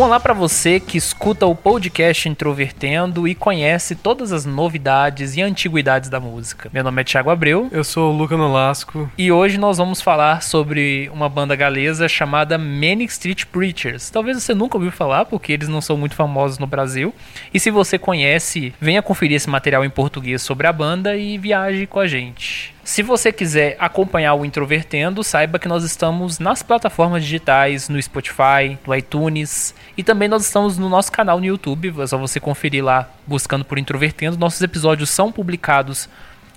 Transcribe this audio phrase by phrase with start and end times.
[0.00, 6.08] Olá para você que escuta o podcast Introvertendo e conhece todas as novidades e antiguidades
[6.08, 6.70] da música.
[6.72, 7.68] Meu nome é Thiago Abreu.
[7.70, 9.10] Eu sou o Luca Nolasco.
[9.18, 14.08] E hoje nós vamos falar sobre uma banda galesa chamada Manic Street Preachers.
[14.08, 17.14] Talvez você nunca ouviu falar, porque eles não são muito famosos no Brasil.
[17.52, 21.86] E se você conhece, venha conferir esse material em português sobre a banda e viaje
[21.86, 22.74] com a gente.
[22.84, 28.76] Se você quiser acompanhar o Introvertendo, saiba que nós estamos nas plataformas digitais, no Spotify,
[28.84, 31.94] no iTunes e também nós estamos no nosso canal no YouTube.
[32.02, 34.36] É só você conferir lá buscando por Introvertendo.
[34.36, 36.08] Nossos episódios são publicados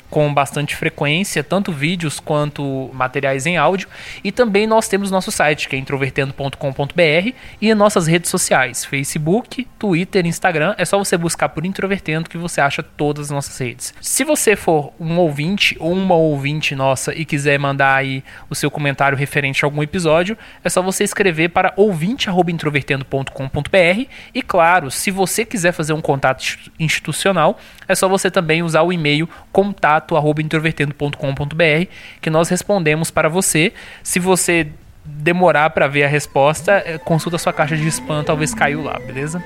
[0.09, 3.87] com bastante frequência, tanto vídeos quanto materiais em áudio.
[4.23, 10.25] E também nós temos nosso site, que é introvertendo.com.br, e nossas redes sociais: Facebook, Twitter,
[10.25, 10.73] Instagram.
[10.77, 13.93] É só você buscar por Introvertendo que você acha todas as nossas redes.
[13.99, 18.71] Se você for um ouvinte ou uma ouvinte nossa e quiser mandar aí o seu
[18.71, 24.05] comentário referente a algum episódio, é só você escrever para ouvinte@introvertendo.com.br.
[24.33, 26.43] E claro, se você quiser fazer um contato
[26.79, 31.89] institucional, é só você também usar o e-mail contato contato@introvertendo.com.br
[32.21, 33.73] que nós respondemos para você.
[34.03, 34.67] Se você
[35.03, 39.43] demorar para ver a resposta, é, consulta sua caixa de spam, talvez caiu lá, beleza?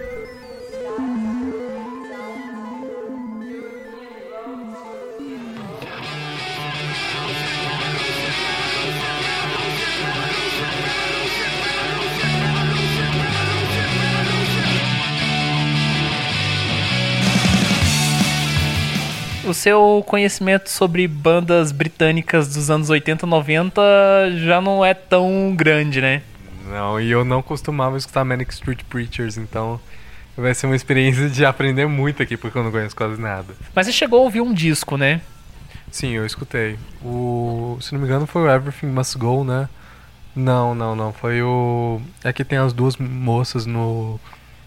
[19.59, 23.81] Seu conhecimento sobre bandas britânicas dos anos 80, 90
[24.37, 26.21] já não é tão grande, né?
[26.69, 29.79] Não, e eu não costumava escutar Manic Street Preachers, então
[30.37, 33.53] vai ser uma experiência de aprender muito aqui, porque eu não conheço quase nada.
[33.75, 35.19] Mas você chegou a ouvir um disco, né?
[35.91, 36.77] Sim, eu escutei.
[37.03, 39.67] O, se não me engano, foi o Everything Must Go, né?
[40.35, 41.11] Não, não, não.
[41.11, 41.99] Foi o.
[42.23, 44.19] É que tem as duas moças no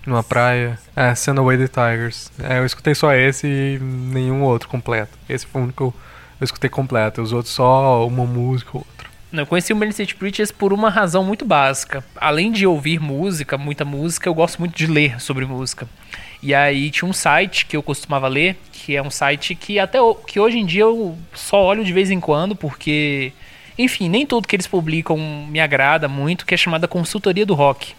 [0.06, 0.78] numa praia.
[0.94, 2.30] É, Send Away the Tigers.
[2.42, 5.16] É, eu escutei só esse e nenhum outro completo.
[5.28, 7.22] Esse foi o único que eu, escutei completo.
[7.22, 9.10] Os outros só uma música ou outra.
[9.32, 12.04] Eu conheci o Many City Preachers por uma razão muito básica.
[12.16, 15.88] Além de ouvir música, muita música, eu gosto muito de ler sobre música.
[16.42, 19.98] E aí tinha um site que eu costumava ler, que é um site que até
[20.26, 23.32] que hoje em dia eu só olho de vez em quando, porque,
[23.78, 25.16] enfim, nem tudo que eles publicam
[25.48, 27.94] me agrada muito, que é chamada Consultoria do Rock.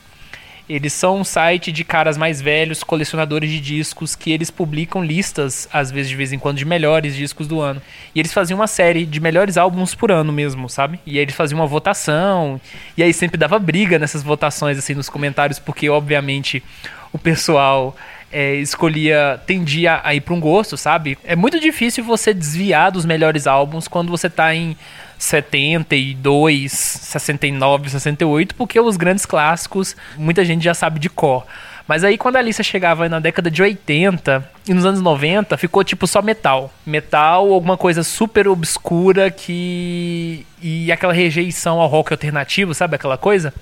[0.67, 5.67] Eles são um site de caras mais velhos, colecionadores de discos, que eles publicam listas,
[5.73, 7.81] às vezes de vez em quando, de melhores discos do ano.
[8.15, 10.99] E eles faziam uma série de melhores álbuns por ano mesmo, sabe?
[11.05, 12.59] E aí eles faziam uma votação,
[12.95, 16.63] e aí sempre dava briga nessas votações, assim, nos comentários, porque, obviamente,
[17.11, 17.95] o pessoal
[18.31, 21.17] é, escolhia, tendia a ir para um gosto, sabe?
[21.23, 24.75] É muito difícil você desviar dos melhores álbuns quando você tá em
[25.23, 31.45] 72, 69, 68, porque os grandes clássicos muita gente já sabe de cor.
[31.87, 35.81] Mas aí quando a lista chegava na década de 80 e nos anos 90, ficou
[35.81, 36.73] tipo só metal.
[36.85, 40.45] Metal, alguma coisa super obscura que.
[40.61, 43.53] e aquela rejeição ao rock alternativo, sabe aquela coisa?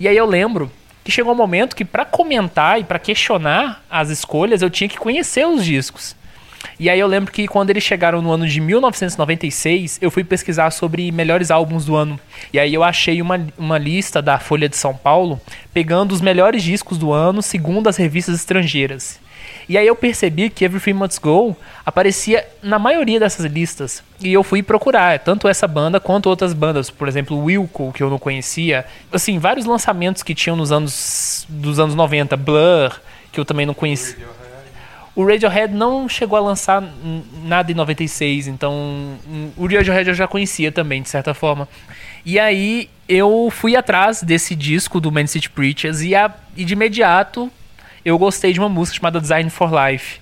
[0.00, 0.70] E aí eu lembro
[1.04, 4.98] que chegou um momento que para comentar e para questionar as escolhas eu tinha que
[4.98, 6.15] conhecer os discos.
[6.78, 10.70] E aí eu lembro que quando eles chegaram no ano de 1996, eu fui pesquisar
[10.70, 12.18] sobre melhores álbuns do ano.
[12.52, 15.40] E aí eu achei uma, uma lista da Folha de São Paulo,
[15.72, 19.18] pegando os melhores discos do ano segundo as revistas estrangeiras.
[19.68, 24.02] E aí eu percebi que Everything Must Go aparecia na maioria dessas listas.
[24.20, 28.08] E eu fui procurar, tanto essa banda quanto outras bandas, por exemplo, Wilco, que eu
[28.08, 28.84] não conhecia.
[29.12, 33.00] Assim, vários lançamentos que tinham nos anos dos anos 90, Blur,
[33.32, 34.35] que eu também não conhecia.
[35.16, 36.84] O Radiohead não chegou a lançar
[37.42, 39.16] nada em 96, então
[39.56, 41.66] o Radiohead eu já conhecia também, de certa forma.
[42.22, 46.74] E aí eu fui atrás desse disco do Man City Preachers e, a, e de
[46.74, 47.50] imediato
[48.04, 50.20] eu gostei de uma música chamada Design for Life,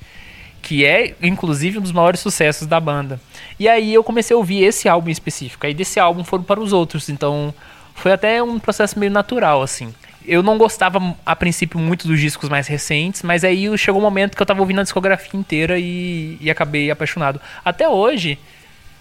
[0.62, 3.20] que é inclusive um dos maiores sucessos da banda.
[3.58, 5.66] E aí eu comecei a ouvir esse álbum em específico.
[5.66, 7.52] Aí desse álbum foram para os outros, então
[7.96, 9.92] foi até um processo meio natural assim
[10.26, 14.36] eu não gostava a princípio muito dos discos mais recentes, mas aí chegou um momento
[14.36, 17.40] que eu tava ouvindo a discografia inteira e, e acabei apaixonado.
[17.64, 18.38] Até hoje,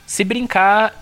[0.06, 0.94] se brincar,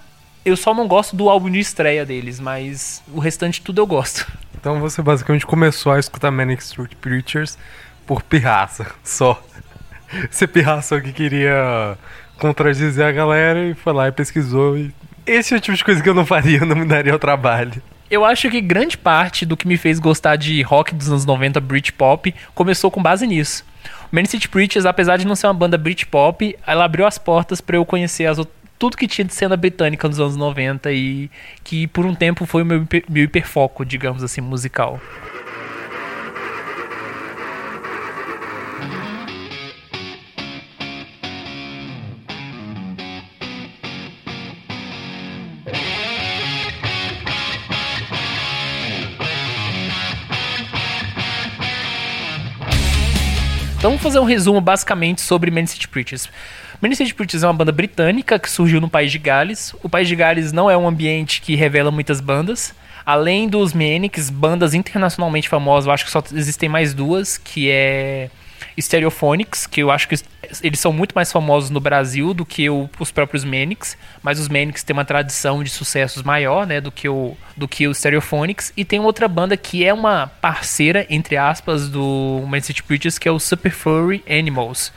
[0.46, 4.32] eu só não gosto do álbum de estreia deles, mas o restante tudo eu gosto.
[4.60, 7.58] Então você basicamente começou a escutar Manic Street Preachers
[8.06, 9.42] por pirraça, só.
[10.30, 11.98] Você pirraça que queria
[12.38, 14.78] contradizer a galera e foi lá e pesquisou.
[14.78, 14.94] E...
[15.26, 17.82] Esse é o tipo de coisa que eu não faria, não me daria o trabalho.
[18.12, 21.62] Eu acho que grande parte do que me fez gostar de rock dos anos 90,
[21.62, 23.64] Britpop, começou com base nisso.
[24.12, 27.78] Man City Preachers, apesar de não ser uma banda Britpop, ela abriu as portas para
[27.78, 28.38] eu conhecer as
[28.78, 31.30] tudo que tinha de cena britânica nos anos 90 e
[31.64, 35.00] que por um tempo foi o meu, meu hiperfoco, digamos assim, musical.
[53.82, 56.30] Então vamos fazer um resumo basicamente sobre Man City Preachers.
[56.80, 59.74] Man City Preachers é uma banda britânica que surgiu no País de Gales.
[59.82, 62.76] O País de Gales não é um ambiente que revela muitas bandas.
[63.04, 68.30] Além dos Manics, bandas internacionalmente famosas, eu acho que só existem mais duas, que é
[68.80, 70.16] Stereophonics, que eu acho que
[70.64, 74.48] eles são muito mais famosos no Brasil do que o, os próprios Manics, mas os
[74.48, 78.74] Manics têm uma tradição de sucessos maior, né, do que o do que o Stereophonics,
[78.76, 83.28] e tem outra banda que é uma parceira entre aspas do Man City Preachers, que
[83.28, 84.92] é o Super Furry Animals,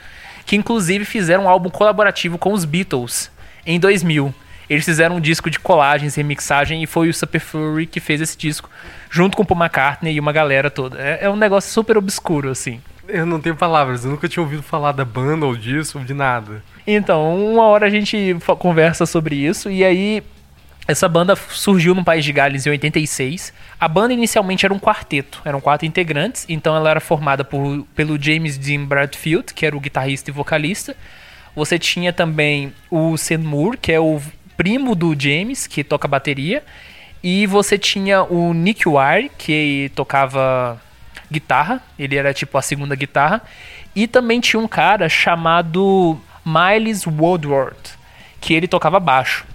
[0.45, 3.31] que inclusive fizeram um álbum colaborativo com os Beatles
[3.65, 4.33] em 2000.
[4.69, 8.35] Eles fizeram um disco de colagens, remixagem, e foi o Super Furry que fez esse
[8.35, 8.69] disco,
[9.09, 10.99] junto com o Paul McCartney e uma galera toda.
[10.99, 12.81] É, é um negócio super obscuro, assim.
[13.07, 16.13] Eu não tenho palavras, eu nunca tinha ouvido falar da banda ou disso, ou de
[16.13, 16.63] nada.
[16.87, 20.23] Então, uma hora a gente conversa sobre isso, e aí
[20.87, 23.53] essa banda surgiu no País de Gales em 86.
[23.79, 28.21] A banda inicialmente era um quarteto, eram quatro integrantes, então ela era formada por, pelo
[28.21, 30.95] James Dean Bradfield, que era o guitarrista e vocalista.
[31.55, 34.21] Você tinha também o Sen Moore, que é o
[34.55, 36.63] primo do James, que toca bateria.
[37.23, 40.79] E você tinha o Nick Wire, que tocava
[41.39, 43.41] guitarra, ele era tipo a segunda guitarra,
[43.95, 47.77] e também tinha um cara chamado Miles Woodward,
[48.39, 49.45] que ele tocava baixo.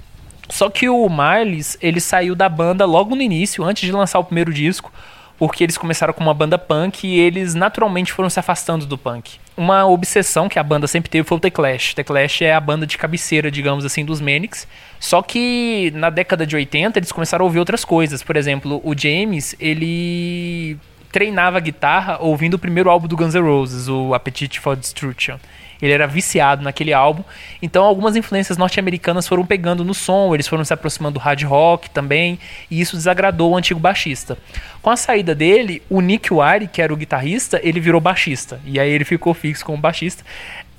[0.51, 4.25] Só que o Miles, ele saiu da banda logo no início, antes de lançar o
[4.25, 4.93] primeiro disco,
[5.41, 9.39] porque eles começaram com uma banda punk e eles naturalmente foram se afastando do punk.
[9.57, 11.95] Uma obsessão que a banda sempre teve foi o The Clash.
[11.95, 14.69] The Clash é a banda de cabeceira, digamos assim, dos Manics.
[14.99, 18.23] Só que na década de 80 eles começaram a ouvir outras coisas.
[18.23, 20.79] Por exemplo, o James, ele
[21.11, 25.39] treinava guitarra ouvindo o primeiro álbum do Guns N' Roses, o Appetite for Destruction.
[25.83, 27.25] Ele era viciado naquele álbum.
[27.63, 31.89] Então algumas influências norte-americanas foram pegando no som, eles foram se aproximando do hard rock
[31.91, 32.39] também,
[32.71, 34.37] e isso desagradou o antigo baixista.
[34.83, 38.61] Com a saída dele, o Nick Wire, que era o guitarrista, ele virou baixista.
[38.65, 40.23] E aí ele ficou fixo como baixista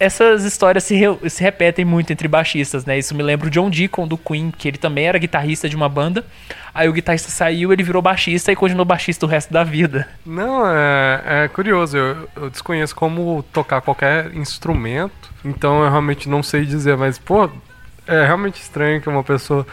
[0.01, 2.97] essas histórias se, re se repetem muito entre baixistas, né?
[2.97, 5.87] Isso me lembra o John Deacon do Queen, que ele também era guitarrista de uma
[5.87, 6.25] banda.
[6.73, 10.07] Aí o guitarrista saiu, ele virou baixista e continuou baixista o resto da vida.
[10.25, 11.95] Não, é, é curioso.
[11.95, 17.47] Eu, eu desconheço como tocar qualquer instrumento, então eu realmente não sei dizer, mas, pô,
[18.07, 19.67] é realmente estranho que uma pessoa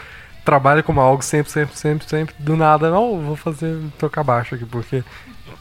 [0.45, 4.65] trabalhe com algo sempre, sempre, sempre, sempre, do nada, não, vou fazer tocar baixo aqui,
[4.65, 5.03] porque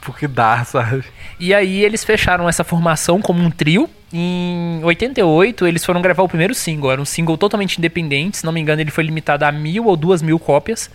[0.08, 1.04] porque dá, sabe?
[1.38, 3.90] E aí eles fecharam essa formação como um trio.
[4.10, 6.90] Em 88 eles foram gravar o primeiro single.
[6.90, 8.38] Era um single totalmente independente.
[8.38, 10.90] Se não me engano, ele foi limitado a mil ou duas mil cópias.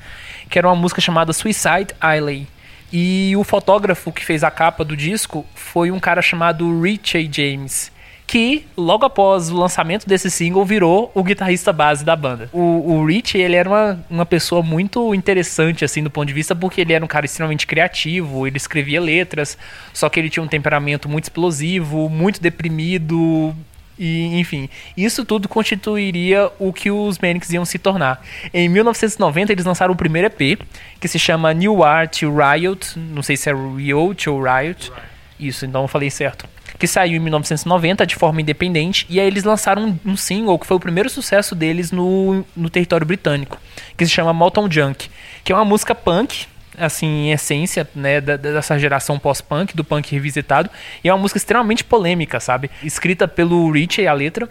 [0.50, 2.48] Que era uma música chamada Suicide Island.
[2.92, 7.93] E o fotógrafo que fez a capa do disco foi um cara chamado Richie James
[8.34, 12.50] que logo após o lançamento desse single virou o guitarrista base da banda.
[12.52, 16.56] O, o Rich, ele era uma, uma pessoa muito interessante, assim, do ponto de vista,
[16.56, 19.56] porque ele era um cara extremamente criativo, ele escrevia letras,
[19.94, 23.56] só que ele tinha um temperamento muito explosivo, muito deprimido,
[24.00, 28.26] e, enfim, isso tudo constituiria o que os Manics iam se tornar.
[28.52, 30.60] Em 1990, eles lançaram o primeiro EP,
[31.00, 32.98] que se chama New Art Riot.
[32.98, 34.92] Não sei se é Riot ou Riot.
[35.40, 36.52] Isso, então eu falei certo
[36.84, 40.68] que saiu em 1990 de forma independente, e aí eles lançaram um, um single que
[40.68, 43.58] foi o primeiro sucesso deles no, no território britânico,
[43.98, 45.10] que se chama Molton Junk,
[45.46, 46.46] que é uma música punk,
[46.78, 50.70] assim, em essência, né, dessa geração pós-punk, do punk revisitado,
[51.02, 52.70] e é uma música extremamente polêmica, sabe?
[52.84, 54.50] Escrita pelo Richie, a letra,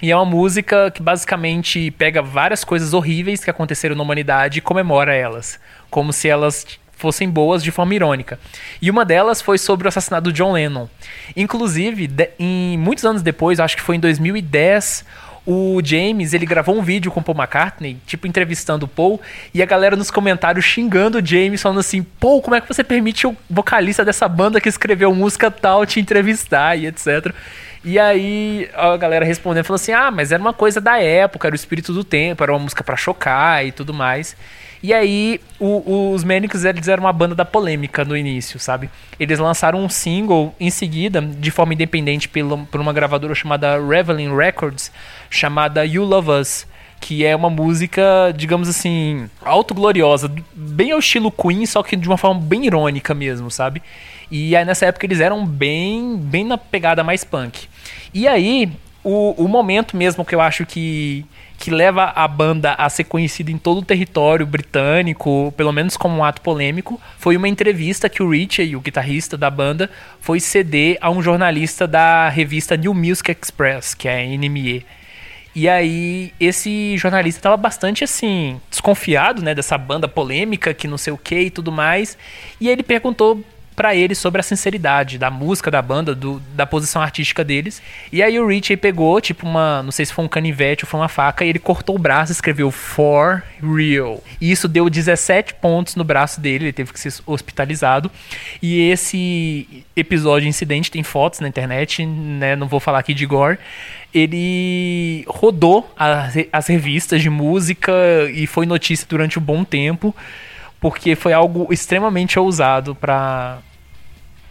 [0.00, 4.62] e é uma música que basicamente pega várias coisas horríveis que aconteceram na humanidade e
[4.62, 6.66] comemora elas, como se elas
[6.96, 8.38] fossem boas de forma irônica.
[8.80, 10.88] E uma delas foi sobre o assassinato do John Lennon.
[11.36, 15.04] Inclusive, de, em muitos anos depois, acho que foi em 2010,
[15.46, 19.20] o James, ele gravou um vídeo com o Paul McCartney, tipo entrevistando o Paul,
[19.54, 22.82] e a galera nos comentários xingando o James, falando assim: "Paul, como é que você
[22.82, 27.32] permite o vocalista dessa banda que escreveu música tal te entrevistar e etc".
[27.84, 31.54] E aí a galera respondendo falou assim: "Ah, mas era uma coisa da época, era
[31.54, 34.36] o espírito do tempo, era uma música para chocar e tudo mais".
[34.86, 38.88] E aí, o, os Manics eles eram uma banda da polêmica no início, sabe?
[39.18, 44.32] Eles lançaram um single em seguida, de forma independente, pela, por uma gravadora chamada Reveling
[44.36, 44.92] Records,
[45.28, 46.68] chamada You Love Us,
[47.00, 52.16] que é uma música, digamos assim, autogloriosa, bem ao estilo Queen, só que de uma
[52.16, 53.82] forma bem irônica mesmo, sabe?
[54.30, 57.66] E aí nessa época eles eram bem, bem na pegada mais punk.
[58.14, 58.70] E aí,
[59.02, 61.26] o, o momento mesmo que eu acho que,
[61.58, 66.16] que leva a banda a ser conhecida em todo o território britânico, pelo menos como
[66.16, 70.98] um ato polêmico, foi uma entrevista que o Richie, o guitarrista da banda, foi ceder
[71.00, 74.84] a um jornalista da revista New Music Express, que é a NME.
[75.54, 81.14] E aí, esse jornalista estava bastante assim, desconfiado, né, dessa banda polêmica, que não sei
[81.14, 82.18] o que e tudo mais.
[82.60, 83.42] E ele perguntou
[83.76, 87.82] para ele sobre a sinceridade da música da banda, do, da posição artística deles.
[88.10, 89.82] E aí o Richie pegou, tipo, uma.
[89.82, 92.32] Não sei se foi um canivete ou foi uma faca, e ele cortou o braço
[92.32, 94.24] e escreveu For Real.
[94.40, 98.10] E isso deu 17 pontos no braço dele, ele teve que ser hospitalizado.
[98.62, 102.56] E esse episódio, incidente, tem fotos na internet, né?
[102.56, 103.58] Não vou falar aqui de gore.
[104.14, 105.94] Ele rodou
[106.50, 107.92] as revistas de música
[108.32, 110.14] e foi notícia durante um bom tempo
[110.86, 113.58] porque foi algo extremamente ousado para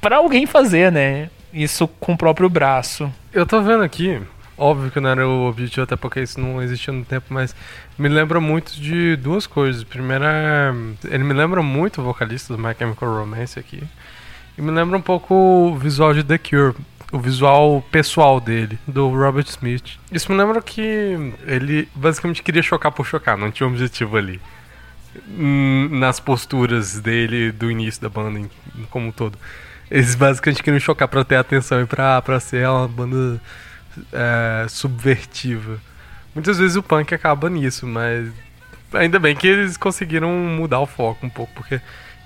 [0.01, 1.29] para alguém fazer, né?
[1.53, 3.09] Isso com o próprio braço.
[3.31, 4.21] Eu tô vendo aqui,
[4.57, 7.55] óbvio que não era o objetivo, até porque isso não existia no tempo, mas
[7.97, 9.85] me lembra muito de duas coisas.
[9.85, 10.75] Primeira,
[11.05, 13.81] ele me lembra muito o vocalista do My Chemical Romance aqui.
[14.57, 16.75] E me lembra um pouco o visual de The Cure,
[17.13, 19.97] o visual pessoal dele, do Robert Smith.
[20.11, 24.41] Isso me lembra que ele basicamente queria chocar por chocar, não tinha um objetivo ali.
[25.29, 28.47] Hum, nas posturas dele do início da banda
[28.89, 29.37] como um todo.
[29.89, 33.41] Eles basicamente queriam chocar pra ter atenção e pra, pra ser uma banda
[34.11, 35.79] é, subvertiva.
[36.33, 38.29] Muitas vezes o punk acaba nisso, mas
[38.93, 41.79] ainda bem que eles conseguiram mudar o foco um pouco, porque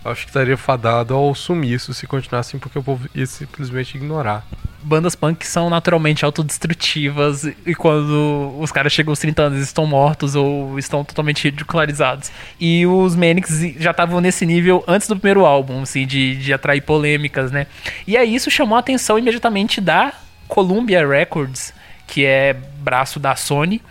[0.04, 4.46] acho que estaria fadado ao sumiço se continuasse assim, porque o povo ia simplesmente ignorar
[4.82, 10.36] bandas punk são naturalmente autodestrutivas e quando os caras chegam aos 30 anos estão mortos
[10.36, 12.32] ou estão totalmente ridicularizados.
[12.60, 16.82] E os Manics já estavam nesse nível antes do primeiro álbum, assim, de, de atrair
[16.82, 17.68] polêmicas, né?
[18.08, 20.14] E aí isso chamou a atenção imediatamente da
[20.48, 21.74] Columbia Records,
[22.08, 23.82] que é braço da Sony,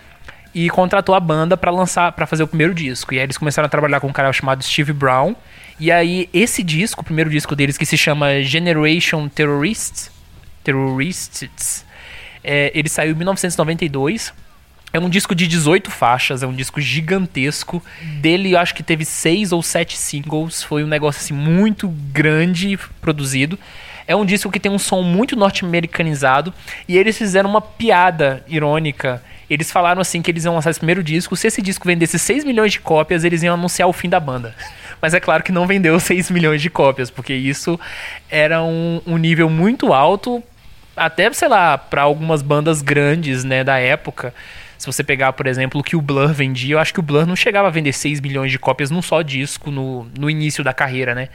[0.58, 3.14] e contratou a banda para lançar, para fazer o primeiro disco.
[3.14, 5.36] E aí eles começaram a trabalhar com um cara chamado Steve Brown.
[5.78, 10.10] E aí esse disco, o primeiro disco deles que se chama Generation Terrorists,
[10.64, 11.84] Terrorists.
[12.42, 14.32] É, ele saiu em 1992.
[14.92, 17.80] É um disco de 18 faixas, é um disco gigantesco.
[18.20, 20.64] Dele, eu acho que teve seis ou sete singles.
[20.64, 23.56] Foi um negócio assim muito grande produzido.
[24.08, 26.52] É um disco que tem um som muito norte-americanizado.
[26.88, 29.22] E eles fizeram uma piada irônica.
[29.50, 31.36] Eles falaram assim que eles iam lançar esse primeiro disco.
[31.36, 34.54] Se esse disco vendesse 6 milhões de cópias, eles iam anunciar o fim da banda.
[35.00, 37.78] Mas é claro que não vendeu 6 milhões de cópias, porque isso
[38.30, 40.42] era um, um nível muito alto
[40.96, 44.34] até, sei lá, para algumas bandas grandes, né, da época.
[44.78, 47.26] Se você pegar, por exemplo, o que o Blur vendia, eu acho que o Blur
[47.26, 50.72] não chegava a vender 6 milhões de cópias num só disco no, no início da
[50.72, 51.28] carreira, né?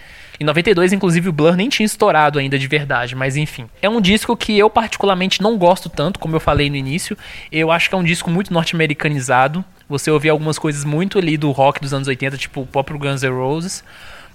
[0.44, 3.70] Em 92, inclusive, o Blur nem tinha estourado ainda de verdade, mas enfim.
[3.82, 7.18] É um disco que eu particularmente não gosto tanto, como eu falei no início.
[7.50, 9.64] Eu acho que é um disco muito norte-americanizado.
[9.88, 13.24] Você ouve algumas coisas muito ali do rock dos anos 80, tipo o próprio Guns
[13.24, 13.86] N' Roses.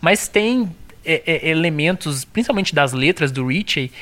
[0.00, 0.74] Mas tem
[1.04, 3.92] é, é, elementos, principalmente das letras do Richie,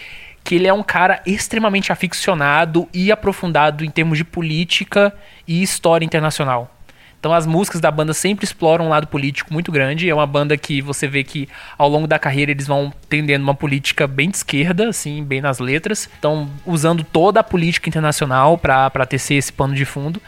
[0.44, 5.12] que ele é um cara extremamente aficionado e aprofundado em termos de política
[5.44, 6.75] e história internacional.
[7.18, 10.08] Então as músicas da banda sempre exploram um lado político muito grande.
[10.08, 13.54] É uma banda que você vê que ao longo da carreira eles vão tendendo uma
[13.54, 16.08] política bem de esquerda, assim, bem nas letras.
[16.12, 20.20] Estão usando toda a política internacional para tecer esse pano de fundo.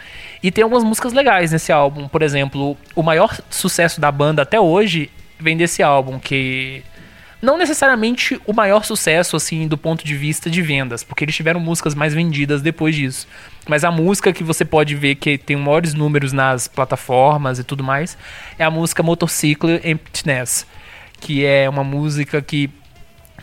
[0.43, 2.09] E tem algumas músicas legais nesse álbum.
[2.09, 6.83] Por exemplo, o maior sucesso da banda até hoje vem desse álbum, que
[7.41, 11.61] não necessariamente o maior sucesso, assim, do ponto de vista de vendas, porque eles tiveram
[11.61, 13.29] músicas mais vendidas depois disso.
[13.69, 17.85] Mas a música que você pode ver que tem maiores números nas plataformas e tudo
[17.85, 18.19] mais
[18.59, 20.67] é a música Motorcycle Emptiness,
[21.21, 22.71] que é uma música que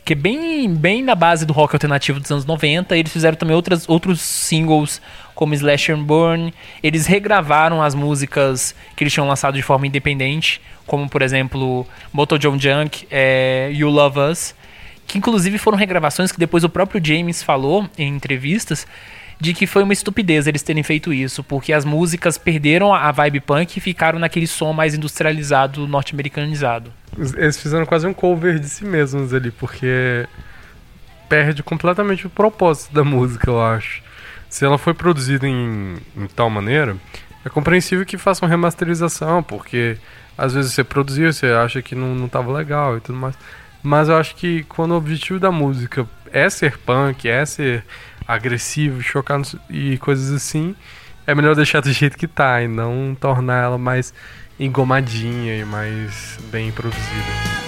[0.05, 2.95] que é bem, bem na base do rock alternativo dos anos 90.
[2.95, 5.01] Eles fizeram também outras, outros singles
[5.33, 6.53] como Slash and Burn.
[6.83, 12.37] Eles regravaram as músicas que eles tinham lançado de forma independente, como por exemplo Moto
[12.37, 14.53] John Junk, é, You Love Us,
[15.07, 18.85] que inclusive foram regravações que depois o próprio James falou em entrevistas
[19.39, 23.41] de que foi uma estupidez eles terem feito isso, porque as músicas perderam a vibe
[23.41, 26.91] punk e ficaram naquele som mais industrializado, norte-americanizado.
[27.17, 30.27] Eles fizeram quase um cover de si mesmos ali, porque
[31.27, 34.05] perde completamente o propósito da música, eu acho
[34.55, 36.95] se ela foi produzida em, em tal maneira,
[37.43, 39.97] é compreensível que faça uma remasterização, porque
[40.37, 43.37] às vezes você produziu, você acha que não, não tava legal e tudo mais.
[43.83, 47.83] Mas eu acho que quando o objetivo da música é ser punk, é ser
[48.27, 50.75] agressivo, chocar e coisas assim,
[51.27, 54.13] é melhor deixar do jeito que tá e não tornar ela mais
[54.59, 57.64] engomadinha e mais bem produzida.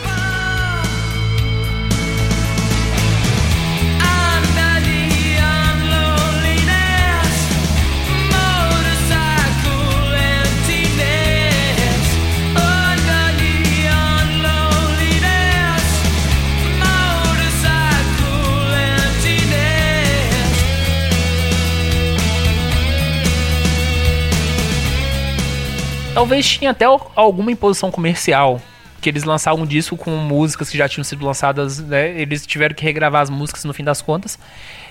[26.18, 28.60] Talvez tinha até alguma imposição comercial.
[29.00, 32.20] Que eles lançaram um disco com músicas que já tinham sido lançadas, né?
[32.20, 34.40] Eles tiveram que regravar as músicas no fim das contas.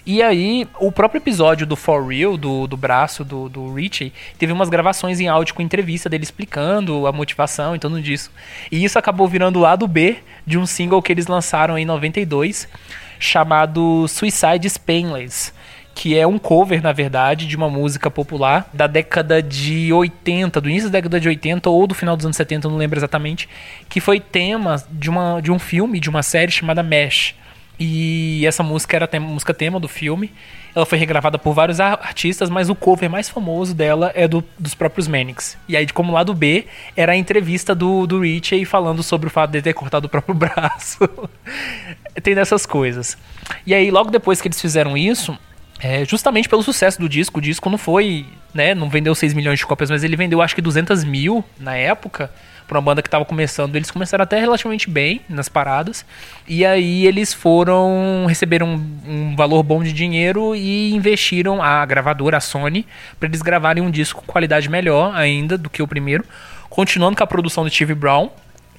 [0.07, 4.53] E aí, o próprio episódio do For Real, do, do braço do, do Richie, teve
[4.53, 8.31] umas gravações em áudio com entrevista dele explicando a motivação e tudo disso.
[8.71, 12.69] E isso acabou virando o lado B de um single que eles lançaram em 92,
[13.19, 15.56] chamado Suicide Painless
[15.97, 20.69] que é um cover, na verdade, de uma música popular da década de 80, do
[20.69, 23.49] início da década de 80 ou do final dos anos 70, não lembro exatamente,
[23.89, 27.35] que foi tema de, uma, de um filme, de uma série chamada Mesh.
[27.81, 30.31] E essa música era a música tema do filme.
[30.75, 34.75] Ela foi regravada por vários artistas, mas o cover mais famoso dela é do, dos
[34.75, 35.57] próprios Manics.
[35.67, 39.53] E aí, como lado B, era a entrevista do, do Richie falando sobre o fato
[39.53, 41.09] de ter cortado o próprio braço.
[42.23, 43.17] Tem dessas coisas.
[43.67, 45.39] E aí, logo depois que eles fizeram isso,
[45.81, 47.39] é, justamente pelo sucesso do disco.
[47.39, 50.55] O disco não foi, né, não vendeu 6 milhões de cópias, mas ele vendeu acho
[50.55, 52.31] que 200 mil na época.
[52.67, 56.05] Pra uma banda que estava começando, eles começaram até relativamente bem nas paradas.
[56.49, 58.27] E aí eles foram.
[58.27, 62.85] receberam um, um valor bom de dinheiro e investiram a gravadora, a Sony,
[63.21, 66.25] para eles gravarem um disco com qualidade melhor ainda do que o primeiro.
[66.69, 68.31] Continuando com a produção do Steve Brown,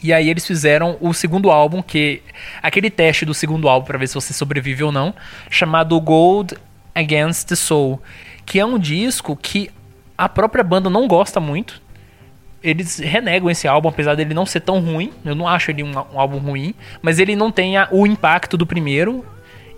[0.03, 2.21] e aí eles fizeram o segundo álbum, que
[2.61, 5.13] aquele teste do segundo álbum para ver se você sobrevive ou não,
[5.49, 6.55] chamado Gold
[6.97, 8.01] Against the Soul,
[8.45, 9.69] que é um disco que
[10.17, 11.81] a própria banda não gosta muito.
[12.63, 15.11] Eles renegam esse álbum, apesar dele não ser tão ruim.
[15.23, 18.57] Eu não acho ele um, um álbum ruim, mas ele não tem a, o impacto
[18.57, 19.23] do primeiro.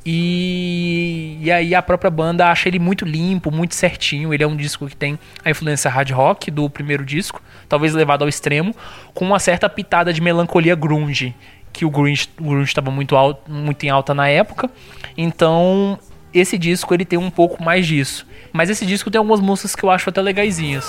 [0.06, 4.34] E, e aí a própria banda acha ele muito limpo, muito certinho.
[4.34, 8.22] Ele é um disco que tem a influência hard rock do primeiro disco, talvez levado
[8.22, 8.74] ao extremo,
[9.14, 11.36] com uma certa pitada de melancolia grunge,
[11.74, 12.30] que o grunge
[12.64, 13.14] estava muito,
[13.46, 14.70] muito em alta na época.
[15.18, 16.00] Então
[16.34, 18.26] esse disco ele tem um pouco mais disso.
[18.52, 20.86] Mas esse disco tem algumas músicas que eu acho até legaisinhas.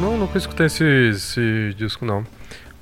[0.00, 2.24] Não, nunca escutei esse, esse disco não.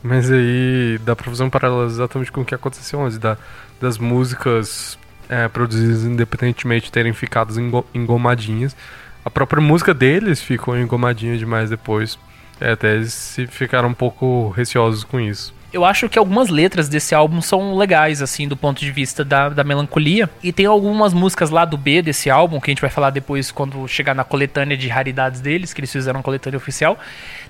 [0.02, 3.36] Mas aí dá pra fazer um paralelo exatamente com o que aconteceu antes, da,
[3.80, 7.54] das músicas é, produzidas independentemente terem ficado
[7.94, 8.76] engomadinhas.
[9.24, 12.18] A própria música deles ficou engomadinha demais depois.
[12.60, 17.14] É, até eles ficaram um pouco receosos com isso eu acho que algumas letras desse
[17.14, 20.28] álbum são legais, assim, do ponto de vista da, da melancolia.
[20.42, 23.50] E tem algumas músicas lá do B desse álbum, que a gente vai falar depois
[23.50, 26.98] quando chegar na coletânea de raridades deles, que eles fizeram a coletânea oficial.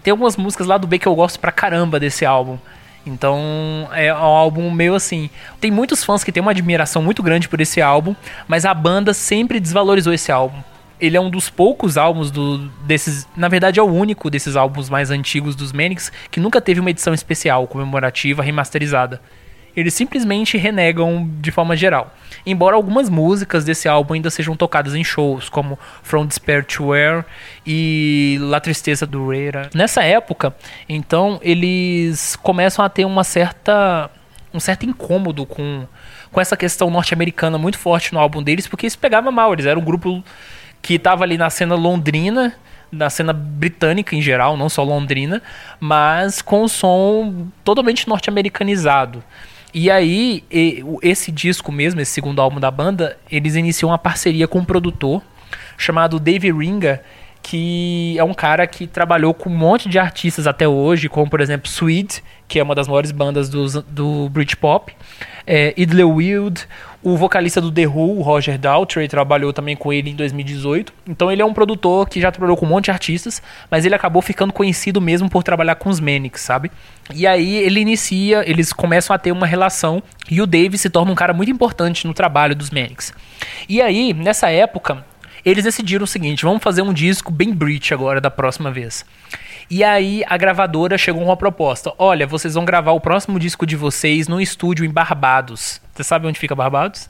[0.03, 2.59] Tem algumas músicas lá do B que eu gosto pra caramba desse álbum.
[3.05, 5.29] Então é um álbum meio assim.
[5.61, 8.15] Tem muitos fãs que têm uma admiração muito grande por esse álbum,
[8.47, 10.63] mas a banda sempre desvalorizou esse álbum
[11.03, 13.27] ele é um dos poucos álbuns do, desses.
[13.37, 16.91] Na verdade, é o único desses álbuns mais antigos dos Manics que nunca teve uma
[16.91, 19.21] edição especial, comemorativa, remasterizada.
[19.75, 22.15] Eles simplesmente renegam de forma geral.
[22.47, 27.25] Embora algumas músicas desse álbum ainda sejam tocadas em shows, como From Despair to Where
[27.67, 29.71] e La Tristeza do Reira.
[29.75, 30.55] Nessa época,
[30.89, 34.09] então, eles começam a ter uma certa
[34.55, 35.87] um certo incômodo com,
[36.31, 39.55] com essa questão norte-americana muito forte no álbum deles, porque isso pegava mal.
[39.55, 40.23] Eles eram um grupo
[40.83, 42.55] que estava ali na cena londrina,
[42.91, 45.41] na cena britânica em geral, não só londrina,
[45.81, 49.23] mas com o som totalmente norte-americanizado.
[49.73, 50.45] E aí,
[51.01, 55.23] esse disco mesmo, esse segundo álbum da banda, eles iniciam uma parceria com um produtor
[55.79, 57.03] chamado Dave Ringa,
[57.43, 61.41] que é um cara que trabalhou com um monte de artistas até hoje, como por
[61.41, 64.93] exemplo Sweet, que é uma das maiores bandas do, do Britpop,
[65.47, 66.69] é, Idle Wild,
[67.03, 70.93] o vocalista do The Who, o Roger Daltrey, trabalhou também com ele em 2018.
[71.09, 73.95] Então ele é um produtor que já trabalhou com um monte de artistas, mas ele
[73.95, 76.71] acabou ficando conhecido mesmo por trabalhar com os Manics, sabe?
[77.13, 81.11] E aí ele inicia, eles começam a ter uma relação e o Dave se torna
[81.11, 83.13] um cara muito importante no trabalho dos Manics.
[83.69, 85.05] E aí, nessa época,
[85.45, 89.05] eles decidiram o seguinte: vamos fazer um disco bem Brit agora da próxima vez.
[89.75, 93.65] E aí a gravadora chegou com uma proposta: olha, vocês vão gravar o próximo disco
[93.65, 95.81] de vocês num estúdio em Barbados.
[95.95, 97.09] Você sabe onde fica Barbados?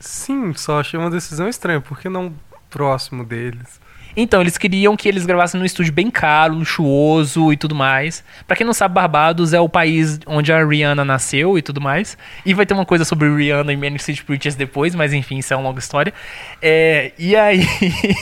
[0.00, 2.34] Sim, só achei uma decisão estranha, por que não
[2.68, 3.80] próximo deles?
[4.16, 8.22] Então, eles queriam que eles gravassem num estúdio bem caro, luxuoso e tudo mais.
[8.46, 12.16] Pra quem não sabe, Barbados é o país onde a Rihanna nasceu e tudo mais.
[12.44, 15.52] E vai ter uma coisa sobre Rihanna e Manic City Preachers depois, mas enfim, isso
[15.52, 16.12] é uma longa história.
[16.60, 17.66] É, e aí.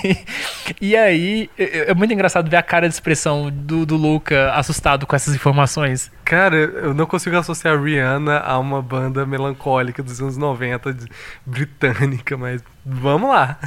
[0.81, 1.50] e aí.
[1.59, 5.35] É, é muito engraçado ver a cara de expressão do, do Luca assustado com essas
[5.35, 6.11] informações.
[6.24, 11.07] Cara, eu não consigo associar a Rihanna a uma banda melancólica dos anos 90 de-
[11.44, 13.59] britânica, mas vamos lá.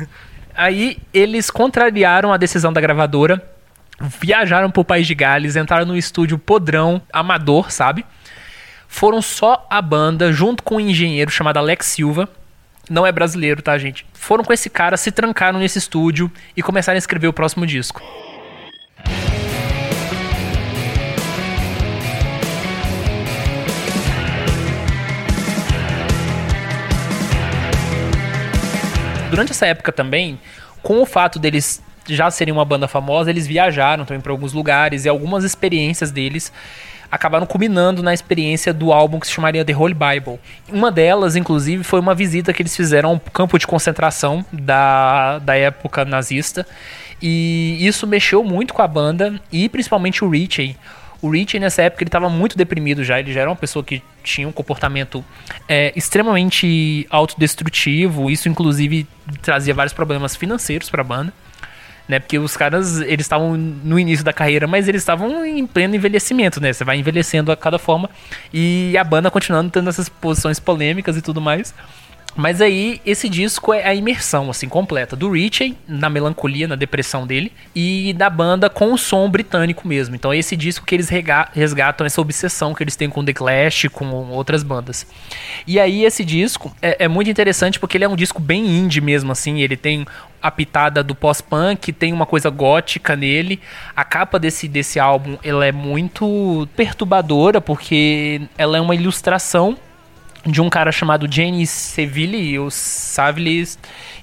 [0.55, 3.43] Aí eles contrariaram a decisão da gravadora,
[3.99, 8.05] viajaram pro país de Gales, entraram no estúdio podrão, amador, sabe?
[8.87, 12.29] Foram só a banda, junto com um engenheiro chamado Alex Silva.
[12.89, 14.05] Não é brasileiro, tá, gente?
[14.13, 18.01] Foram com esse cara, se trancaram nesse estúdio e começaram a escrever o próximo disco.
[29.33, 30.39] Durante essa época também,
[30.83, 35.05] com o fato deles já serem uma banda famosa, eles viajaram também para alguns lugares
[35.05, 36.53] e algumas experiências deles
[37.09, 40.39] acabaram culminando na experiência do álbum que se chamaria The Holy Bible.
[40.69, 45.39] Uma delas, inclusive, foi uma visita que eles fizeram a um campo de concentração da,
[45.39, 46.65] da época nazista.
[47.19, 50.75] E isso mexeu muito com a banda e principalmente o Ritchie.
[51.23, 53.17] O Ritchie, nessa época, ele estava muito deprimido já.
[53.17, 55.23] Ele já era uma pessoa que tinha um comportamento
[55.69, 58.29] é, extremamente autodestrutivo.
[58.29, 59.07] Isso, inclusive,
[59.41, 61.33] trazia vários problemas financeiros para a banda.
[62.09, 62.19] Né?
[62.19, 66.59] Porque os caras, eles estavam no início da carreira, mas eles estavam em pleno envelhecimento,
[66.59, 66.73] né?
[66.73, 68.09] Você vai envelhecendo a cada forma.
[68.53, 71.73] E a banda continuando tendo essas posições polêmicas e tudo mais.
[72.35, 75.15] Mas aí, esse disco é a imersão, assim, completa.
[75.15, 77.51] Do Ritchie, na melancolia, na depressão dele.
[77.75, 80.15] E da banda com o som britânico mesmo.
[80.15, 81.09] Então é esse disco que eles
[81.53, 85.05] resgatam essa obsessão que eles têm com The Clash, com outras bandas.
[85.67, 89.01] E aí, esse disco é, é muito interessante porque ele é um disco bem indie
[89.01, 89.61] mesmo, assim.
[89.61, 90.05] Ele tem
[90.41, 93.61] a pitada do pós-punk, tem uma coisa gótica nele.
[93.95, 99.77] A capa desse, desse álbum, ela é muito perturbadora porque ela é uma ilustração
[100.45, 103.67] de um cara chamado Jenny Seville, ou Saville,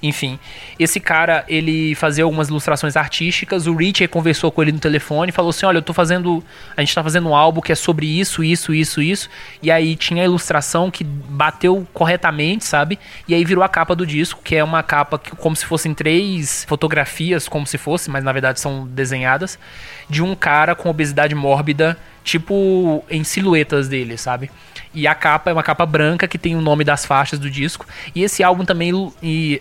[0.03, 0.39] enfim.
[0.79, 5.51] Esse cara, ele fazia algumas ilustrações artísticas, o Richie conversou com ele no telefone falou
[5.51, 6.43] assim, olha, eu tô fazendo,
[6.77, 9.31] a gente tá fazendo um álbum que é sobre isso, isso, isso, isso,
[9.63, 12.99] e aí tinha a ilustração que bateu corretamente, sabe?
[13.27, 15.95] E aí virou a capa do disco, que é uma capa que, como se fossem
[15.95, 19.59] três fotografias, como se fosse, mas na verdade são desenhadas,
[20.09, 21.97] de um cara com obesidade mórbida,
[22.31, 24.51] tipo em silhuetas dele, sabe?
[24.95, 27.87] E a capa é uma capa branca que tem o nome das faixas do disco.
[28.15, 28.93] E esse álbum também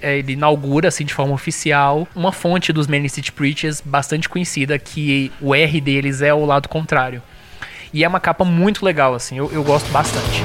[0.01, 4.77] é, ele inaugura, assim, de forma oficial, uma fonte dos Manic City Preachers bastante conhecida,
[4.77, 7.21] que o R deles é o lado contrário.
[7.91, 10.43] E é uma capa muito legal, assim, eu, eu gosto bastante.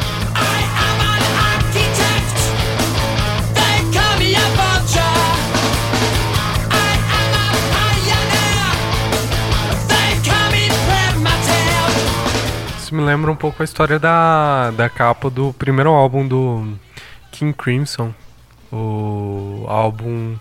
[12.94, 16.78] Isso me lembra um pouco a história da, da capa do primeiro álbum do
[17.32, 18.14] King Crimson.
[18.72, 20.36] O álbum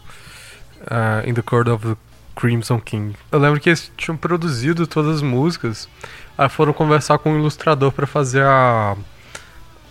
[0.82, 1.96] uh, In the Court of the
[2.36, 3.16] Crimson King.
[3.32, 5.90] Eu lembro que eles tinham produzido todas as músicas.
[6.38, 8.96] Aí foram conversar com o ilustrador para fazer a,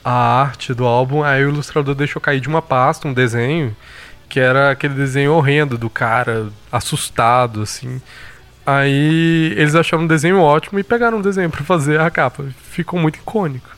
[0.05, 1.25] a arte do álbum.
[1.25, 3.77] Aí o ilustrador deixou cair de uma pasta um desenho
[4.29, 8.01] que era aquele desenho horrendo do cara assustado assim.
[8.65, 12.45] Aí eles acharam um desenho ótimo e pegaram o desenho pra fazer a capa.
[12.71, 13.69] Ficou muito icônico.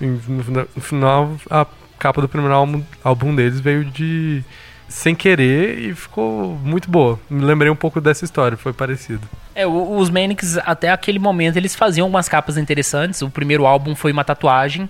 [0.00, 1.66] E no, fina- no final, a
[1.98, 4.42] capa do primeiro álbum, álbum deles veio de
[4.88, 7.18] sem querer e ficou muito boa.
[7.28, 9.28] Me lembrei um pouco dessa história, foi parecido.
[9.54, 13.20] É, os Manics, até aquele momento, eles faziam umas capas interessantes.
[13.22, 14.88] O primeiro álbum foi uma tatuagem,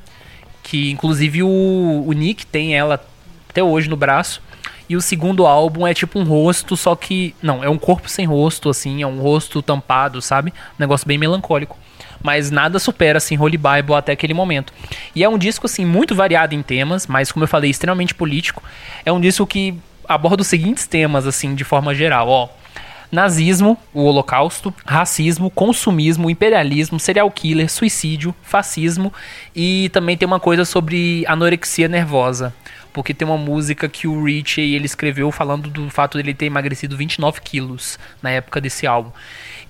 [0.62, 3.00] que inclusive o, o Nick tem ela
[3.48, 4.42] até hoje no braço.
[4.88, 7.34] E o segundo álbum é tipo um rosto, só que.
[7.42, 10.50] Não, é um corpo sem rosto, assim, é um rosto tampado, sabe?
[10.50, 11.78] Um negócio bem melancólico.
[12.22, 14.72] Mas nada supera, assim, Holy Bible até aquele momento.
[15.14, 18.62] E é um disco, assim, muito variado em temas, mas, como eu falei, extremamente político.
[19.04, 19.74] É um disco que
[20.08, 22.48] aborda os seguintes temas, assim, de forma geral, ó
[23.14, 29.12] nazismo, o holocausto, racismo, consumismo, imperialismo, serial killer, suicídio, fascismo
[29.54, 32.52] e também tem uma coisa sobre anorexia nervosa.
[32.94, 36.96] Porque tem uma música que o Richie ele escreveu falando do fato dele ter emagrecido
[36.96, 39.10] 29 quilos na época desse álbum.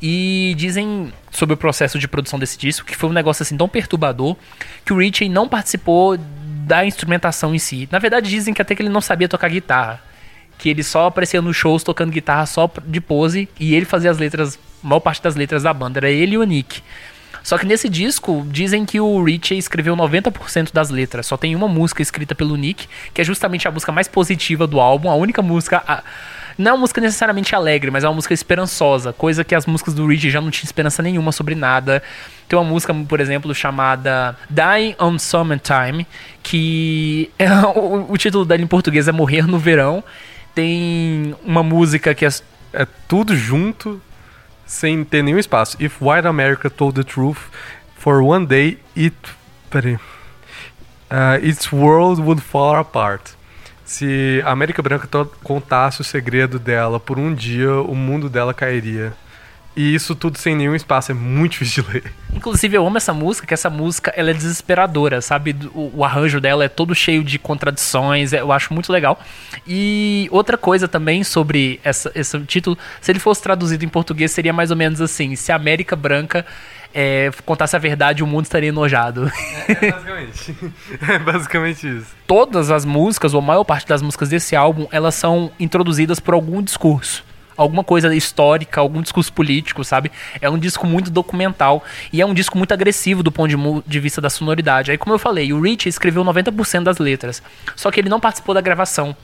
[0.01, 3.69] E dizem sobre o processo de produção desse disco que foi um negócio assim tão
[3.69, 4.37] perturbador
[4.85, 7.89] que o Richie não participou da instrumentação em si.
[7.91, 10.01] Na verdade, dizem que até que ele não sabia tocar guitarra
[10.59, 14.19] que ele só aparecia nos shows tocando guitarra só de pose e ele fazia as
[14.19, 16.83] letras A maior parte das letras da banda era ele e o Nick.
[17.45, 21.27] Só que nesse disco, dizem que o Richie escreveu 90% das letras.
[21.27, 24.81] Só tem uma música escrita pelo Nick, que é justamente a música mais positiva do
[24.81, 25.11] álbum.
[25.11, 25.83] A única música.
[25.87, 26.03] a-
[26.57, 29.13] não é uma música necessariamente alegre, mas é uma música esperançosa.
[29.13, 32.03] Coisa que as músicas do Richie já não tinham esperança nenhuma sobre nada.
[32.49, 36.07] Tem uma música, por exemplo, chamada Dying on Summertime,
[36.43, 40.03] que é, o, o título dela em português é Morrer no Verão.
[40.55, 42.29] Tem uma música que é
[42.73, 44.01] É tudo junto,
[44.67, 45.77] sem ter nenhum espaço.
[45.81, 47.51] If White America told the truth,
[47.97, 49.17] for one day it.
[49.71, 49.99] Peraí.
[51.11, 53.33] Uh, its world would fall apart.
[53.85, 55.09] Se a América Branca
[55.43, 59.15] contasse o segredo dela por um dia, o mundo dela cairia.
[59.77, 62.13] E isso tudo sem nenhum espaço, é muito difícil de ler.
[62.33, 65.57] Inclusive, eu amo essa música, que essa música ela é desesperadora, sabe?
[65.75, 69.21] O, o arranjo dela é todo cheio de contradições, é- eu acho muito legal.
[69.67, 74.53] E outra coisa também sobre essa, esse título, se ele fosse traduzido em português, seria
[74.53, 76.47] mais ou menos assim: se a América Branca
[76.95, 79.31] é, contasse a verdade, o mundo estaria enojado.
[79.69, 80.57] É basicamente.
[81.09, 82.07] é basicamente isso.
[82.29, 86.35] Todas as músicas, ou a maior parte das músicas desse álbum, elas são introduzidas por
[86.35, 87.25] algum discurso.
[87.57, 90.11] Alguma coisa histórica, algum discurso político, sabe?
[90.41, 94.01] É um disco muito documental e é um disco muito agressivo do ponto de, de
[94.01, 94.91] vista da sonoridade.
[94.91, 97.43] Aí, como eu falei, o Rich escreveu 90% das letras,
[97.77, 99.17] só que ele não participou da gravação.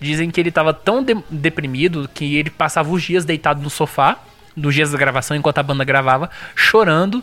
[0.00, 4.18] Dizem que ele estava tão de- deprimido que ele passava os dias deitado no sofá,
[4.54, 7.22] nos dias da gravação, enquanto a banda gravava, chorando,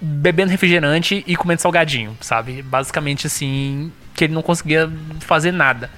[0.00, 2.62] bebendo refrigerante e comendo salgadinho, sabe?
[2.62, 5.90] Basicamente assim, que ele não conseguia fazer nada.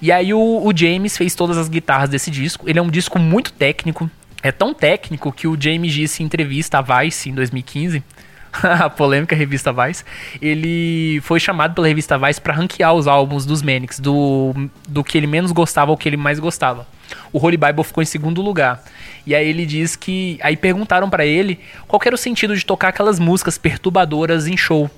[0.00, 2.68] E aí o, o James fez todas as guitarras desse disco.
[2.68, 4.10] Ele é um disco muito técnico.
[4.42, 8.02] É tão técnico que o James disse em entrevista à Vice em 2015,
[8.62, 10.04] a polêmica revista Vice,
[10.40, 14.54] ele foi chamado pela revista Vice para ranquear os álbuns dos Manics, do,
[14.88, 16.86] do que ele menos gostava ao que ele mais gostava.
[17.32, 18.82] O Holy Bible ficou em segundo lugar.
[19.26, 20.38] E aí ele diz que.
[20.42, 24.90] Aí perguntaram para ele qual era o sentido de tocar aquelas músicas perturbadoras em show.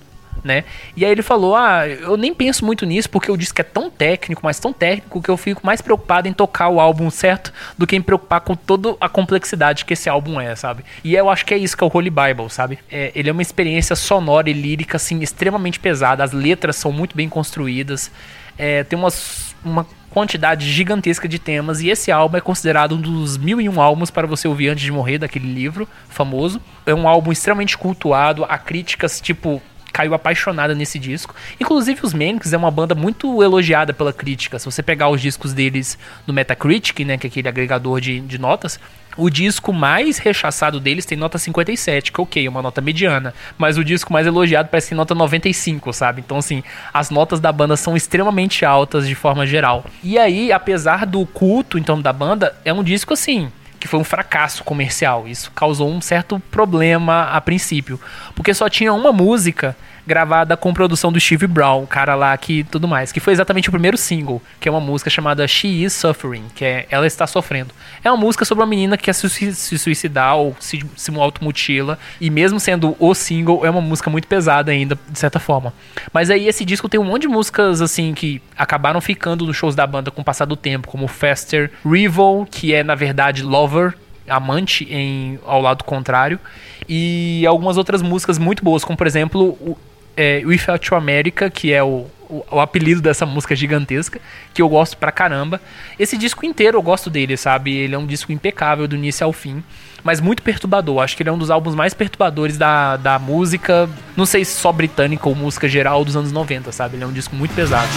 [0.44, 0.64] Né?
[0.96, 3.90] E aí ele falou: Ah, eu nem penso muito nisso porque o disco é tão
[3.90, 7.86] técnico, mas tão técnico que eu fico mais preocupado em tocar o álbum certo do
[7.86, 10.84] que em preocupar com toda a complexidade que esse álbum é, sabe?
[11.02, 12.78] E eu acho que é isso que é o Holy Bible, sabe?
[12.90, 16.22] É, ele é uma experiência sonora e lírica, assim, extremamente pesada.
[16.22, 18.10] As letras são muito bem construídas.
[18.56, 23.36] É, tem umas, uma quantidade gigantesca de temas e esse álbum é considerado um dos
[23.36, 26.60] mil e um álbuns para você ouvir antes de morrer daquele livro famoso.
[26.86, 31.34] É um álbum extremamente cultuado, há críticas tipo caiu apaixonada nesse disco.
[31.60, 34.58] Inclusive os Manics é uma banda muito elogiada pela crítica.
[34.58, 38.38] Se você pegar os discos deles no Metacritic, né, que é aquele agregador de, de
[38.38, 38.78] notas,
[39.18, 43.34] o disco mais rechaçado deles tem nota 57, que ok, é uma nota mediana.
[43.58, 46.22] Mas o disco mais elogiado parece que tem nota 95, sabe?
[46.24, 46.62] Então, assim,
[46.94, 49.84] as notas da banda são extremamente altas de forma geral.
[50.04, 54.04] E aí, apesar do culto, então, da banda, é um disco, assim, que foi um
[54.04, 55.26] fracasso comercial.
[55.26, 58.00] Isso causou um certo problema a princípio.
[58.34, 59.76] Porque só tinha uma música
[60.08, 63.68] gravada com produção do Steve Brown, o cara lá que tudo mais, que foi exatamente
[63.68, 67.26] o primeiro single, que é uma música chamada She Is Suffering, que é Ela Está
[67.26, 67.74] Sofrendo.
[68.02, 71.14] É uma música sobre uma menina que quer se, sui- se suicidar ou se, se
[71.14, 75.74] automutila, e mesmo sendo o single, é uma música muito pesada ainda, de certa forma.
[76.12, 79.74] Mas aí esse disco tem um monte de músicas, assim, que acabaram ficando nos shows
[79.74, 83.94] da banda com o passar do tempo, como Faster, Rival, que é, na verdade, Lover,
[84.28, 86.38] amante em ao lado contrário
[86.86, 89.74] e algumas outras músicas muito boas como por exemplo o
[90.18, 94.20] é, Without You America que é o, o, o apelido dessa música gigantesca
[94.52, 95.60] que eu gosto pra caramba.
[95.96, 97.72] Esse disco inteiro eu gosto dele sabe?
[97.72, 99.62] Ele é um disco impecável do início ao fim
[100.02, 101.02] mas muito perturbador.
[101.02, 104.56] Acho que ele é um dos álbuns mais perturbadores da, da música não sei se
[104.56, 106.96] só britânica ou música geral dos anos 90 sabe?
[106.96, 107.88] Ele é um disco muito pesado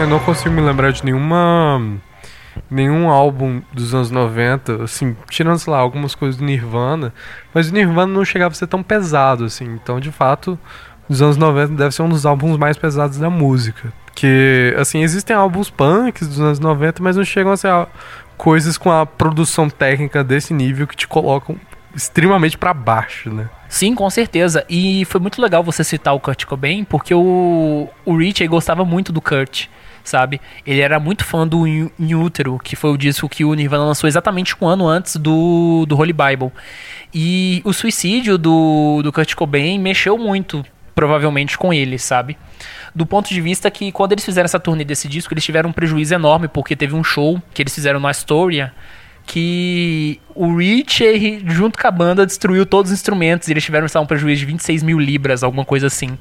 [0.00, 1.80] eu não consigo me lembrar de nenhuma.
[2.70, 7.12] Nenhum álbum dos anos 90, assim, tirando, sei lá, algumas coisas do Nirvana,
[7.52, 10.56] mas o Nirvana não chegava a ser tão pesado, assim, então de fato,
[11.08, 13.92] dos anos 90 deve ser um dos álbuns mais pesados da música.
[14.14, 17.72] Que, assim, existem álbuns punks dos anos 90, mas não chegam a ser
[18.36, 21.56] coisas com a produção técnica desse nível que te colocam
[21.94, 23.48] extremamente pra baixo, né?
[23.68, 24.64] Sim, com certeza.
[24.68, 29.12] E foi muito legal você citar o Kurt Cobain, porque o, o Richie gostava muito
[29.12, 29.66] do Kurt,
[30.04, 30.40] sabe?
[30.66, 34.06] Ele era muito fã do In Utero, que foi o disco que o Nirvana lançou
[34.06, 36.52] exatamente um ano antes do, do Holy Bible.
[37.12, 40.64] E o suicídio do, do Kurt Cobain mexeu muito
[40.94, 42.36] provavelmente com ele, sabe?
[42.94, 45.72] Do ponto de vista que quando eles fizeram essa turnê desse disco, eles tiveram um
[45.72, 48.72] prejuízo enorme, porque teve um show que eles fizeram no Astoria
[49.26, 54.00] que o Richie, junto com a banda, destruiu todos os instrumentos e eles tiveram lá,
[54.00, 56.18] um prejuízo de 26 mil libras, alguma coisa assim.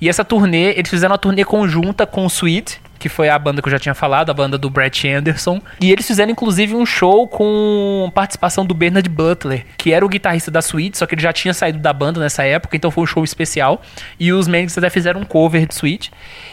[0.00, 3.60] E essa turnê, eles fizeram uma turnê conjunta com o Sweet, que foi a banda
[3.60, 5.60] que eu já tinha falado, a banda do Brett Anderson.
[5.80, 10.52] E eles fizeram inclusive um show com participação do Bernard Butler, que era o guitarrista
[10.52, 13.06] da Sweet, só que ele já tinha saído da banda nessa época, então foi um
[13.06, 13.82] show especial.
[14.20, 16.12] E os Manics até fizeram um cover de Sweet.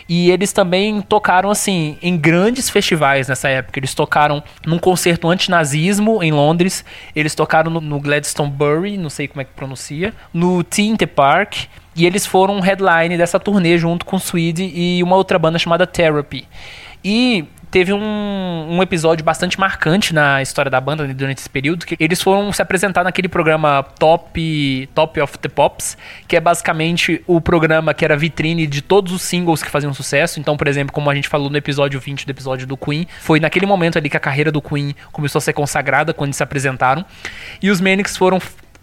[0.10, 3.78] E eles também tocaram assim em grandes festivais nessa época.
[3.78, 6.84] Eles tocaram num concerto antinazismo em Londres,
[7.16, 11.68] eles tocaram no, no Gladstonebury, não sei como é que pronuncia, no Tinte Park.
[12.00, 15.86] E eles foram um headline dessa turnê junto com Swede e uma outra banda chamada
[15.86, 16.48] Therapy.
[17.04, 21.86] E teve um, um episódio bastante marcante na história da banda né, durante esse período,
[21.86, 27.22] que eles foram se apresentar naquele programa Top, Top of the Pops, que é basicamente
[27.28, 30.40] o programa que era vitrine de todos os singles que faziam sucesso.
[30.40, 33.42] Então, por exemplo, como a gente falou no episódio 20 do episódio do Queen, foi
[33.42, 36.44] naquele momento ali que a carreira do Queen começou a ser consagrada quando eles se
[36.44, 37.04] apresentaram.
[37.62, 38.40] E os Manics foram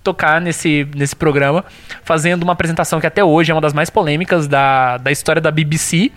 [0.07, 1.65] tocar nesse, nesse programa,
[2.05, 5.51] fazendo uma apresentação que até hoje é uma das mais polêmicas da, da história da
[5.51, 6.13] BBC,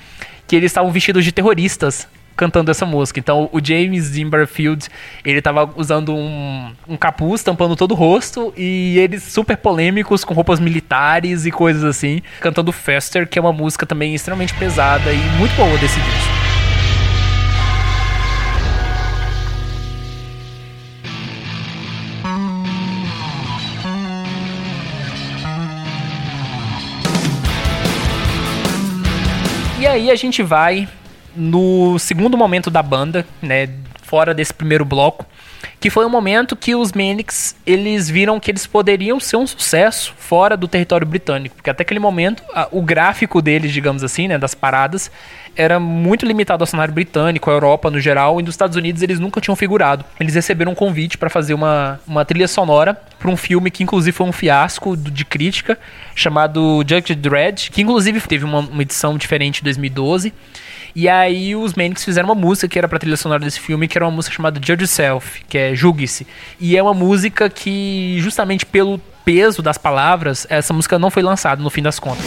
[0.47, 3.19] que eles estavam vestidos de terroristas cantando essa música.
[3.19, 4.87] Então, o James Zimmerfield,
[5.25, 10.33] ele tava usando um, um capuz tampando todo o rosto e eles super polêmicos com
[10.33, 15.17] roupas militares e coisas assim, cantando Faster, que é uma música também extremamente pesada e
[15.37, 16.38] muito boa desse disco.
[30.09, 30.87] Aí a gente vai
[31.35, 33.69] no segundo momento da banda, né,
[34.01, 35.25] fora desse primeiro bloco,
[35.79, 40.13] que foi o momento que os Manics, eles viram que eles poderiam ser um sucesso
[40.17, 44.37] fora do território britânico, porque até aquele momento a- o gráfico deles, digamos assim, né,
[44.37, 45.09] das paradas,
[45.55, 49.19] era muito limitado ao cenário britânico, à Europa no geral, e nos Estados Unidos eles
[49.19, 50.03] nunca tinham figurado.
[50.19, 54.15] Eles receberam um convite para fazer uma, uma trilha sonora para um filme que inclusive
[54.15, 55.77] foi um fiasco de crítica,
[56.13, 60.33] chamado Judge Dredd, que inclusive teve uma, uma edição diferente em 2012.
[60.99, 63.97] E aí os Manics fizeram uma música que era pra trilha sonora desse filme, que
[63.97, 66.27] era uma música chamada Judge Yourself, que é Julgue-se.
[66.59, 71.63] E é uma música que, justamente pelo peso das palavras, essa música não foi lançada
[71.63, 72.25] no fim das contas.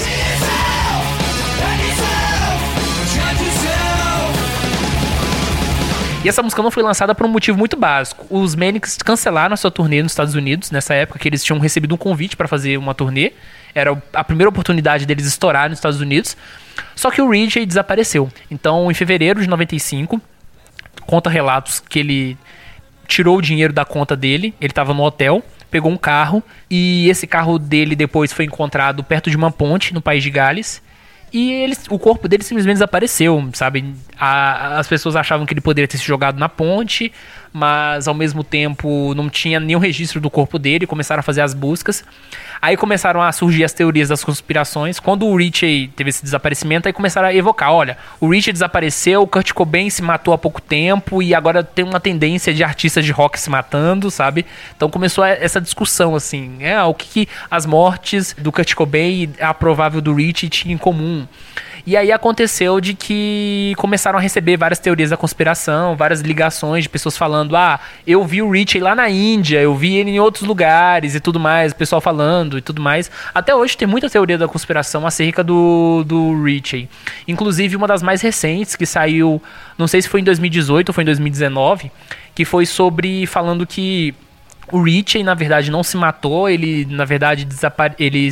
[6.25, 8.25] E essa música não foi lançada por um motivo muito básico.
[8.31, 11.95] Os Manics cancelaram a sua turnê nos Estados Unidos, nessa época que eles tinham recebido
[11.95, 13.33] um convite para fazer uma turnê.
[13.75, 16.39] Era a primeira oportunidade deles estourar nos Estados Unidos.
[16.95, 18.31] Só que o Ridgey desapareceu.
[18.51, 20.21] Então, em fevereiro de 95,
[21.07, 22.37] conta relatos que ele
[23.07, 27.27] tirou o dinheiro da conta dele, ele estava no hotel, pegou um carro e esse
[27.27, 30.83] carro dele depois foi encontrado perto de uma ponte no país de Gales.
[31.33, 33.95] E ele, o corpo dele simplesmente desapareceu, sabe?
[34.19, 37.11] A- as pessoas achavam que ele poderia ter se jogado na ponte,
[37.53, 41.53] mas ao mesmo tempo não tinha nenhum registro do corpo dele, começaram a fazer as
[41.53, 42.05] buscas.
[42.61, 45.01] Aí começaram a surgir as teorias das conspirações.
[45.01, 49.27] Quando o Richie teve esse desaparecimento, aí começaram a evocar: olha, o Richie desapareceu, o
[49.27, 53.11] Kurt Cobain se matou há pouco tempo e agora tem uma tendência de artistas de
[53.11, 54.47] rock se matando, sabe?
[54.77, 59.03] Então começou essa discussão assim: é, o que, que as mortes do Kurt Cobain
[59.39, 61.27] e a provável do Richie tinham em comum.
[61.85, 66.89] E aí aconteceu de que começaram a receber várias teorias da conspiração, várias ligações de
[66.89, 70.47] pessoas falando: ah, eu vi o Richie lá na Índia, eu vi ele em outros
[70.47, 73.11] lugares e tudo mais, o pessoal falando e tudo mais.
[73.35, 76.89] Até hoje tem muita teoria da conspiração acerca do, do Richie.
[77.27, 79.43] Inclusive, uma das mais recentes, que saiu,
[79.77, 81.91] não sei se foi em 2018 ou foi em 2019,
[82.33, 84.15] que foi sobre falando que
[84.71, 87.95] o Richie, na verdade, não se matou, ele, na verdade, desapare...
[87.99, 88.31] ele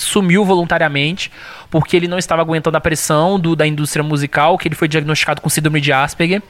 [0.00, 1.30] sumiu voluntariamente
[1.70, 5.40] porque ele não estava aguentando a pressão do, da indústria musical, que ele foi diagnosticado
[5.40, 6.42] com síndrome de Asperger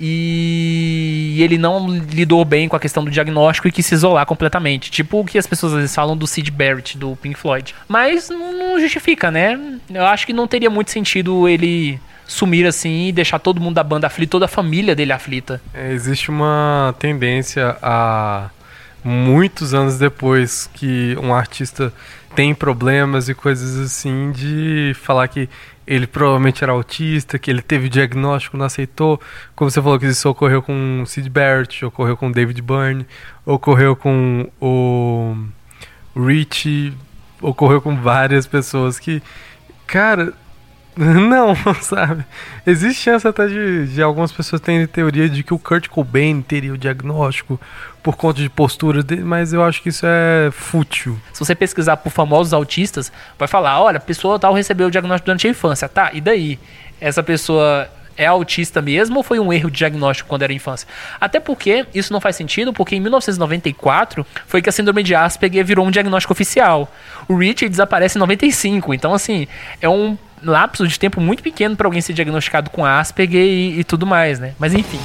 [0.00, 4.90] e ele não lidou bem com a questão do diagnóstico e quis se isolar completamente.
[4.90, 7.74] Tipo o que as pessoas às vezes falam do Sid Barrett, do Pink Floyd.
[7.86, 9.58] Mas não, justifica, né?
[9.88, 13.84] Eu acho que não teria muito sentido ele sumir assim e deixar todo mundo da
[13.84, 15.60] banda aflito, toda a família dele aflita.
[15.72, 18.50] É, existe uma tendência a
[19.04, 21.92] muitos anos depois que um artista
[22.34, 25.48] tem problemas e coisas assim de falar que
[25.86, 29.20] ele provavelmente era autista, que ele teve diagnóstico, não aceitou.
[29.54, 33.06] Como você falou que isso ocorreu com Sid Barrett, ocorreu com David Byrne,
[33.44, 35.36] ocorreu com o
[36.16, 36.94] Richie,
[37.40, 39.22] ocorreu com várias pessoas que,
[39.86, 40.32] cara,
[41.28, 42.24] Não, sabe?
[42.66, 46.72] Existe chance até de, de algumas pessoas terem teoria de que o Kurt Cobain teria
[46.72, 47.60] o diagnóstico
[48.02, 51.18] por conta de postura dele, mas eu acho que isso é fútil.
[51.32, 55.26] Se você pesquisar por famosos autistas, vai falar, olha, a pessoa tal recebeu o diagnóstico
[55.26, 55.88] durante a infância.
[55.88, 56.58] Tá, e daí?
[57.00, 60.88] Essa pessoa é autista mesmo ou foi um erro de diagnóstico quando era infância?
[61.20, 65.64] Até porque isso não faz sentido, porque em 1994 foi que a síndrome de Asperger
[65.64, 66.92] virou um diagnóstico oficial.
[67.28, 69.46] O Richard desaparece em 95, então assim,
[69.80, 73.84] é um lapso de tempo muito pequeno para alguém ser diagnosticado com Asperger e, e
[73.84, 74.54] tudo mais, né?
[74.58, 75.00] Mas enfim.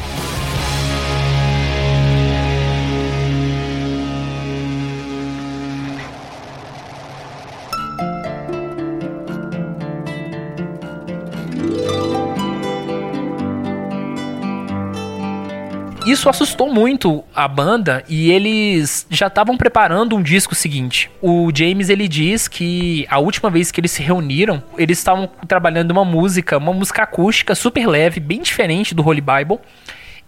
[16.10, 21.08] Isso assustou muito a banda e eles já estavam preparando um disco seguinte.
[21.22, 25.92] O James ele diz que a última vez que eles se reuniram, eles estavam trabalhando
[25.92, 29.60] uma música, uma música acústica super leve, bem diferente do Holy Bible.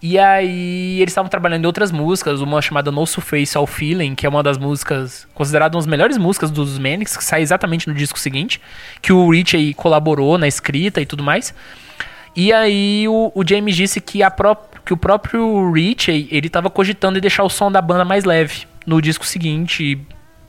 [0.00, 4.24] E aí eles estavam trabalhando em outras músicas, uma chamada No Surface All Feeling, que
[4.24, 7.94] é uma das músicas considerada uma das melhores músicas dos Manics, que sai exatamente no
[7.94, 8.60] disco seguinte,
[9.00, 11.52] que o Rich aí colaborou na escrita e tudo mais.
[12.36, 16.68] E aí o, o James disse que, a pró que o próprio Richie, ele tava
[16.70, 19.98] cogitando em deixar o som da banda mais leve no disco seguinte,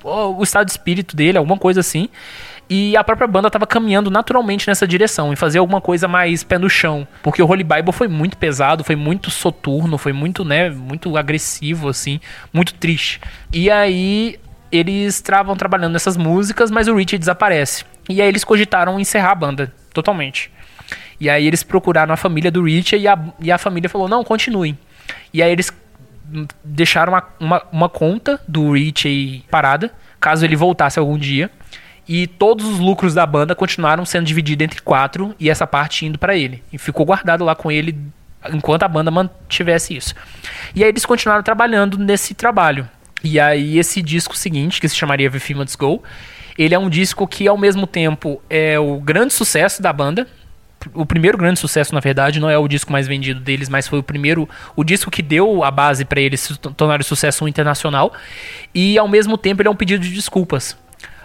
[0.03, 2.09] o estado de espírito dele, alguma coisa assim.
[2.69, 6.57] E a própria banda tava caminhando naturalmente nessa direção, em fazer alguma coisa mais pé
[6.57, 7.07] no chão.
[7.21, 11.89] Porque o Holy Bible foi muito pesado, foi muito soturno, foi muito, né, muito agressivo,
[11.89, 12.19] assim,
[12.51, 13.19] muito triste.
[13.51, 14.39] E aí
[14.71, 17.85] eles estavam trabalhando nessas músicas, mas o Richie desaparece.
[18.09, 20.51] E aí eles cogitaram encerrar a banda, totalmente.
[21.23, 24.25] E aí eles procuraram a família do Richie e a, e a família falou, não,
[24.25, 24.77] continuem.
[25.33, 25.71] E aí eles
[26.61, 31.49] deixaram uma, uma, uma conta do Richie parada, caso ele voltasse algum dia.
[32.05, 36.19] E todos os lucros da banda continuaram sendo divididos entre quatro e essa parte indo
[36.19, 36.61] pra ele.
[36.73, 37.97] E ficou guardado lá com ele
[38.51, 40.13] enquanto a banda mantivesse isso.
[40.75, 42.85] E aí eles continuaram trabalhando nesse trabalho.
[43.23, 46.03] E aí esse disco seguinte, que se chamaria The Females Go,
[46.57, 50.27] ele é um disco que ao mesmo tempo é o grande sucesso da banda,
[50.93, 53.99] o primeiro grande sucesso, na verdade, não é o disco mais vendido deles, mas foi
[53.99, 58.13] o primeiro, o disco que deu a base para eles se tornarem sucesso internacional.
[58.73, 60.77] E ao mesmo tempo ele é um pedido de desculpas.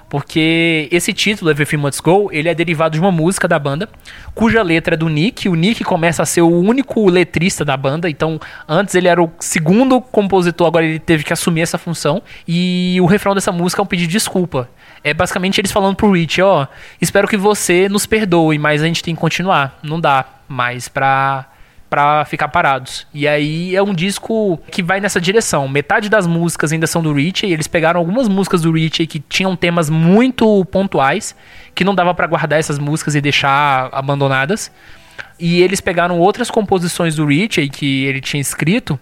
[0.09, 3.89] Porque esse título, Everything Must Go, ele é derivado de uma música da banda,
[4.35, 5.49] cuja letra é do Nick.
[5.49, 9.31] O Nick começa a ser o único letrista da banda, então antes ele era o
[9.39, 12.23] segundo compositor, agora ele teve que assumir essa função.
[12.47, 14.71] E o refrão dessa música é um pedido de desculpa.
[15.03, 16.67] É basicamente eles falando pro Rich, ó,
[17.01, 19.79] espero que você nos perdoe, mas a gente tem que continuar.
[19.83, 21.47] Não dá mais pra
[21.89, 23.07] para ficar parados.
[23.15, 25.67] E aí é um disco que vai nessa direção.
[25.67, 29.19] Metade das músicas ainda são do Richie, e eles pegaram algumas músicas do Richie que
[29.19, 31.35] tinham temas muito pontuais,
[31.75, 34.71] que não dava para guardar essas músicas e deixar abandonadas.
[35.39, 38.99] E eles pegaram outras composições do Richie que ele tinha escrito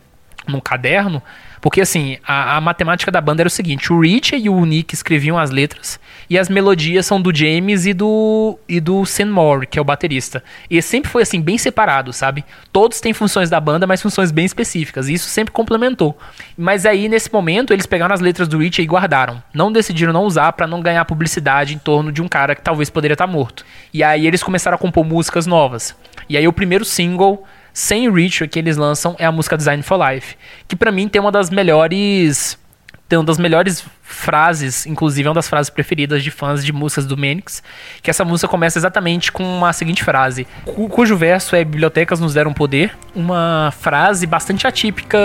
[0.46, 1.20] num caderno,
[1.66, 4.94] porque assim, a, a, matemática da banda era o seguinte: o Rich e o Nick
[4.94, 5.98] escreviam as letras
[6.30, 9.84] e as melodias são do James e do e do Sam Moore, que é o
[9.84, 10.44] baterista.
[10.70, 12.44] E sempre foi assim bem separado, sabe?
[12.72, 15.08] Todos têm funções da banda, mas funções bem específicas.
[15.08, 16.16] E isso sempre complementou.
[16.56, 19.42] Mas aí nesse momento eles pegaram as letras do Rich e guardaram.
[19.52, 22.90] Não decidiram não usar para não ganhar publicidade em torno de um cara que talvez
[22.90, 23.66] poderia estar morto.
[23.92, 25.96] E aí eles começaram a compor músicas novas.
[26.28, 27.44] E aí o primeiro single
[27.76, 30.34] sem Richard que eles lançam é a música Design for Life,
[30.66, 32.58] que para mim tem uma das melhores
[33.06, 37.04] tem uma das melhores frases, inclusive é uma das frases preferidas de fãs de músicas
[37.04, 37.62] do Menix,
[38.02, 42.32] que essa música começa exatamente com a seguinte frase, cu cujo verso é bibliotecas nos
[42.32, 45.18] deram poder, uma frase bastante atípica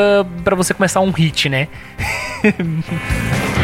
[0.43, 1.69] para você começar um hit, né?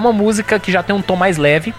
[0.00, 1.72] uma música que já tem um tom mais leve.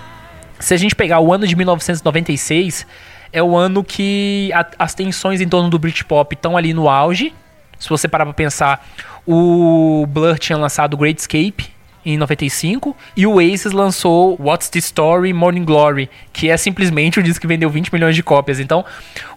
[0.60, 2.86] Se a gente pegar o ano de 1996,
[3.34, 7.34] é o ano que a- as tensões em torno do Britpop estão ali no auge.
[7.80, 8.88] Se você parar pra pensar,
[9.26, 11.72] o Blur tinha lançado Great Escape
[12.06, 17.24] em 95 e o Oasis lançou What's the Story Morning Glory, que é simplesmente o
[17.24, 18.60] disco que vendeu 20 milhões de cópias.
[18.60, 18.84] Então,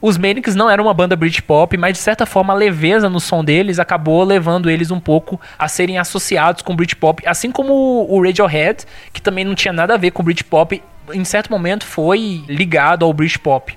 [0.01, 3.45] os Manics não eram uma banda Britpop, mas de certa forma a leveza no som
[3.45, 8.85] deles acabou levando eles um pouco a serem associados com Britpop, assim como o Radiohead,
[9.13, 13.13] que também não tinha nada a ver com Britpop, em certo momento foi ligado ao
[13.13, 13.77] Britpop.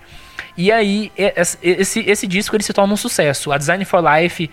[0.55, 3.51] E aí, es- esse, esse disco ele se torna um sucesso.
[3.51, 4.49] A Design for Life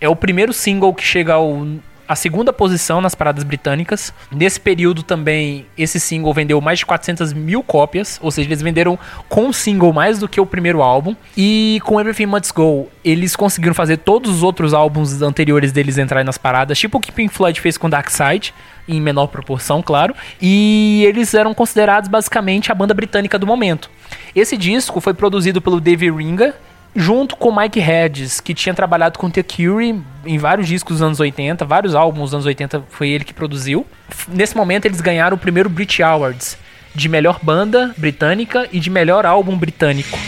[0.00, 1.66] é o primeiro single que chega ao,
[2.08, 4.12] à segunda posição nas paradas britânicas.
[4.32, 8.98] Nesse período também, esse single vendeu mais de 400 mil cópias, ou seja, eles venderam
[9.28, 11.14] com o single mais do que o primeiro álbum.
[11.36, 16.24] E com Everything Must Go, eles conseguiram fazer todos os outros álbuns anteriores deles entrarem
[16.24, 18.54] nas paradas, tipo o que Pink Floyd fez com Dark Side,
[18.88, 20.14] em menor proporção, claro.
[20.40, 23.90] E eles eram considerados basicamente a banda britânica do momento.
[24.34, 26.54] Esse disco foi produzido pelo Dave Ringa,
[26.94, 31.20] junto com Mike Hedges, que tinha trabalhado com The Cure em vários discos dos anos
[31.20, 33.86] 80, vários álbuns dos anos 80 foi ele que produziu.
[34.28, 36.58] Nesse momento eles ganharam o primeiro Brit Awards
[36.94, 40.18] de melhor banda britânica e de melhor álbum britânico.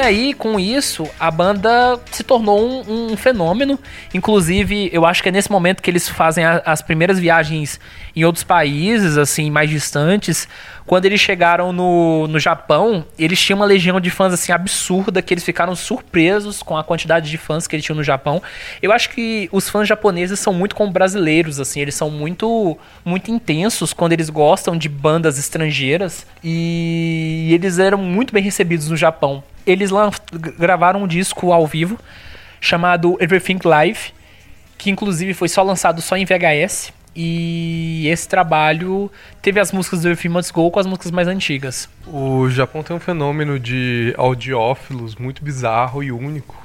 [0.00, 3.78] E aí, com isso, a banda se tornou um, um fenômeno.
[4.14, 7.78] Inclusive, eu acho que é nesse momento que eles fazem a- as primeiras viagens
[8.16, 10.48] em outros países, assim, mais distantes.
[10.86, 15.34] Quando eles chegaram no, no Japão, eles tinham uma legião de fãs, assim, absurda, que
[15.34, 18.42] eles ficaram surpresos com a quantidade de fãs que eles tinham no Japão.
[18.80, 22.74] Eu acho que os fãs japoneses são muito como brasileiros, assim, eles são muito,
[23.04, 26.26] muito intensos quando eles gostam de bandas estrangeiras.
[26.42, 29.90] E eles eram muito bem recebidos no Japão eles
[30.58, 31.98] gravaram um disco ao vivo
[32.60, 34.12] chamado Everything Live,
[34.76, 36.92] que inclusive foi só lançado só em VHS.
[37.14, 39.10] E esse trabalho
[39.42, 41.88] teve as músicas do Everything Must Go com as músicas mais antigas.
[42.06, 46.56] O Japão tem um fenômeno de audiófilos muito bizarro e único,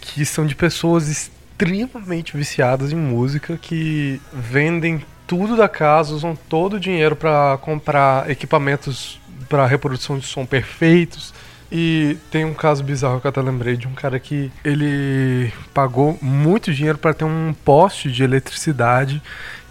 [0.00, 6.74] que são de pessoas extremamente viciadas em música que vendem tudo da casa, usam todo
[6.74, 11.34] o dinheiro para comprar equipamentos para reprodução de som perfeitos.
[11.72, 16.18] E tem um caso bizarro que eu até lembrei de um cara que ele pagou
[16.22, 19.22] muito dinheiro para ter um poste de eletricidade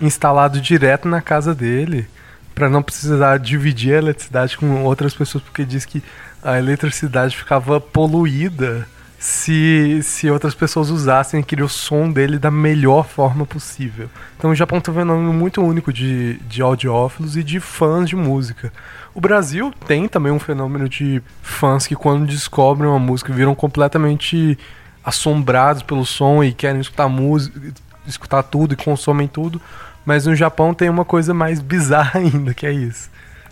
[0.02, 2.08] instalado direto na casa dele
[2.54, 6.04] para não precisar dividir a eletricidade com outras pessoas, porque diz que
[6.44, 8.88] a eletricidade ficava poluída
[9.18, 14.10] se, se outras pessoas usassem aquele o som dele da melhor forma possível.
[14.38, 18.18] Então o Japão tem um fenômeno muito único de, de audiófilos e de fãs de
[18.18, 18.72] música.
[19.16, 24.58] O Brasil tem também um fenômeno de fãs que quando descobrem uma música viram completamente
[25.04, 27.60] assombrados pelo som e querem escutar música,
[28.08, 29.62] escutar tudo e consomem tudo.
[30.06, 33.12] Mas no Japão tem uma coisa mais bizarra ainda, que é isso.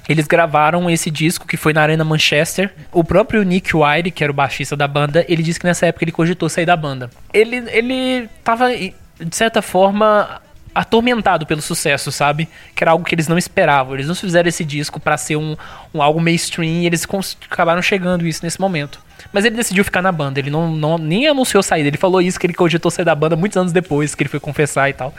[0.09, 2.73] Eles gravaram esse disco que foi na Arena Manchester.
[2.91, 6.03] O próprio Nick Wire, que era o baixista da banda, ele disse que nessa época
[6.03, 7.09] ele cogitou sair da banda.
[7.31, 8.93] Ele, ele tava, de
[9.35, 10.41] certa forma,
[10.73, 12.47] atormentado pelo sucesso, sabe?
[12.75, 13.93] Que era algo que eles não esperavam.
[13.93, 15.55] Eles não fizeram esse disco pra ser um,
[15.93, 17.07] um algo mainstream e eles
[17.49, 18.99] acabaram chegando isso nesse momento.
[19.31, 22.39] Mas ele decidiu ficar na banda, ele não, não nem anunciou saída, ele falou isso
[22.39, 25.13] que ele cogitou sair da banda muitos anos depois, que ele foi confessar e tal.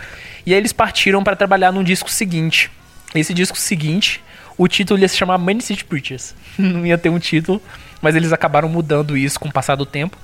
[0.45, 2.71] E aí eles partiram pra trabalhar num disco seguinte.
[3.15, 4.23] Esse disco seguinte,
[4.57, 6.35] o título ia se chamar Many City Preachers.
[6.59, 7.63] Não ia ter um título,
[8.01, 10.17] mas eles acabaram mudando isso com o passar do tempo.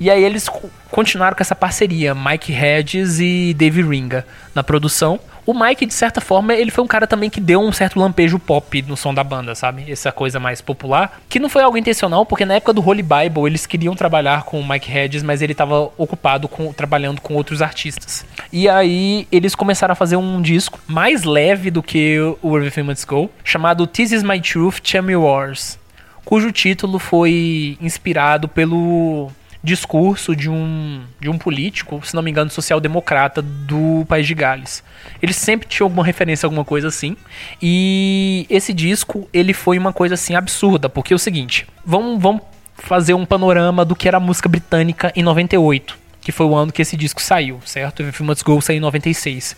[0.00, 5.20] E aí eles co- continuaram com essa parceria, Mike Hedges e Dave Ringa na produção.
[5.46, 8.38] O Mike, de certa forma, ele foi um cara também que deu um certo lampejo
[8.38, 9.90] pop no som da banda, sabe?
[9.90, 11.20] Essa coisa mais popular.
[11.28, 14.60] Que não foi algo intencional, porque na época do Holy Bible eles queriam trabalhar com
[14.60, 18.24] o Mike Hedges, mas ele estava ocupado com, trabalhando com outros artistas.
[18.52, 23.06] E aí eles começaram a fazer um disco mais leve do que o Everything Must
[23.06, 25.78] Go, chamado This Is My Truth, Me Wars
[26.22, 29.32] cujo título foi inspirado pelo
[29.62, 34.82] discurso de um, de um político, se não me engano, social-democrata do país de Gales.
[35.20, 37.16] Ele sempre tinha alguma referência alguma coisa assim.
[37.60, 42.42] E esse disco, ele foi uma coisa assim absurda, porque é o seguinte, vamos, vamos
[42.76, 46.72] fazer um panorama do que era a música britânica em 98, que foi o ano
[46.72, 48.02] que esse disco saiu, certo?
[48.02, 49.56] O Must Go saiu em 96.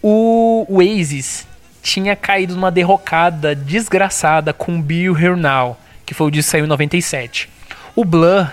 [0.00, 1.46] O Oasis
[1.82, 6.64] tinha caído numa derrocada desgraçada com Bill Here Now, que foi o disco que saiu
[6.64, 7.48] em 97.
[7.94, 8.48] O Blur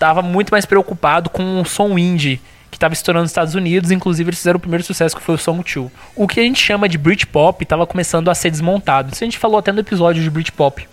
[0.00, 2.40] tava muito mais preocupado com o som indie
[2.70, 5.38] que estava estourando nos Estados Unidos, inclusive eles fizeram o primeiro sucesso que foi o
[5.38, 5.90] Song 2.
[6.16, 9.12] O que a gente chama de Britpop estava começando a ser desmontado.
[9.12, 10.88] Isso a gente falou até no episódio de Britpop.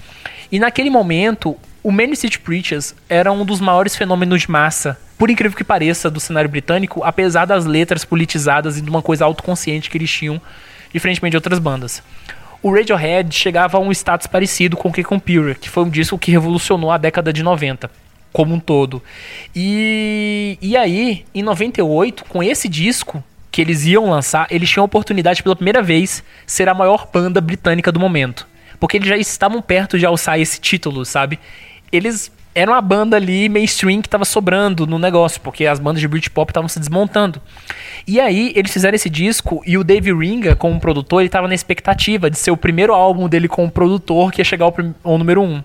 [0.51, 5.29] E naquele momento, o Many City Preachers era um dos maiores fenômenos de massa, por
[5.29, 9.89] incrível que pareça, do cenário britânico, apesar das letras politizadas e de uma coisa autoconsciente
[9.89, 10.41] que eles tinham,
[10.91, 12.03] diferentemente de outras bandas.
[12.61, 16.17] O Radiohead chegava a um status parecido com o K Computer, que foi um disco
[16.17, 17.89] que revolucionou a década de 90.
[18.37, 19.01] Como um todo.
[19.55, 24.85] E, e aí, em 98, com esse disco que eles iam lançar, eles tinham a
[24.85, 28.47] oportunidade pela primeira vez ser a maior banda britânica do momento.
[28.79, 31.39] Porque eles já estavam perto de alçar esse título, sabe?
[31.91, 36.07] Eles eram a banda ali mainstream que tava sobrando no negócio, porque as bandas de
[36.07, 37.41] Britpop estavam se desmontando.
[38.05, 41.55] E aí eles fizeram esse disco e o Dave Ringa, como produtor, ele tava na
[41.55, 45.41] expectativa de ser o primeiro álbum dele como produtor que ia chegar ao, ao número
[45.41, 45.63] um.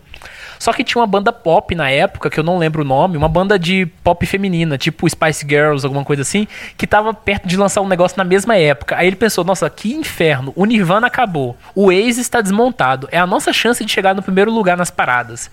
[0.62, 3.28] Só que tinha uma banda pop na época, que eu não lembro o nome, uma
[3.28, 6.46] banda de pop feminina, tipo Spice Girls, alguma coisa assim,
[6.78, 8.96] que tava perto de lançar um negócio na mesma época.
[8.96, 13.26] Aí ele pensou, nossa, que inferno, o Nirvana acabou, o Oasis está desmontado, é a
[13.26, 15.50] nossa chance de chegar no primeiro lugar nas paradas.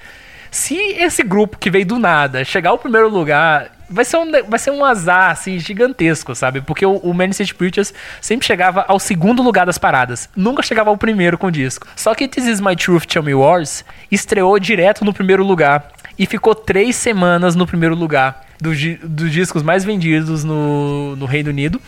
[0.52, 4.60] Se esse grupo que veio do nada chegar ao primeiro lugar, vai ser um, vai
[4.60, 6.62] ser um azar assim, gigantesco, sabe?
[6.62, 10.90] Porque o, o Man City Preachers sempre chegava ao segundo lugar das paradas, nunca chegava
[10.90, 11.88] ao primeiro com o disco.
[11.96, 16.26] Só que This Is My Truth, Tell Me Wars estreou direto no primeiro lugar e
[16.26, 21.82] ficou três semanas no primeiro lugar dos, dos discos mais vendidos no, no Reino Unido.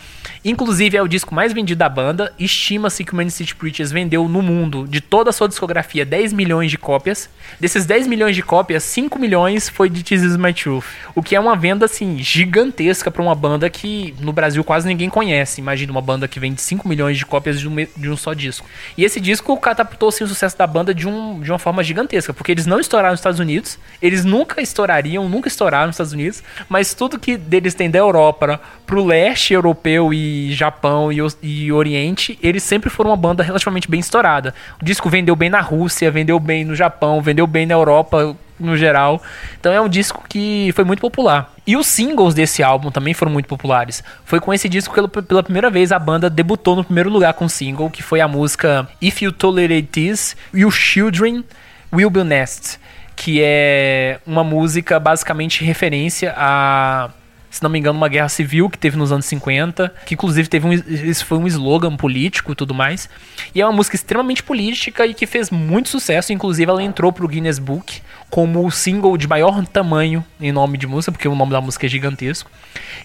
[0.44, 2.32] Inclusive é o disco mais vendido da banda.
[2.38, 6.32] Estima-se que o Man City Preachers vendeu no mundo, de toda a sua discografia, 10
[6.32, 7.30] milhões de cópias.
[7.60, 10.84] Desses 10 milhões de cópias, 5 milhões foi de This Is My Truth.
[11.14, 15.08] O que é uma venda, assim, gigantesca pra uma banda que no Brasil quase ninguém
[15.08, 15.60] conhece.
[15.60, 18.66] Imagina uma banda que vende 5 milhões de cópias de um, de um só disco.
[18.96, 22.32] E esse disco catapultou, assim, o sucesso da banda de, um, de uma forma gigantesca,
[22.32, 26.42] porque eles não estouraram nos Estados Unidos, eles nunca estourariam, nunca estouraram nos Estados Unidos,
[26.68, 32.38] mas tudo que deles tem da Europa pro leste europeu e Japão e, e Oriente,
[32.42, 34.54] eles sempre foram uma banda relativamente bem estourada.
[34.80, 38.76] O disco vendeu bem na Rússia, vendeu bem no Japão, vendeu bem na Europa no
[38.76, 39.20] geral.
[39.58, 41.52] Então é um disco que foi muito popular.
[41.66, 44.02] E os singles desse álbum também foram muito populares.
[44.24, 47.48] Foi com esse disco que pela- primeira vez a banda debutou no primeiro lugar com
[47.48, 51.44] single, que foi a música If You Tolerate This, Your Children
[51.92, 52.78] Will Be Nest,
[53.16, 57.10] que é uma música basicamente referência a
[57.52, 60.66] se não me engano, uma guerra civil que teve nos anos 50, que inclusive teve
[60.66, 63.10] um, isso foi um slogan político e tudo mais.
[63.54, 67.28] E é uma música extremamente política e que fez muito sucesso, inclusive ela entrou pro
[67.28, 68.00] Guinness Book
[68.30, 71.84] como o single de maior tamanho em nome de música, porque o nome da música
[71.84, 72.50] é gigantesco.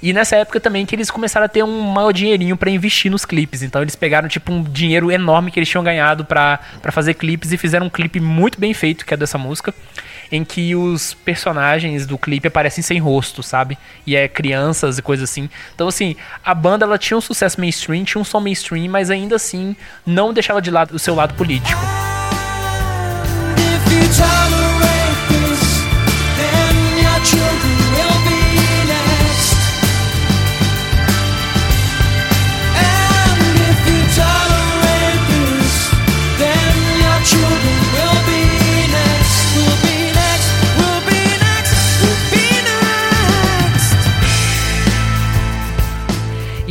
[0.02, 3.26] E nessa época também que eles começaram a ter um maior dinheirinho pra investir nos
[3.26, 3.62] clipes.
[3.62, 6.62] Então eles pegaram tipo um dinheiro enorme que eles tinham ganhado pra
[6.94, 9.74] fazer clipes e fizeram um clipe muito bem feito, que é dessa música
[10.32, 13.78] em que os personagens do clipe aparecem sem rosto, sabe?
[14.06, 15.50] E é crianças e coisas assim.
[15.74, 19.36] Então, assim, a banda ela tinha um sucesso mainstream, tinha um som mainstream, mas ainda
[19.36, 19.76] assim
[20.06, 21.82] não deixava de lado o seu lado político.
[23.90, 24.57] If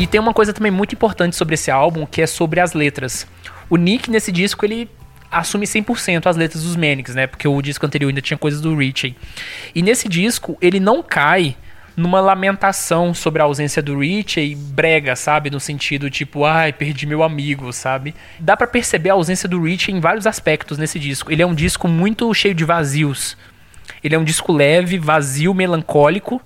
[0.06, 3.26] E tem uma coisa também muito importante sobre esse álbum, que é sobre as letras.
[3.68, 4.88] O Nick, nesse disco, ele
[5.32, 7.26] assume 100% as letras dos Manics, né?
[7.26, 9.16] Porque o disco anterior ainda tinha coisas do Richie.
[9.74, 11.56] E nesse disco, ele não cai
[11.96, 15.50] numa lamentação sobre a ausência do Richie brega, sabe?
[15.50, 18.14] No sentido tipo, ai, perdi meu amigo, sabe?
[18.38, 21.32] Dá pra perceber a ausência do Richie em vários aspectos nesse disco.
[21.32, 23.36] Ele é um disco muito cheio de vazios.
[24.04, 26.40] Ele é um disco leve, vazio, melancólico.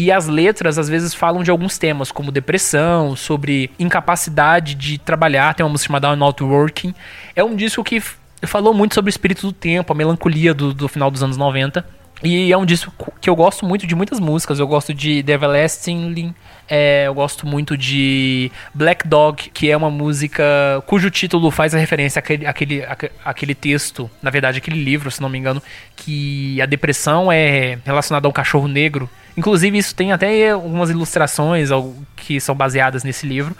[0.00, 5.54] E as letras às vezes falam de alguns temas, como depressão, sobre incapacidade de trabalhar.
[5.54, 6.94] Tem uma música chamada Not Working.
[7.34, 8.00] É um disco que
[8.44, 11.84] falou muito sobre o espírito do tempo, a melancolia do, do final dos anos 90.
[12.22, 14.60] E é um disco que eu gosto muito de muitas músicas.
[14.60, 16.32] Eu gosto de The Everlasting,
[16.68, 20.44] é, eu gosto muito de Black Dog, que é uma música
[20.86, 25.20] cujo título faz a referência àquele, àquele, àque- àquele texto, na verdade, aquele livro, se
[25.20, 25.60] não me engano,
[25.96, 29.08] que a depressão é relacionada a um cachorro negro.
[29.38, 31.68] Inclusive, isso tem até algumas ilustrações
[32.16, 33.56] que são baseadas nesse livro.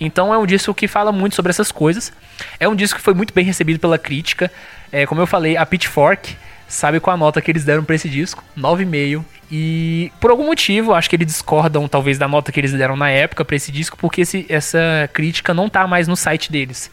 [0.00, 2.12] Então é um disco que fala muito sobre essas coisas.
[2.58, 4.50] É um disco que foi muito bem recebido pela crítica.
[4.90, 8.08] É, como eu falei, a Pitchfork sabe qual a nota que eles deram pra esse
[8.08, 8.42] disco?
[8.56, 9.24] 9,5.
[9.52, 13.10] E por algum motivo, acho que eles discordam talvez da nota que eles deram na
[13.10, 16.90] época pra esse disco, porque esse- essa crítica não tá mais no site deles.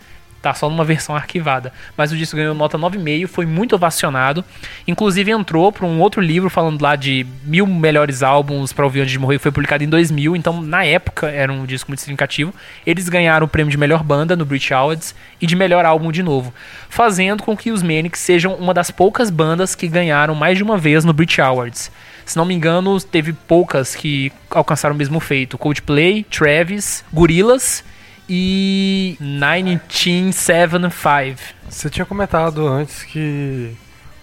[0.48, 1.74] Tá só numa versão arquivada.
[1.98, 4.46] Mas o disco ganhou nota 9,5, foi muito ovacionado.
[4.88, 9.12] Inclusive entrou para um outro livro falando lá de mil melhores álbuns para ouvir antes
[9.12, 10.38] de morrer, que foi publicado em 2000.
[10.38, 12.54] Então, na época, era um disco muito significativo.
[12.86, 16.24] Eles ganharam o prêmio de melhor banda no Brit Awards e de melhor álbum de
[16.24, 16.54] novo.
[16.88, 20.78] Fazendo com que os Manics sejam uma das poucas bandas que ganharam mais de uma
[20.78, 21.92] vez no Brit Awards.
[22.26, 25.58] Se não me engano, teve poucas que alcançaram o mesmo feito.
[25.58, 27.84] Coldplay, Travis, Gorillaz
[28.30, 31.40] e 1975.
[31.70, 33.76] Você tinha comentado antes que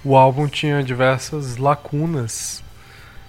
[0.05, 2.63] o álbum tinha diversas lacunas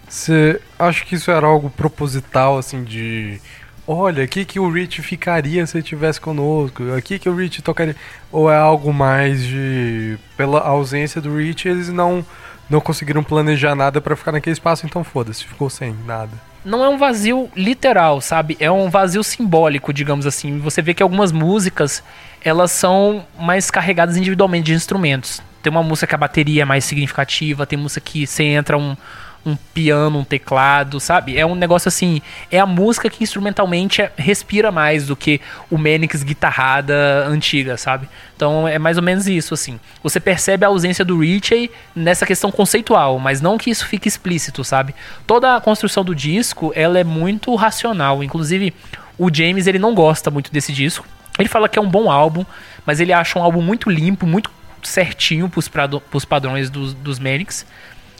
[0.07, 3.39] Você acha que isso era algo proposital, assim, de.
[3.88, 7.95] Olha, aqui que o Rich ficaria se ele estivesse conosco, aqui que o Rich tocaria.
[8.32, 10.17] Ou é algo mais de.
[10.36, 12.26] Pela ausência do Rich, eles não,
[12.69, 16.34] não conseguiram planejar nada pra ficar naquele espaço, então foda-se, ficou sem nada.
[16.66, 18.57] Não é um vazio literal, sabe?
[18.59, 20.57] É um vazio simbólico, digamos assim.
[20.59, 22.03] Você vê que algumas músicas,
[22.43, 25.41] elas são mais carregadas individualmente de instrumentos.
[25.61, 28.97] Tem uma música que a bateria é mais significativa, tem música que você entra um,
[29.46, 31.38] um piano, um teclado, sabe?
[31.38, 35.39] É um negócio assim, é a música que instrumentalmente é- respira mais do que
[35.70, 38.10] o Manix guitarrada antiga, sabe?
[38.36, 39.80] Então é mais ou menos isso, assim.
[40.02, 44.64] Você percebe a ausência do Ritchie nessa questão conceitual, mas não que isso fique explícito,
[44.64, 44.96] sabe?
[45.28, 48.24] Toda a construção do disco, ela é muito racional.
[48.24, 48.74] Inclusive,
[49.18, 51.06] o James, ele não gosta muito desse disco.
[51.38, 52.46] Ele fala que é um bom álbum,
[52.86, 54.50] mas ele acha um álbum muito limpo, muito
[54.82, 55.70] certinho pros,
[56.10, 57.66] pros padrões dos, dos Manics.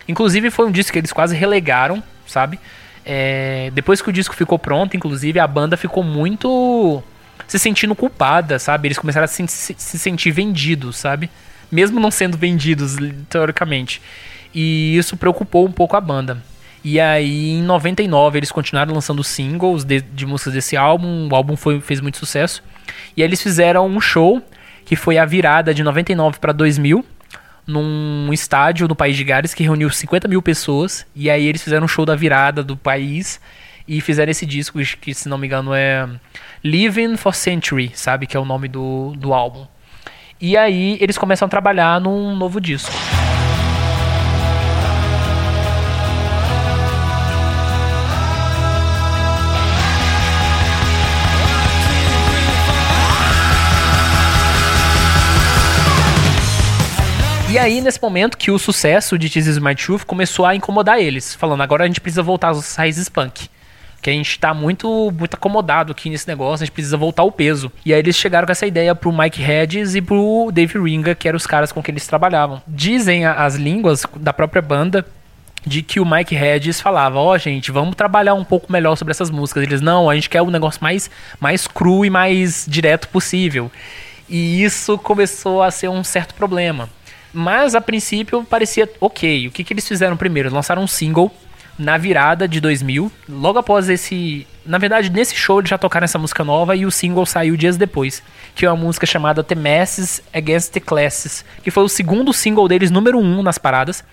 [0.08, 2.60] Inclusive, foi um disco que eles quase relegaram, sabe?
[3.06, 7.04] É, depois que o disco ficou pronto, inclusive, a banda ficou muito
[7.48, 8.88] se sentindo culpada, sabe?
[8.88, 11.30] Eles começaram a se, se- se sentir vendidos, sabe?
[11.72, 12.96] Mesmo não sendo vendidos,
[13.30, 14.02] teoricamente.
[14.54, 16.38] E isso preocupou um pouco a banda.
[16.84, 21.28] E aí, em 99, eles continuaram lançando singles de, de músicas desse álbum.
[21.32, 22.64] O álbum foi, fez muito sucesso.
[23.18, 24.42] E aí, eles fizeram um show
[24.86, 27.04] que foi a virada de 99 para 2000
[27.68, 31.06] num estádio no País de Gales que reuniu 50 mil pessoas.
[31.16, 33.40] E aí eles fizeram um show da virada do país
[33.88, 36.08] e fizeram esse disco que, se não me engano, é
[36.64, 38.28] Living for Century, sabe?
[38.28, 39.66] Que é o nome do, do álbum.
[40.40, 42.92] E aí eles começam a trabalhar num novo disco.
[57.56, 61.00] E aí, nesse momento que o sucesso de This Is My Truth começou a incomodar
[61.00, 63.48] eles, falando, agora a gente precisa voltar às raízes punk.
[64.02, 67.32] Que a gente tá muito, muito acomodado aqui nesse negócio, a gente precisa voltar ao
[67.32, 67.72] peso.
[67.86, 71.30] E aí eles chegaram com essa ideia pro Mike Hedges e pro Dave Ringa, que
[71.30, 72.62] eram os caras com quem eles trabalhavam.
[72.68, 75.06] Dizem as línguas da própria banda
[75.66, 79.30] de que o Mike Hedges falava, ó, gente, vamos trabalhar um pouco melhor sobre essas
[79.30, 79.64] músicas.
[79.64, 83.72] Eles, não, a gente quer um negócio mais, mais cru e mais direto possível.
[84.28, 86.90] E isso começou a ser um certo problema.
[87.36, 89.48] Mas a princípio parecia ok.
[89.48, 90.54] O que, que eles fizeram primeiro?
[90.54, 91.32] Lançaram um single
[91.78, 94.48] na virada de 2000, logo após esse.
[94.66, 97.78] Na verdade, nesse show eles já tocaram essa música nova e o single saiu dias
[97.78, 98.24] depois,
[98.56, 102.68] que é uma música chamada The Masses Against the Classes, que foi o segundo single
[102.68, 104.04] deles, número um nas paradas.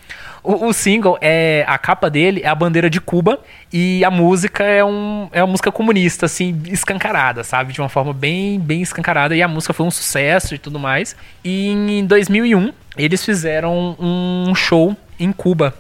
[0.42, 1.64] O, o single é.
[1.68, 3.38] A capa dele é a bandeira de Cuba
[3.72, 7.72] e a música é, um, é uma música comunista, assim, escancarada, sabe?
[7.72, 9.36] De uma forma bem, bem escancarada.
[9.36, 11.14] E a música foi um sucesso e tudo mais.
[11.44, 15.74] E em 2001, eles fizeram um show em Cuba.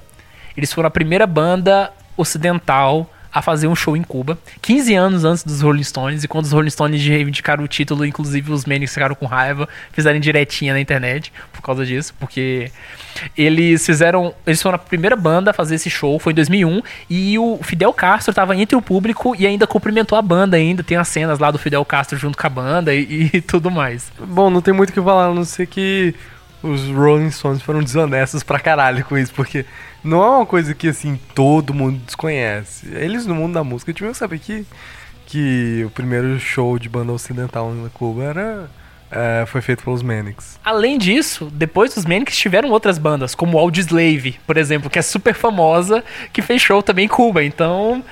[0.56, 5.42] Eles foram a primeira banda ocidental a fazer um show em Cuba, 15 anos antes
[5.42, 9.14] dos Rolling Stones, e quando os Rolling Stones reivindicaram o título, inclusive os Manics ficaram
[9.14, 12.70] com raiva, fizeram direitinha na internet por causa disso, porque
[13.36, 17.38] eles fizeram, eles foram a primeira banda a fazer esse show, foi em 2001, e
[17.38, 21.08] o Fidel Castro estava entre o público e ainda cumprimentou a banda ainda, tem as
[21.08, 24.12] cenas lá do Fidel Castro junto com a banda e, e tudo mais.
[24.18, 26.14] Bom, não tem muito o que falar, a não ser que
[26.62, 29.64] os Rolling Stones foram desonestos pra caralho com isso, porque
[30.04, 32.88] não é uma coisa que, assim, todo mundo desconhece.
[32.94, 34.66] Eles, no mundo da música, deviam saber que,
[35.26, 38.70] que o primeiro show de banda ocidental na Cuba era,
[39.10, 40.58] é, foi feito pelos Manics.
[40.64, 45.34] Além disso, depois dos Manics tiveram outras bandas, como Audioslave, por exemplo, que é super
[45.34, 47.44] famosa, que fez show também em Cuba.
[47.44, 48.02] Então,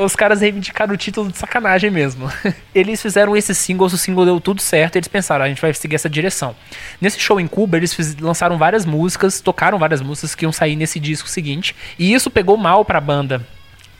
[0.00, 2.30] os caras reivindicaram o título de sacanagem mesmo.
[2.74, 5.60] Eles fizeram esses singles, o single deu tudo certo, e eles pensaram, "Ah, a gente
[5.62, 6.54] vai seguir essa direção.
[7.00, 10.76] Nesse show em Cuba, eles fiz- lançaram várias músicas, tocaram várias músicas que iam sair
[10.76, 13.46] nesse disco seguinte, e isso pegou mal pra banda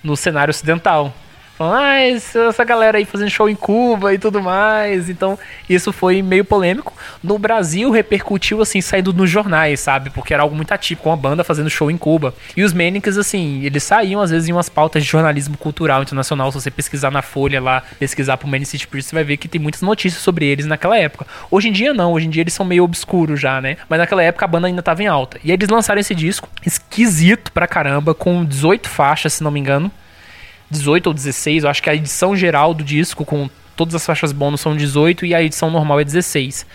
[0.02, 1.14] no cenário ocidental.
[1.56, 5.08] Falando, ah, essa galera aí fazendo show em Cuba e tudo mais.
[5.08, 5.38] Então,
[5.70, 6.92] isso foi meio polêmico.
[7.22, 10.10] No Brasil, repercutiu, assim, saindo nos jornais, sabe?
[10.10, 12.34] Porque era algo muito atípico, uma banda fazendo show em Cuba.
[12.54, 16.52] E os Manics, assim, eles saíam, às vezes, em umas pautas de jornalismo cultural internacional.
[16.52, 19.48] Se você pesquisar na Folha lá, pesquisar pro Manic City Priest, você vai ver que
[19.48, 21.26] tem muitas notícias sobre eles naquela época.
[21.50, 22.12] Hoje em dia, não.
[22.12, 23.78] Hoje em dia, eles são meio obscuros já, né?
[23.88, 25.38] Mas naquela época, a banda ainda tava em alta.
[25.42, 29.58] E aí, eles lançaram esse disco, esquisito pra caramba, com 18 faixas, se não me
[29.58, 29.90] engano.
[30.70, 34.32] 18 ou 16, eu acho que a edição geral do disco, com todas as faixas
[34.32, 36.66] bônus, são 18 e a edição normal é 16.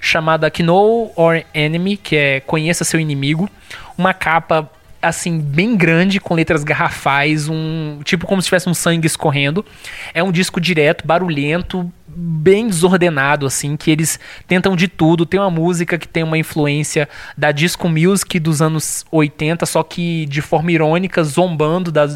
[0.00, 3.48] Chamada Know Or Enemy, que é Conheça Seu Inimigo.
[3.96, 4.70] Uma capa
[5.04, 9.64] assim, bem grande, com letras garrafais, um tipo como se tivesse um sangue escorrendo.
[10.12, 15.26] É um disco direto, barulhento, bem desordenado, assim, que eles tentam de tudo.
[15.26, 20.26] Tem uma música que tem uma influência da disco music dos anos 80, só que
[20.26, 22.06] de forma irônica, zombando da,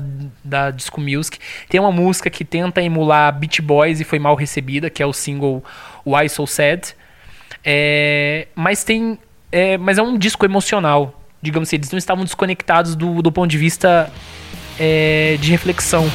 [0.43, 1.39] da disco music.
[1.69, 5.13] Tem uma música que tenta emular Beach Boys e foi mal recebida, que é o
[5.13, 5.63] single
[6.07, 6.95] Why So Sad.
[7.65, 9.19] É, mas tem.
[9.51, 11.15] É, mas é um disco emocional.
[11.41, 14.11] Digamos assim, eles não estavam desconectados do, do ponto de vista
[14.79, 16.11] é, de reflexão.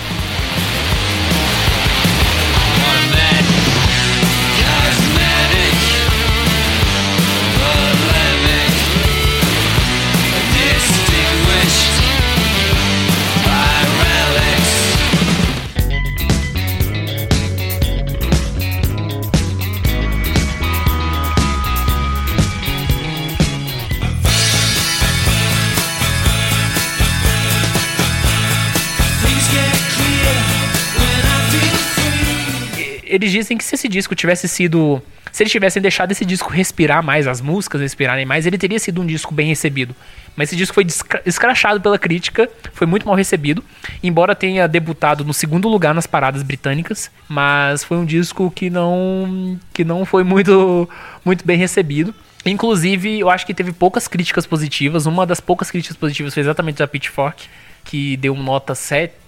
[33.13, 35.01] Eles dizem que se esse disco tivesse sido.
[35.31, 39.01] Se eles tivessem deixado esse disco respirar mais, as músicas respirarem mais, ele teria sido
[39.01, 39.95] um disco bem recebido.
[40.35, 40.85] Mas esse disco foi
[41.25, 43.63] escrachado pela crítica, foi muito mal recebido,
[44.01, 49.59] embora tenha debutado no segundo lugar nas paradas britânicas, mas foi um disco que não
[49.73, 50.89] que não foi muito
[51.23, 52.13] muito bem recebido.
[52.45, 55.05] Inclusive, eu acho que teve poucas críticas positivas.
[55.05, 57.45] Uma das poucas críticas positivas foi exatamente da Pitchfork,
[57.85, 58.75] que deu nota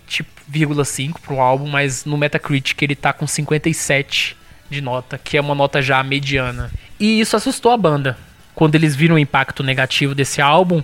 [0.08, 4.36] 7,5 pro álbum, mas no Metacritic ele tá com 57
[4.70, 6.72] de nota, que é uma nota já mediana.
[7.00, 8.18] E isso assustou a banda.
[8.54, 10.82] Quando eles viram o impacto negativo desse álbum,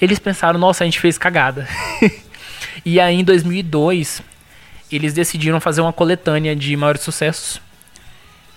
[0.00, 1.68] eles pensaram, nossa, a gente fez cagada.
[2.84, 4.22] e aí em 2002,
[4.90, 7.60] eles decidiram fazer uma coletânea de maiores sucessos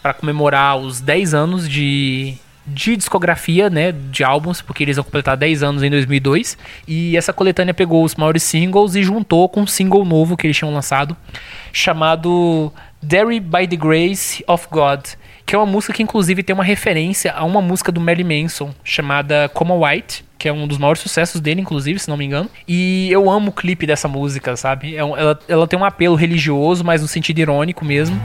[0.01, 2.35] para comemorar os 10 anos de,
[2.65, 6.57] de discografia, né, de álbuns, porque eles vão completar 10 anos em 2002.
[6.87, 10.57] E essa coletânea pegou os maiores singles e juntou com um single novo que eles
[10.57, 11.15] tinham lançado,
[11.71, 15.01] chamado Dairy by the Grace of God,
[15.45, 18.73] que é uma música que inclusive tem uma referência a uma música do Marilyn Manson
[18.83, 22.49] chamada Como White, que é um dos maiores sucessos dele, inclusive, se não me engano.
[22.67, 24.93] E eu amo o clipe dessa música, sabe?
[24.95, 28.19] É ela, ela tem um apelo religioso, mas no sentido irônico mesmo.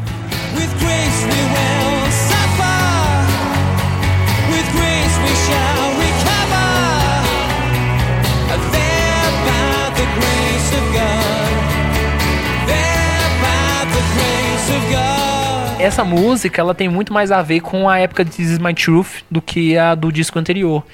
[15.89, 18.75] Essa música ela tem muito mais a ver com a época de This Is My
[18.75, 20.85] Truth do que a do disco anterior.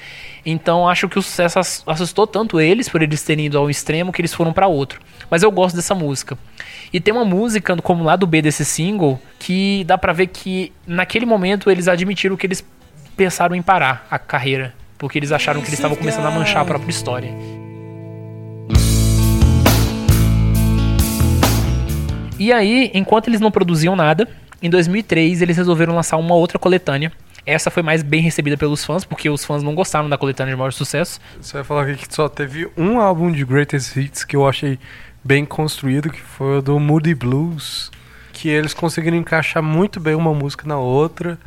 [0.45, 4.11] Então acho que o sucesso ass- assustou tanto eles por eles terem ido ao extremo
[4.13, 4.99] que eles foram pra outro.
[5.29, 6.37] Mas eu gosto dessa música.
[6.93, 11.25] E tem uma música como lado B desse single que dá pra ver que naquele
[11.25, 12.63] momento eles admitiram que eles
[13.17, 16.65] pensaram em parar a carreira, porque eles acharam que eles estavam começando a manchar a
[16.65, 17.33] própria história.
[22.37, 24.27] E aí, enquanto eles não produziam nada,
[24.65, 27.11] em 2003 eles resolveram lançar uma outra coletânea.
[27.45, 30.57] Essa foi mais bem recebida pelos fãs, porque os fãs não gostaram da coletânea de
[30.57, 31.19] maior sucesso.
[31.39, 34.79] Você vai falar que só teve um álbum de Greatest Hits que eu achei
[35.23, 37.91] bem construído, que foi o do Moody Blues,
[38.33, 41.37] que eles conseguiram encaixar muito bem uma música na outra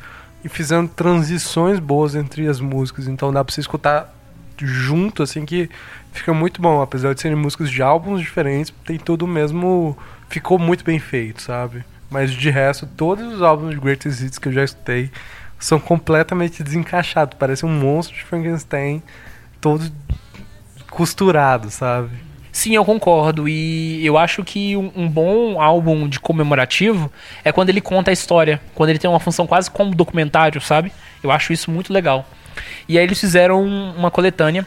[0.44, 4.14] e fizeram transições boas entre as músicas, então dá pra você escutar
[4.56, 5.68] junto, assim, que
[6.12, 9.96] fica muito bom, apesar de serem músicas de álbuns diferentes, tem tudo o mesmo,
[10.28, 11.84] ficou muito bem feito, sabe?
[12.10, 15.10] Mas de resto, todos os álbuns de Greatest Hits que eu já escutei
[15.58, 19.02] são completamente desencaixados, parece um monstro de Frankenstein,
[19.60, 19.90] todo
[20.88, 22.10] costurado, sabe?
[22.50, 23.48] Sim, eu concordo.
[23.48, 27.12] E eu acho que um, um bom álbum de comemorativo
[27.44, 28.60] é quando ele conta a história.
[28.74, 30.90] Quando ele tem uma função quase como documentário, sabe?
[31.22, 32.26] Eu acho isso muito legal.
[32.88, 34.66] E aí eles fizeram uma coletânea,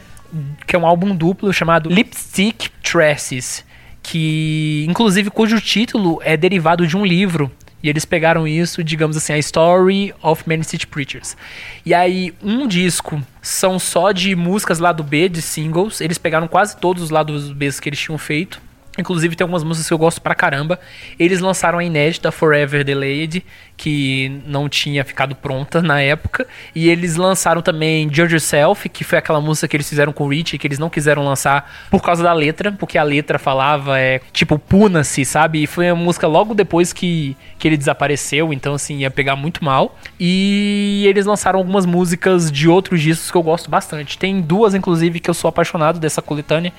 [0.66, 3.64] que é um álbum duplo chamado Lipstick Tresses.
[4.02, 7.50] Que, inclusive, cujo título é derivado de um livro.
[7.82, 11.36] E eles pegaram isso, digamos assim, a Story of Many City Preachers.
[11.84, 16.00] E aí, um disco são só de músicas lado B, de singles.
[16.00, 18.60] Eles pegaram quase todos os lados B que eles tinham feito.
[18.98, 20.78] Inclusive tem algumas músicas que eu gosto pra caramba.
[21.18, 23.42] Eles lançaram a inédita Forever Delayed,
[23.74, 26.46] que não tinha ficado pronta na época.
[26.74, 30.28] E eles lançaram também Judge Yourself, que foi aquela música que eles fizeram com o
[30.28, 34.20] Rich, que eles não quiseram lançar por causa da letra, porque a letra falava, é,
[34.30, 35.62] tipo, puna-se, sabe?
[35.62, 39.64] E foi uma música logo depois que, que ele desapareceu, então assim, ia pegar muito
[39.64, 39.98] mal.
[40.20, 44.18] E eles lançaram algumas músicas de outros discos que eu gosto bastante.
[44.18, 46.74] Tem duas, inclusive, que eu sou apaixonado dessa coletânea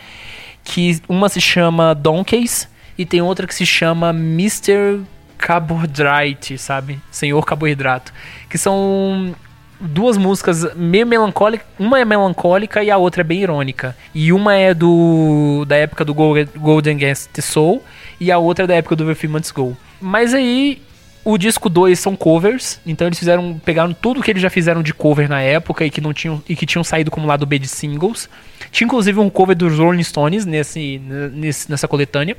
[0.63, 5.01] que uma se chama Donkeys e tem outra que se chama Mr.
[5.37, 6.99] Carbohydrate, sabe?
[7.11, 8.13] Senhor Carboidrato.
[8.49, 9.35] Que são
[9.79, 11.65] duas músicas meio melancólicas.
[11.77, 13.95] Uma é melancólica e a outra é bem irônica.
[14.13, 17.83] E uma é do da época do Gol- Golden Against the Soul
[18.19, 19.75] e a outra é da época do Months Go.
[19.99, 20.81] Mas aí
[21.25, 24.93] o disco 2 são covers, então eles fizeram pegaram tudo que eles já fizeram de
[24.93, 27.67] cover na época e que não tinham e que tinham saído como lado B de
[27.67, 28.29] singles.
[28.71, 30.99] Tinha inclusive um cover dos Rolling Stones nesse,
[31.33, 32.35] nesse nessa coletânea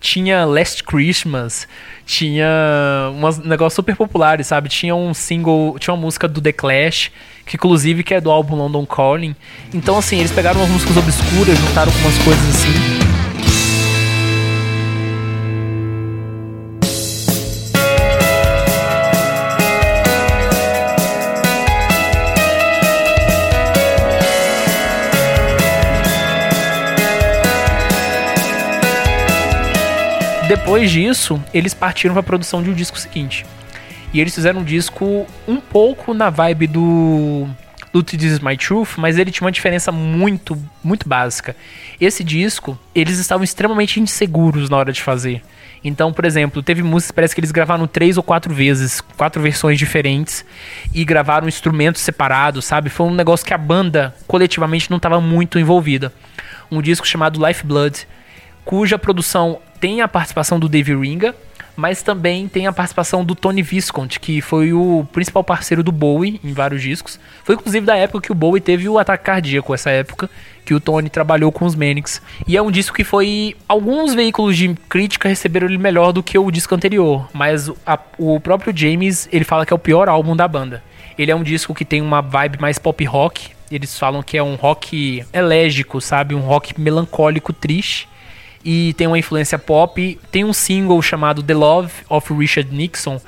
[0.00, 1.66] tinha Last Christmas,
[2.04, 4.68] tinha umas negócios super populares, sabe?
[4.68, 7.10] Tinha um single, tinha uma música do The Clash,
[7.44, 9.34] que inclusive que é do álbum London Calling.
[9.72, 12.95] Então assim, eles pegaram umas músicas obscuras, juntaram com umas coisas assim.
[30.58, 33.46] Depois disso, eles partiram para a produção de um disco seguinte.
[34.12, 37.48] E eles fizeram um disco um pouco na vibe do
[37.92, 41.56] do This Is My Truth, mas ele tinha uma diferença muito, muito básica.
[41.98, 45.42] Esse disco, eles estavam extremamente inseguros na hora de fazer.
[45.82, 49.78] Então, por exemplo, teve músicas, parece que eles gravaram três ou quatro vezes, quatro versões
[49.78, 50.44] diferentes,
[50.92, 52.90] e gravaram instrumentos separados, sabe?
[52.90, 56.12] Foi um negócio que a banda, coletivamente, não estava muito envolvida.
[56.70, 58.06] Um disco chamado Lifeblood,
[58.64, 61.34] cuja produção tem a participação do Dave Ringa,
[61.76, 66.40] mas também tem a participação do Tony Visconti, que foi o principal parceiro do Bowie
[66.42, 67.20] em vários discos.
[67.44, 70.30] Foi inclusive da época que o Bowie teve o ataque cardíaco, essa época
[70.64, 72.22] que o Tony trabalhou com os Manics.
[72.46, 73.54] E é um disco que foi.
[73.68, 78.40] Alguns veículos de crítica receberam ele melhor do que o disco anterior, mas a- o
[78.40, 80.82] próprio James ele fala que é o pior álbum da banda.
[81.18, 83.50] Ele é um disco que tem uma vibe mais pop rock.
[83.70, 86.34] Eles falam que é um rock elégico, sabe?
[86.34, 88.08] Um rock melancólico, triste
[88.66, 90.18] e tem uma influência pop.
[90.32, 93.20] Tem um single chamado The Love of Richard Nixon,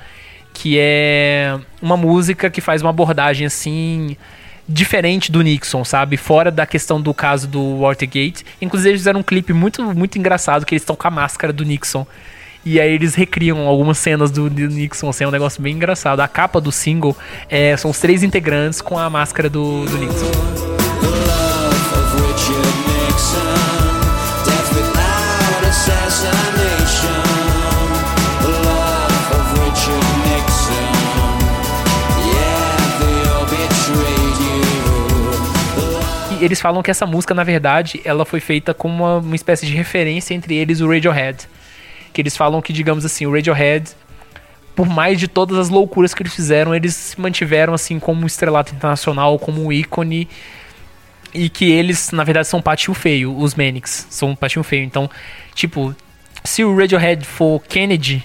[0.52, 4.16] que é uma música que faz uma abordagem assim
[4.68, 6.16] diferente do Nixon, sabe?
[6.16, 8.44] Fora da questão do caso do Watergate.
[8.60, 11.64] Inclusive eles fizeram um clipe muito muito engraçado que eles estão com a máscara do
[11.64, 12.04] Nixon.
[12.64, 16.18] E aí eles recriam algumas cenas do, Nixon, assim, é um negócio bem engraçado.
[16.18, 17.16] A capa do single
[17.48, 20.32] é, são os três integrantes com a máscara do, do Nixon,
[36.48, 39.74] eles falam que essa música, na verdade, ela foi feita como uma, uma espécie de
[39.74, 41.46] referência entre eles e o Radiohead.
[42.12, 43.90] Que eles falam que, digamos assim, o Radiohead,
[44.74, 48.26] por mais de todas as loucuras que eles fizeram, eles se mantiveram assim como um
[48.26, 50.28] estrelato internacional, como um ícone.
[51.32, 54.06] E que eles, na verdade, são um patinho feio, os Manics.
[54.10, 54.84] São um patinho feio.
[54.84, 55.10] Então,
[55.54, 55.94] tipo,
[56.44, 58.24] se o Radiohead for Kennedy,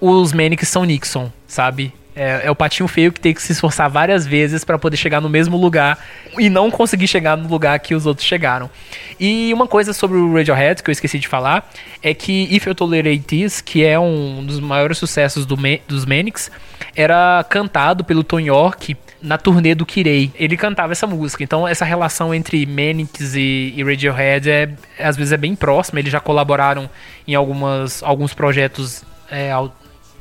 [0.00, 1.92] os Manics são Nixon, sabe?
[2.16, 5.20] É, é o patinho feio que tem que se esforçar várias vezes pra poder chegar
[5.20, 5.98] no mesmo lugar
[6.38, 8.70] e não conseguir chegar no lugar que os outros chegaram.
[9.18, 11.68] E uma coisa sobre o Radiohead que eu esqueci de falar
[12.00, 16.06] é que If You Tolerate This, que é um dos maiores sucessos do Ma- dos
[16.06, 16.52] Manics,
[16.94, 20.30] era cantado pelo Tom York na turnê do Kirei.
[20.36, 21.42] Ele cantava essa música.
[21.42, 25.98] Então essa relação entre Manics e, e Radiohead é, às vezes é bem próxima.
[25.98, 26.88] Eles já colaboraram
[27.26, 29.50] em algumas, alguns projetos é,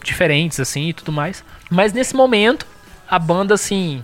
[0.04, 1.44] diferentes assim e tudo mais.
[1.74, 2.68] Mas nesse momento,
[3.10, 4.04] a banda assim,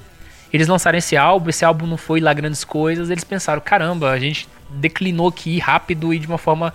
[0.52, 4.18] eles lançaram esse álbum, esse álbum não foi lá grandes coisas, eles pensaram, caramba, a
[4.18, 6.74] gente declinou aqui rápido e de uma forma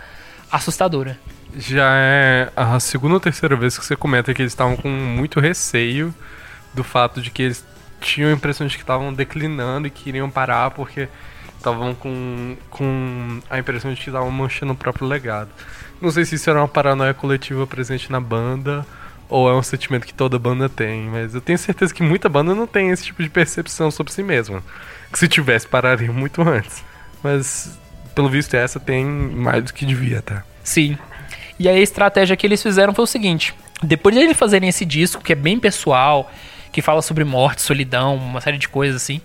[0.53, 1.18] assustadora.
[1.57, 5.40] Já é a segunda ou terceira vez que você comenta que eles estavam com muito
[5.40, 6.14] receio
[6.72, 7.66] do fato de que eles
[8.01, 11.09] tinham a impressão de que estavam declinando e queriam parar porque
[11.57, 15.51] estavam com, com a impressão de que estavam manchando o próprio legado.
[16.01, 18.86] Não sei se isso era uma paranoia coletiva presente na banda
[19.29, 22.55] ou é um sentimento que toda banda tem, mas eu tenho certeza que muita banda
[22.55, 24.62] não tem esse tipo de percepção sobre si mesma.
[25.12, 26.83] Que se tivesse, pararia muito antes.
[27.22, 27.79] Mas,
[28.14, 30.45] pelo visto, essa tem mais do que devia, tá?
[30.62, 30.99] Sim.
[31.59, 34.85] E aí a estratégia que eles fizeram foi o seguinte: depois de eles fazerem esse
[34.85, 36.31] disco, que é bem pessoal,
[36.72, 39.20] que fala sobre morte, solidão, uma série de coisas assim,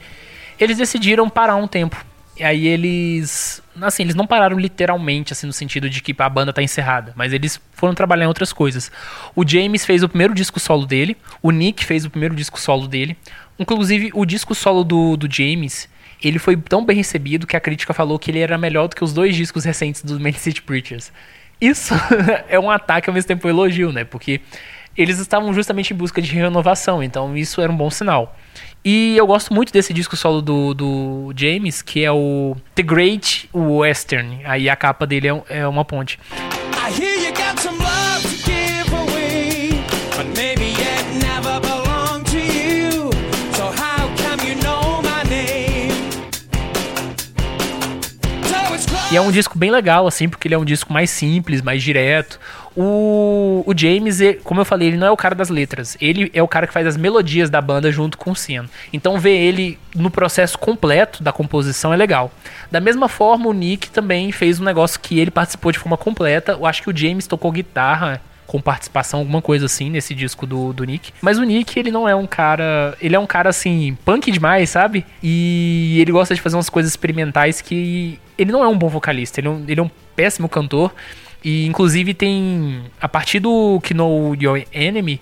[0.59, 2.05] eles decidiram parar um tempo.
[2.39, 3.61] E aí eles.
[3.81, 7.33] Assim, eles não pararam literalmente, assim, no sentido de que a banda tá encerrada, mas
[7.33, 8.89] eles foram trabalhar em outras coisas.
[9.35, 12.87] O James fez o primeiro disco solo dele, o Nick fez o primeiro disco solo
[12.87, 13.17] dele.
[13.57, 15.89] Inclusive, o disco solo do, do James,
[16.23, 19.03] ele foi tão bem recebido que a crítica falou que ele era melhor do que
[19.03, 21.11] os dois discos recentes do Man City Preachers.
[21.59, 21.93] Isso
[22.47, 24.05] é um ataque ao mesmo tempo um elogio, né?
[24.05, 24.39] Porque
[24.97, 28.37] eles estavam justamente em busca de renovação, então isso era um bom sinal.
[28.83, 33.49] E eu gosto muito desse disco solo do, do James, que é o The Great
[33.53, 34.41] Western.
[34.45, 36.17] Aí a capa dele é, é uma ponte.
[49.11, 51.81] E é um disco bem legal, assim, porque ele é um disco mais simples, mais
[51.81, 52.39] direto.
[52.75, 55.97] O, o James, como eu falei, ele não é o cara das letras.
[55.99, 58.69] Ele é o cara que faz as melodias da banda junto com o Ciano.
[58.93, 62.31] Então ver ele no processo completo da composição é legal.
[62.71, 66.53] Da mesma forma, o Nick também fez um negócio que ele participou de forma completa.
[66.53, 70.73] Eu acho que o James tocou guitarra com participação, alguma coisa assim, nesse disco do,
[70.73, 71.13] do Nick.
[71.21, 72.97] Mas o Nick, ele não é um cara.
[72.99, 75.05] Ele é um cara assim, punk demais, sabe?
[75.21, 78.19] E ele gosta de fazer umas coisas experimentais que.
[78.35, 80.91] Ele não é um bom vocalista, ele é um, ele é um péssimo cantor.
[81.43, 82.83] E inclusive tem.
[82.99, 85.21] A partir do Know Your Enemy.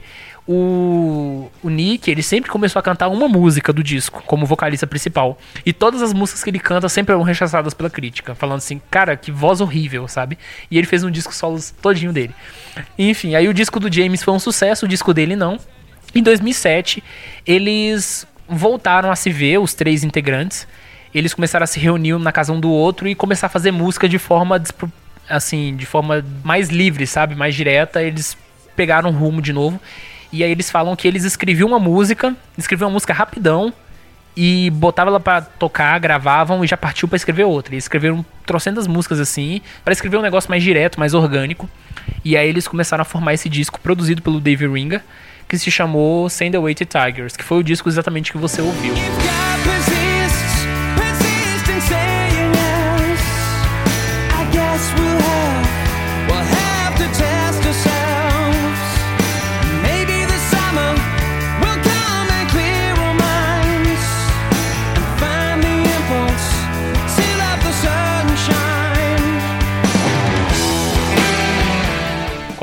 [0.50, 5.38] O, o Nick, ele sempre começou a cantar uma música do disco como vocalista principal.
[5.66, 9.18] E todas as músicas que ele canta sempre eram rechaçadas pela crítica, falando assim, cara,
[9.18, 10.38] que voz horrível, sabe?
[10.72, 12.34] E ele fez um disco solo todinho dele.
[12.98, 15.60] Enfim, aí o disco do James foi um sucesso, o disco dele não.
[16.16, 17.04] Em 2007,
[17.46, 20.66] eles voltaram a se ver, os três integrantes.
[21.14, 24.08] Eles começaram a se reunir na casa um do outro e começar a fazer música
[24.08, 24.90] de forma despro-
[25.30, 27.36] assim, de forma mais livre, sabe?
[27.36, 28.02] Mais direta.
[28.02, 28.38] Eles
[28.76, 29.80] pegaram um rumo de novo.
[30.32, 33.74] E aí eles falam que eles escreviam uma música, escreviam uma música rapidão
[34.36, 37.74] e botavam ela pra tocar, gravavam e já partiu pra escrever outra.
[37.74, 41.68] E escreveram trocentas músicas assim, pra escrever um negócio mais direto, mais orgânico.
[42.24, 45.04] E aí eles começaram a formar esse disco produzido pelo Dave Ringa,
[45.48, 48.94] que se chamou Send Away to Tigers, que foi o disco exatamente que você ouviu.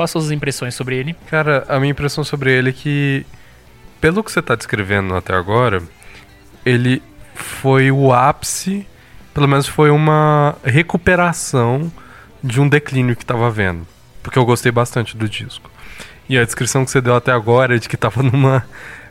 [0.05, 1.15] Quais suas impressões sobre ele?
[1.31, 3.25] Cara, a minha impressão sobre ele é que,
[3.99, 5.81] pelo que você tá descrevendo até agora,
[6.63, 7.01] ele
[7.33, 8.85] foi o ápice,
[9.33, 11.91] pelo menos foi uma recuperação
[12.43, 13.87] de um declínio que tava vendo.
[14.21, 15.71] Porque eu gostei bastante do disco.
[16.29, 18.63] E a descrição que você deu até agora é de que tava numa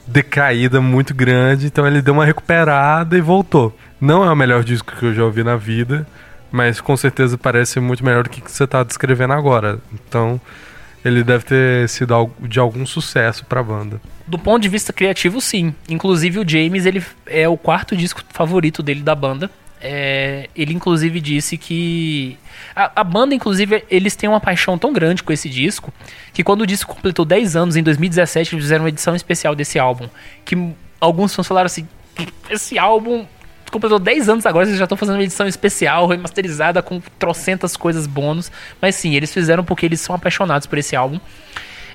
[0.07, 3.77] decaída muito grande, então ele deu uma recuperada e voltou.
[4.01, 6.07] Não é o melhor disco que eu já ouvi na vida,
[6.53, 9.81] mas com certeza parece muito melhor do que você tá descrevendo agora.
[9.93, 10.41] Então,
[11.05, 14.01] ele deve ter sido de algum sucesso pra banda.
[14.27, 15.75] Do ponto de vista criativo, sim.
[15.89, 19.51] Inclusive o James, ele é o quarto disco favorito dele da banda.
[19.81, 22.39] É, ele inclusive disse que
[22.75, 25.93] a, a banda, inclusive, eles têm uma paixão tão grande com esse disco
[26.33, 29.79] que quando o disco completou 10 anos, em 2017, eles fizeram uma edição especial desse
[29.79, 30.09] álbum.
[30.43, 30.57] Que
[30.99, 31.87] alguns fãs falaram assim:
[32.49, 33.27] esse álbum
[33.75, 38.07] completou 10 anos agora, vocês já estão fazendo uma edição especial, remasterizada com trocentas coisas
[38.07, 38.51] bônus.
[38.81, 41.21] Mas sim, eles fizeram porque eles são apaixonados por esse álbum.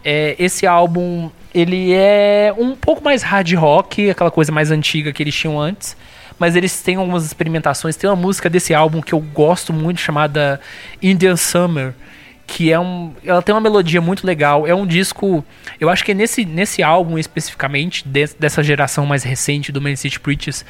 [0.03, 5.21] É, esse álbum, ele é um pouco mais hard rock, aquela coisa mais antiga que
[5.23, 5.97] eles tinham antes.
[6.37, 7.97] Mas eles têm algumas experimentações.
[7.97, 10.61] Tem uma música desse álbum que eu gosto muito, chamada
[11.01, 11.93] Indian Summer.
[12.47, 13.13] Que é um.
[13.23, 14.65] Ela tem uma melodia muito legal.
[14.65, 15.43] É um disco.
[15.79, 19.95] Eu acho que é nesse, nesse álbum especificamente, des- dessa geração mais recente do Man
[19.97, 20.65] City Preachers,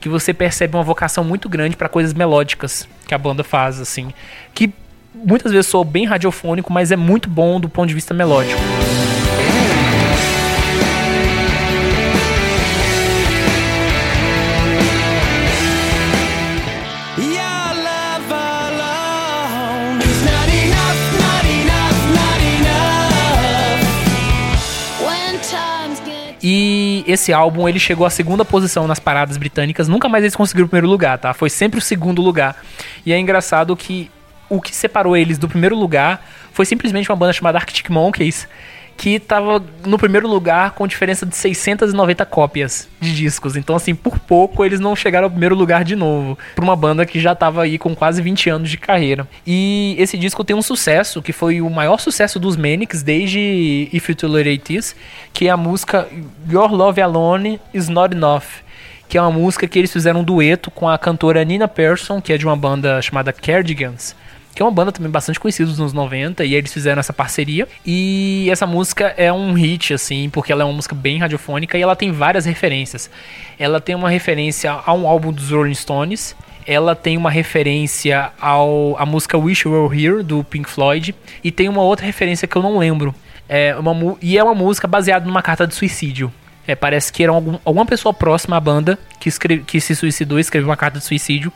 [0.00, 4.12] que você percebe uma vocação muito grande para coisas melódicas que a banda faz, assim.
[4.54, 4.72] Que
[5.14, 8.60] muitas vezes sou bem radiofônico, mas é muito bom do ponto de vista melódico.
[26.46, 29.88] E esse álbum ele chegou à segunda posição nas paradas britânicas.
[29.88, 31.32] Nunca mais eles conseguiram o primeiro lugar, tá?
[31.32, 32.62] Foi sempre o segundo lugar.
[33.06, 34.10] E é engraçado que
[34.50, 36.22] o que separou eles do primeiro lugar
[36.52, 38.46] foi simplesmente uma banda chamada Arctic Monkeys,
[38.96, 43.56] que tava no primeiro lugar com diferença de 690 cópias de discos.
[43.56, 46.38] Então, assim, por pouco eles não chegaram ao primeiro lugar de novo.
[46.54, 49.28] Pra uma banda que já tava aí com quase 20 anos de carreira.
[49.46, 54.08] E esse disco tem um sucesso, que foi o maior sucesso dos Manics desde If
[54.08, 54.96] You Tolerate This,
[55.32, 56.08] que é a música
[56.50, 58.64] Your Love Alone Is Not Enough.
[59.08, 62.32] Que é uma música que eles fizeram um dueto com a cantora Nina Persson, que
[62.32, 64.16] é de uma banda chamada Cardigans
[64.54, 67.66] que é uma banda também bastante conhecida nos anos 90, e eles fizeram essa parceria.
[67.84, 71.82] E essa música é um hit, assim, porque ela é uma música bem radiofônica e
[71.82, 73.10] ela tem várias referências.
[73.58, 76.36] Ela tem uma referência a um álbum dos Rolling Stones,
[76.66, 81.50] ela tem uma referência ao a música Wish You Were Here, do Pink Floyd, e
[81.50, 83.14] tem uma outra referência que eu não lembro.
[83.48, 86.32] É uma, e é uma música baseada numa carta de suicídio.
[86.66, 90.38] É, parece que era algum- alguma pessoa próxima à banda que, escreve, que se suicidou
[90.38, 91.52] e escreveu uma carta de suicídio.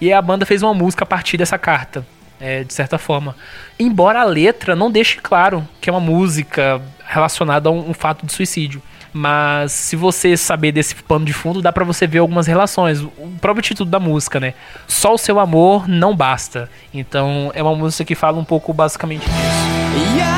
[0.00, 2.06] E a banda fez uma música a partir dessa carta,
[2.40, 3.36] é, de certa forma.
[3.78, 8.26] Embora a letra não deixe claro que é uma música relacionada a um, um fato
[8.26, 8.82] de suicídio.
[9.12, 13.00] Mas se você saber desse pano de fundo, dá pra você ver algumas relações.
[13.00, 14.54] O próprio título da música, né?
[14.86, 16.70] Só o seu amor não basta.
[16.92, 19.68] Então é uma música que fala um pouco basicamente disso.
[20.16, 20.37] Your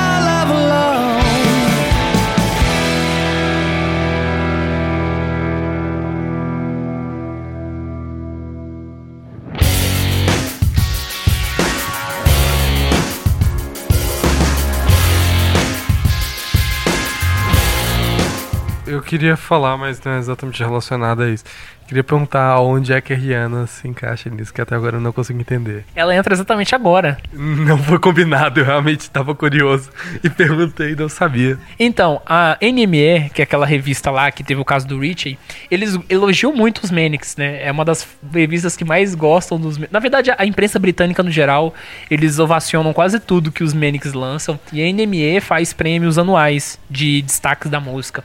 [19.11, 21.43] queria falar, mas não é exatamente relacionado a isso.
[21.89, 25.13] Queria perguntar onde é que a Rihanna se encaixa nisso, que até agora eu não
[25.13, 25.85] consigo entender.
[25.97, 27.19] Ela entra exatamente agora.
[27.33, 29.91] Não foi combinado, eu realmente estava curioso
[30.23, 31.59] e perguntei e não sabia.
[31.77, 35.37] Então, a NME, que é aquela revista lá que teve o caso do Richie,
[35.69, 37.61] eles elogiam muito os Manics, né?
[37.65, 39.77] É uma das revistas que mais gostam dos.
[39.91, 41.75] Na verdade, a imprensa britânica no geral,
[42.09, 44.61] eles ovacionam quase tudo que os Manics lançam.
[44.73, 48.23] E a NME faz prêmios anuais de destaques da música.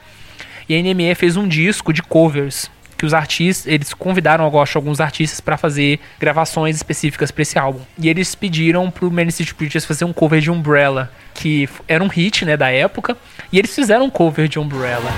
[0.67, 4.99] E a NME fez um disco de covers que os artistas, eles convidaram gosto alguns
[4.99, 7.81] artistas para fazer gravações específicas para esse álbum.
[7.99, 12.07] E eles pediram pro Man City Preachers fazer um cover de Umbrella, que era um
[12.07, 13.17] hit, né, da época,
[13.51, 15.11] e eles fizeram um cover de Umbrella.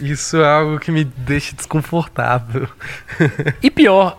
[0.00, 2.66] Isso é algo que me deixa desconfortável.
[3.62, 4.18] E pior,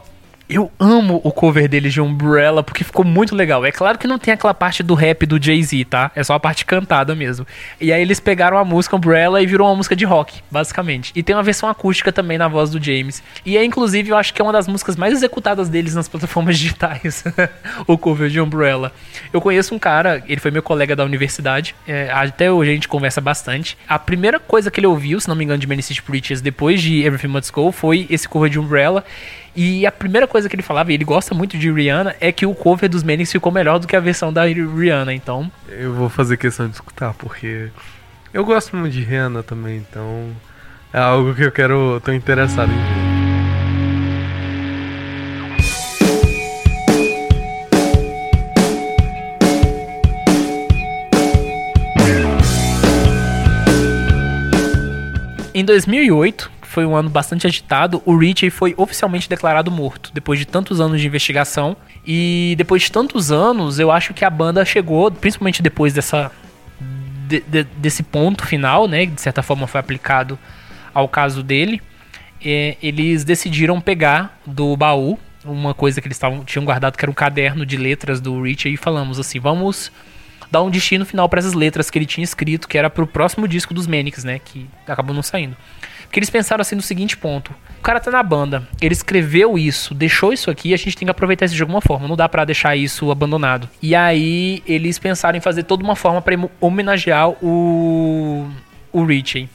[0.52, 3.66] eu amo o cover deles de Umbrella porque ficou muito legal.
[3.66, 6.12] É claro que não tem aquela parte do rap do Jay-Z, tá?
[6.16, 7.48] É só a parte cantada mesmo.
[7.80, 11.12] E aí eles pegaram a música Umbrella e virou uma música de rock, basicamente.
[11.16, 13.24] E tem uma versão acústica também na voz do James.
[13.46, 16.58] E é inclusive, eu acho que é uma das músicas mais executadas deles nas plataformas
[16.60, 17.24] digitais.
[17.88, 18.92] o cover de Umbrella.
[19.32, 21.76] Eu conheço um cara, ele foi meu colega da universidade.
[21.88, 23.78] é, até hoje a gente conversa bastante.
[23.88, 26.82] A primeira coisa que ele ouviu, se não me engano, de Many City Preachers depois
[26.82, 29.04] de Everything Must Go foi esse cover de Umbrella.
[29.56, 32.46] E a primeira coisa que ele falava, e ele gosta muito de Rihanna, é que
[32.46, 35.14] o cover dos Manics ficou melhor do que a versão da Rihanna.
[35.14, 37.70] Então, Eu vou fazer questão de escutar, porque
[38.34, 40.30] eu gosto muito de Rihanna também, então
[40.94, 43.12] é algo que eu quero, tô interessado em ver.
[55.54, 60.40] Em 2008, que foi um ano bastante agitado, o Richie foi oficialmente declarado morto, depois
[60.40, 61.76] de tantos anos de investigação.
[62.08, 66.32] E depois de tantos anos, eu acho que a banda chegou, principalmente depois dessa
[67.28, 70.38] de- de- desse ponto final, né, que de certa forma foi aplicado
[70.94, 71.82] ao caso dele,
[72.44, 77.12] é, eles decidiram pegar do baú uma coisa que eles tavam, tinham guardado, que era
[77.12, 79.92] um caderno de letras do Richie, e falamos assim, vamos
[80.52, 83.48] dar um destino final para essas letras que ele tinha escrito, que era pro próximo
[83.48, 85.56] disco dos Manics, né, que acabou não saindo.
[86.12, 89.96] Porque eles pensaram assim no seguinte ponto: o cara tá na banda, ele escreveu isso,
[89.96, 92.44] deixou isso aqui, a gente tem que aproveitar isso de alguma forma, não dá pra
[92.44, 93.70] deixar isso abandonado.
[93.82, 98.46] E aí eles pensaram em fazer toda uma forma pra homenagear o
[98.92, 99.48] o Richie.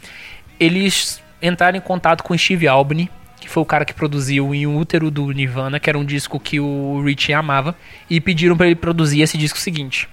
[0.58, 5.10] Eles entraram em contato com Steve Albini, que foi o cara que produziu Em Útero
[5.10, 7.76] do Nirvana, que era um disco que o Richie amava,
[8.08, 10.08] e pediram pra ele produzir esse disco seguinte.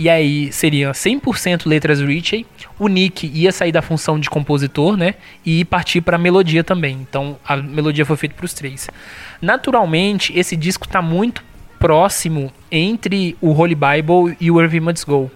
[0.00, 2.46] E aí seria 100% letras Richie.
[2.78, 5.14] O Nick ia sair da função de compositor, né?
[5.44, 6.96] E partir para melodia também.
[7.02, 8.88] Então a melodia foi feita para os três.
[9.42, 11.44] Naturalmente, esse disco tá muito
[11.78, 15.30] próximo entre o Holy Bible e o Every Must Go.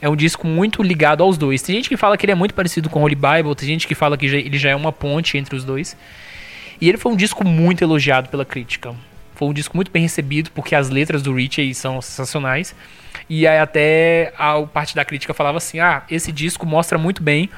[0.00, 1.60] É um disco muito ligado aos dois.
[1.60, 3.86] Tem gente que fala que ele é muito parecido com o Holy Bible, tem gente
[3.86, 5.94] que fala que ele já é uma ponte entre os dois.
[6.80, 8.94] E ele foi um disco muito elogiado pela crítica.
[9.36, 12.74] Foi um disco muito bem recebido, porque as letras do Richie são sensacionais.
[13.28, 17.48] E aí até a parte da crítica falava assim: ah, esse disco mostra muito bem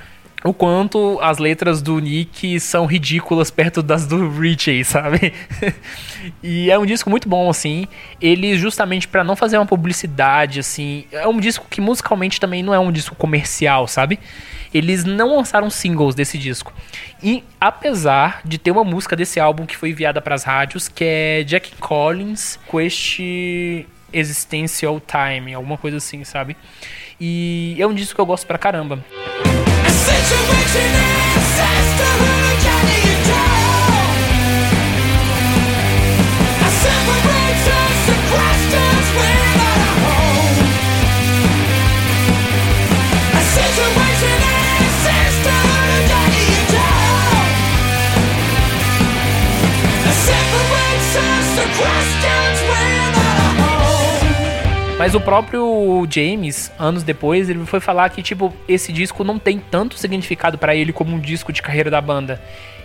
[0.44, 5.32] o quanto as letras do Nick são ridículas perto das do Richie, sabe?
[6.42, 7.88] e é um disco muito bom, assim.
[8.20, 11.04] Ele, justamente para não fazer uma publicidade, assim.
[11.10, 14.18] É um disco que musicalmente também não é um disco comercial, sabe?
[14.72, 16.72] Eles não lançaram singles desse disco.
[17.22, 21.04] E apesar de ter uma música desse álbum que foi enviada para as rádios, que
[21.04, 26.56] é Jack Collins com este Existential Time, alguma coisa assim, sabe?
[27.20, 29.04] E é um disco que eu gosto pra caramba.
[33.04, 33.07] A
[55.08, 59.58] Mas o próprio James, anos depois, ele foi falar que, tipo, esse disco não tem
[59.58, 62.38] tanto significado pra ele como um disco de carreira da banda.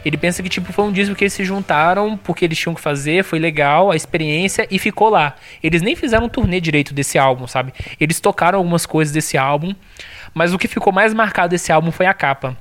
[0.06, 2.80] Ele pensa que, tipo, foi um disco que eles se juntaram porque eles tinham que
[2.80, 5.36] fazer, foi legal, a experiência, e ficou lá.
[5.62, 7.74] Eles nem fizeram um turnê direito desse álbum, sabe?
[8.00, 9.76] Eles tocaram algumas coisas desse álbum,
[10.34, 12.56] mas o que ficou mais marcado desse álbum foi a capa.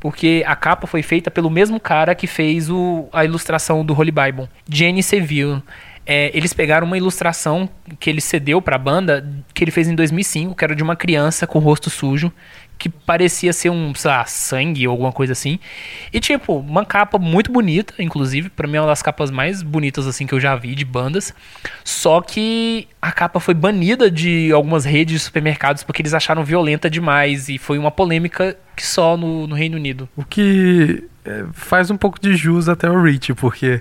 [0.00, 4.10] Porque a capa foi feita pelo mesmo cara que fez o, a ilustração do Holy
[4.10, 5.62] Bible, Jenny Seville.
[6.06, 7.68] É, eles pegaram uma ilustração
[7.98, 11.46] que ele cedeu pra banda, que ele fez em 2005, que era de uma criança
[11.46, 12.30] com o rosto sujo,
[12.78, 15.58] que parecia ser um, sei lá, sangue ou alguma coisa assim.
[16.12, 20.06] E tipo, uma capa muito bonita, inclusive, pra mim é uma das capas mais bonitas
[20.06, 21.32] assim que eu já vi de bandas.
[21.82, 26.90] Só que a capa foi banida de algumas redes de supermercados porque eles acharam violenta
[26.90, 30.08] demais e foi uma polêmica que só no, no Reino Unido.
[30.16, 33.80] O que é, faz um pouco de jus até o Rich, porque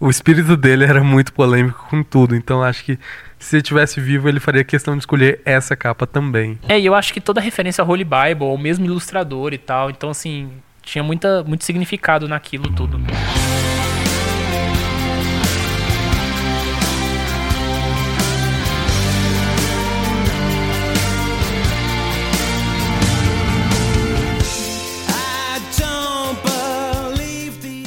[0.00, 2.36] o espírito dele era muito polêmico com tudo.
[2.36, 2.98] Então acho que
[3.38, 6.58] se ele tivesse vivo, ele faria questão de escolher essa capa também.
[6.68, 9.90] É, e eu acho que toda referência ao Holy Bible, ao mesmo ilustrador e tal,
[9.90, 10.50] então assim,
[10.82, 13.00] tinha muita, muito significado naquilo tudo.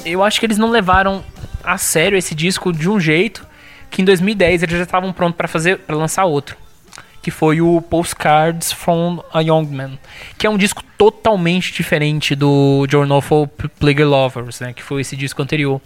[0.03, 1.23] Eu acho que eles não levaram
[1.71, 3.47] a sério esse disco de um jeito
[3.89, 6.57] que em 2010 eles já estavam prontos pra fazer para lançar outro,
[7.21, 9.91] que foi o Postcards from a Young Man,
[10.37, 13.47] que é um disco totalmente diferente do Journal for
[13.79, 15.81] Plague Lovers, né, que foi esse disco anterior.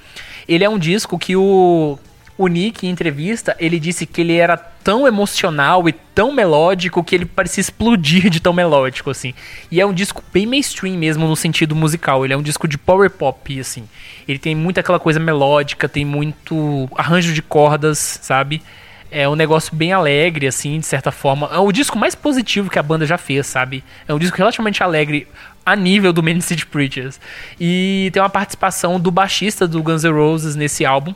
[0.48, 2.00] Ele é um disco que o
[2.38, 7.16] o Nick, em entrevista, ele disse que ele era tão emocional e tão melódico que
[7.16, 9.34] ele parecia explodir de tão melódico, assim.
[9.72, 12.26] E é um disco bem mainstream mesmo no sentido musical.
[12.26, 13.88] Ele é um disco de power pop, assim.
[14.28, 18.62] Ele tem muita aquela coisa melódica, tem muito arranjo de cordas, sabe?
[19.10, 21.50] É um negócio bem alegre, assim, de certa forma.
[21.54, 23.82] É o disco mais positivo que a banda já fez, sabe?
[24.06, 25.26] É um disco relativamente alegre
[25.66, 27.20] a nível do Man City Preachers.
[27.60, 31.16] E tem uma participação do baixista do Guns N' Roses nesse álbum,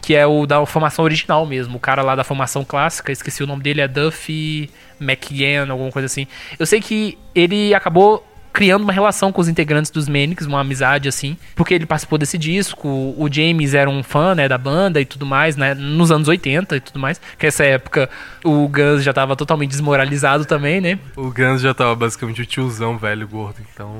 [0.00, 1.76] que é o da formação original mesmo.
[1.76, 4.70] O cara lá da formação clássica, esqueci o nome dele, é Duffy
[5.00, 6.26] McGann, alguma coisa assim.
[6.58, 11.08] Eu sei que ele acabou criando uma relação com os integrantes dos Manics, uma amizade
[11.08, 15.04] assim, porque ele participou desse disco, o James era um fã, né, da banda e
[15.04, 18.10] tudo mais, né, nos anos 80 e tudo mais, que nessa época
[18.44, 20.98] o Guns já tava totalmente desmoralizado também, né?
[21.16, 23.96] O Guns já tava basicamente o tiozão velho gordo, então.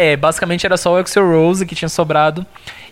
[0.00, 2.46] É, basicamente era só o Axel Rose que tinha sobrado.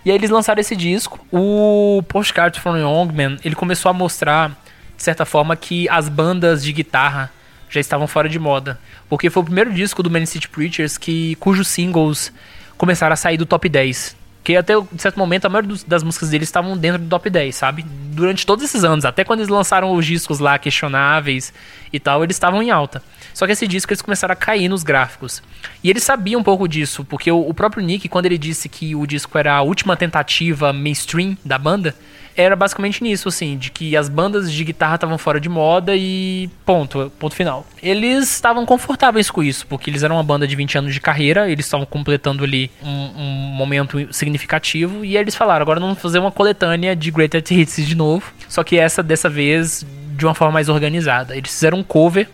[0.04, 1.24] E aí eles lançaram esse disco.
[1.30, 4.50] O Postcard from Young Man, ele começou a mostrar,
[4.96, 7.30] de certa forma, que as bandas de guitarra
[7.70, 8.80] já estavam fora de moda.
[9.08, 12.32] Porque foi o primeiro disco do Man City Preachers que, cujos singles
[12.76, 14.16] começaram a sair do top 10.
[14.46, 17.28] Que até um certo momento a maioria dos- das músicas deles estavam dentro do top
[17.28, 17.82] 10, sabe?
[17.82, 21.52] Durante todos esses anos, até quando eles lançaram os discos lá questionáveis
[21.92, 23.02] e tal, eles estavam em alta.
[23.34, 25.42] Só que esse disco eles começaram a cair nos gráficos.
[25.82, 28.94] E eles sabiam um pouco disso, porque o, o próprio Nick, quando ele disse que
[28.94, 31.92] o disco era a última tentativa mainstream da banda,
[32.36, 36.50] era basicamente nisso, assim, de que as bandas de guitarra estavam fora de moda e
[36.64, 37.66] ponto, ponto final.
[37.82, 41.48] Eles estavam confortáveis com isso, porque eles eram uma banda de 20 anos de carreira,
[41.50, 43.22] eles estavam completando ali um, um
[43.56, 47.94] momento significativo, e aí eles falaram, agora vamos fazer uma coletânea de Greatest Hits de
[47.94, 49.86] novo, só que essa, dessa vez,
[50.16, 51.36] de uma forma mais organizada.
[51.36, 52.28] Eles fizeram um cover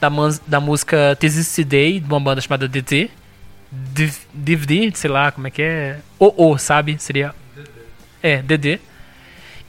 [0.00, 0.10] da,
[0.46, 3.10] da música This Is Today, de uma banda chamada DD,
[3.70, 6.96] Div- DVD, sei lá como é que é, O, O, sabe?
[6.98, 7.34] Seria...
[8.22, 8.80] É, DD.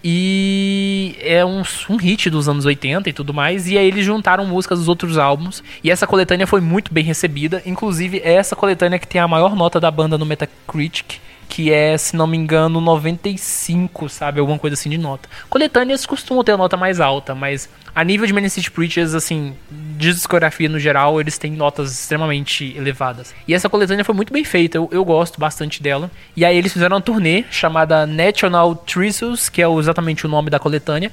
[0.04, 3.68] E é um, um hit dos anos 80 e tudo mais.
[3.68, 5.64] E aí eles juntaram músicas dos outros álbuns.
[5.84, 7.62] E essa coletânea foi muito bem recebida.
[7.66, 11.20] Inclusive, é essa coletânea que tem a maior nota da banda no Metacritic.
[11.50, 14.40] Que é, se não me engano, 95, sabe?
[14.40, 15.28] Alguma coisa assim de nota.
[15.50, 20.14] Coletâneas costumam ter nota mais alta, mas a nível de Man City Preachers, assim, de
[20.14, 23.34] discografia no geral, eles têm notas extremamente elevadas.
[23.48, 26.10] E essa coletânea foi muito bem feita, eu, eu gosto bastante dela.
[26.36, 30.60] E aí eles fizeram uma turnê chamada National Treasures, que é exatamente o nome da
[30.60, 31.12] coletânea.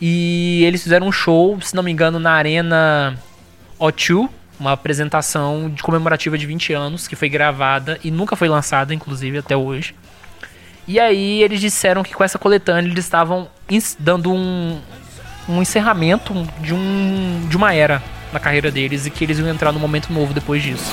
[0.00, 3.18] E eles fizeram um show, se não me engano, na Arena
[3.80, 8.92] O2, uma apresentação de comemorativa de 20 anos, que foi gravada e nunca foi lançada,
[8.92, 9.94] inclusive, até hoje.
[10.86, 13.48] E aí eles disseram que com essa coletânea eles estavam
[13.98, 14.80] dando um,
[15.48, 18.02] um encerramento de, um, de uma era
[18.32, 20.92] na carreira deles e que eles iam entrar num momento novo depois disso.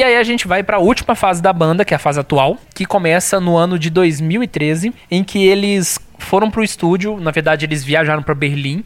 [0.00, 2.56] E aí a gente vai pra última fase da banda, que é a fase atual,
[2.74, 7.84] que começa no ano de 2013, em que eles foram pro estúdio, na verdade eles
[7.84, 8.82] viajaram pra Berlim.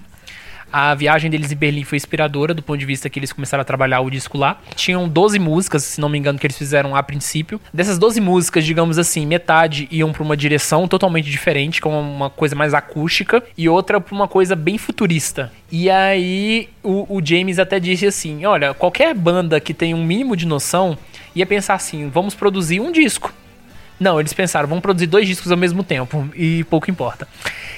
[0.77, 3.65] A viagem deles em Berlim foi inspiradora do ponto de vista que eles começaram a
[3.65, 4.59] trabalhar o disco lá.
[4.75, 7.61] Tinham 12 músicas, se não me engano, que eles fizeram a princípio.
[7.73, 12.57] Dessas 12 músicas, digamos assim, metade iam pra uma direção totalmente diferente, com uma coisa
[12.57, 15.53] mais acústica, e outra pra uma coisa bem futurista.
[15.71, 20.37] E aí o, o James até disse assim: olha, qualquer banda que tenha um mínimo
[20.37, 20.99] de noção
[21.37, 23.33] ia pensar assim: vamos produzir um disco.
[23.99, 27.29] Não, eles pensaram, vamos produzir dois discos ao mesmo tempo, e pouco importa.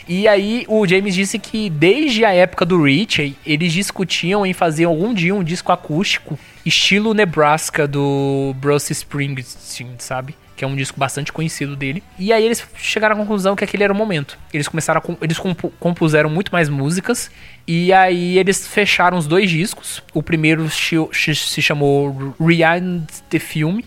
[0.09, 4.85] E aí o James disse que desde a época do Ritchie, eles discutiam em fazer
[4.85, 10.35] algum dia um disco acústico, estilo Nebraska do Bruce Springsteen, sabe?
[10.57, 12.03] Que é um disco bastante conhecido dele.
[12.19, 14.39] E aí eles chegaram à conclusão que aquele era o momento.
[14.55, 17.31] Eles começaram a, eles compu- compuseram muito mais músicas
[17.67, 20.03] e aí eles fecharam os dois discos.
[20.15, 23.81] O primeiro se chamou Rewind the Film,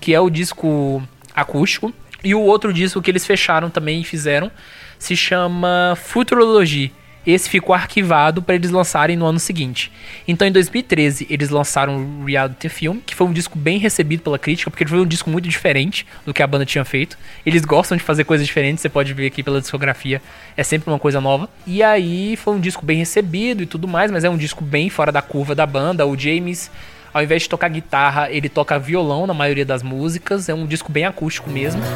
[0.00, 1.02] que é o disco
[1.34, 1.92] acústico.
[2.22, 4.50] E o outro disco que eles fecharam também e fizeram
[4.98, 6.92] se chama Futurology.
[7.26, 9.90] Esse ficou arquivado para eles lançarem no ano seguinte.
[10.28, 14.38] Então, em 2013, eles lançaram o Reality Film, que foi um disco bem recebido pela
[14.38, 17.16] crítica, porque foi um disco muito diferente do que a banda tinha feito.
[17.46, 20.20] Eles gostam de fazer coisas diferentes, você pode ver aqui pela discografia,
[20.54, 21.48] é sempre uma coisa nova.
[21.66, 24.90] E aí, foi um disco bem recebido e tudo mais, mas é um disco bem
[24.90, 26.06] fora da curva da banda.
[26.06, 26.70] O James
[27.14, 30.48] ao invés de tocar guitarra, ele toca violão na maioria das músicas.
[30.48, 31.80] É um disco bem acústico mesmo.
[31.80, 31.86] I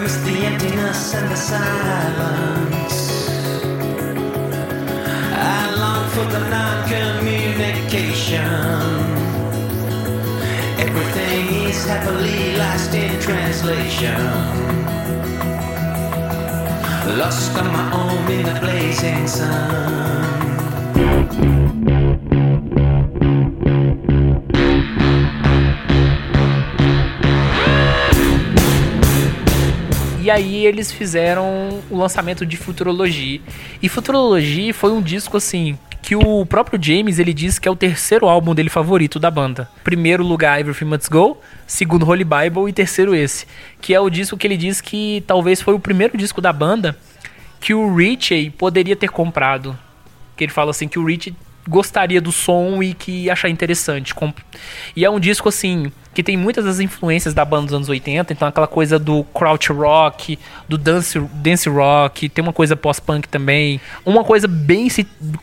[0.00, 3.22] miss the emptiness and the silence.
[5.32, 8.44] I long for the non-communication.
[10.78, 12.52] Everything is happily
[13.22, 14.16] translation.
[17.18, 20.32] Lost on my own in the blazing sun.
[30.22, 33.42] E aí eles fizeram o lançamento de Futurology.
[33.82, 37.74] E Futurology foi um disco assim que o próprio James ele diz que é o
[37.74, 39.68] terceiro álbum dele favorito da banda.
[39.82, 43.46] Primeiro lugar Everything Must Go, segundo Holy Bible e terceiro esse,
[43.80, 46.96] que é o disco que ele diz que talvez foi o primeiro disco da banda
[47.60, 49.76] que o Richie poderia ter comprado.
[50.36, 51.34] Que ele fala assim que o Richie
[51.68, 54.14] gostaria do som e que achar interessante.
[54.94, 58.32] E é um disco assim que tem muitas das influências da banda dos anos 80,
[58.32, 63.80] então aquela coisa do crouch rock, do dance, dance rock, tem uma coisa pós-punk também,
[64.04, 64.88] uma coisa bem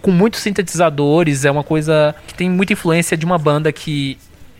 [0.01, 4.17] com muitos sintetizadores, é uma coisa que tem muita influência de uma banda que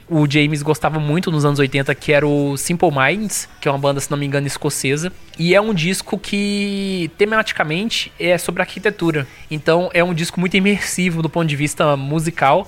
[0.10, 3.78] o James gostava muito nos anos 80, que era o Simple Minds, que é uma
[3.78, 5.12] banda, se não me engano, escocesa.
[5.38, 9.28] E é um disco que, tematicamente, é sobre arquitetura.
[9.52, 12.68] Então, é um disco muito imersivo do ponto de vista musical,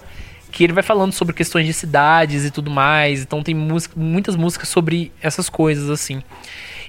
[0.52, 3.22] que ele vai falando sobre questões de cidades e tudo mais.
[3.22, 6.22] Então, tem música, muitas músicas sobre essas coisas, assim.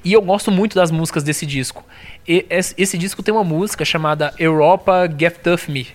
[0.04, 1.84] E eu gosto muito das músicas desse disco.
[2.26, 5.86] E- esse, esse disco tem uma música chamada Europa Get Tough Me,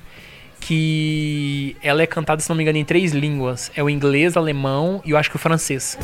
[0.61, 3.69] que ela é cantada, se não me engano, em três línguas.
[3.75, 5.97] É o inglês, alemão e eu acho que o francês.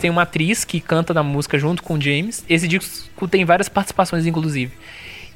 [0.00, 2.42] Têm uma atriz que canta na música junto com o James.
[2.48, 4.72] Esse disco tem várias participações, inclusive.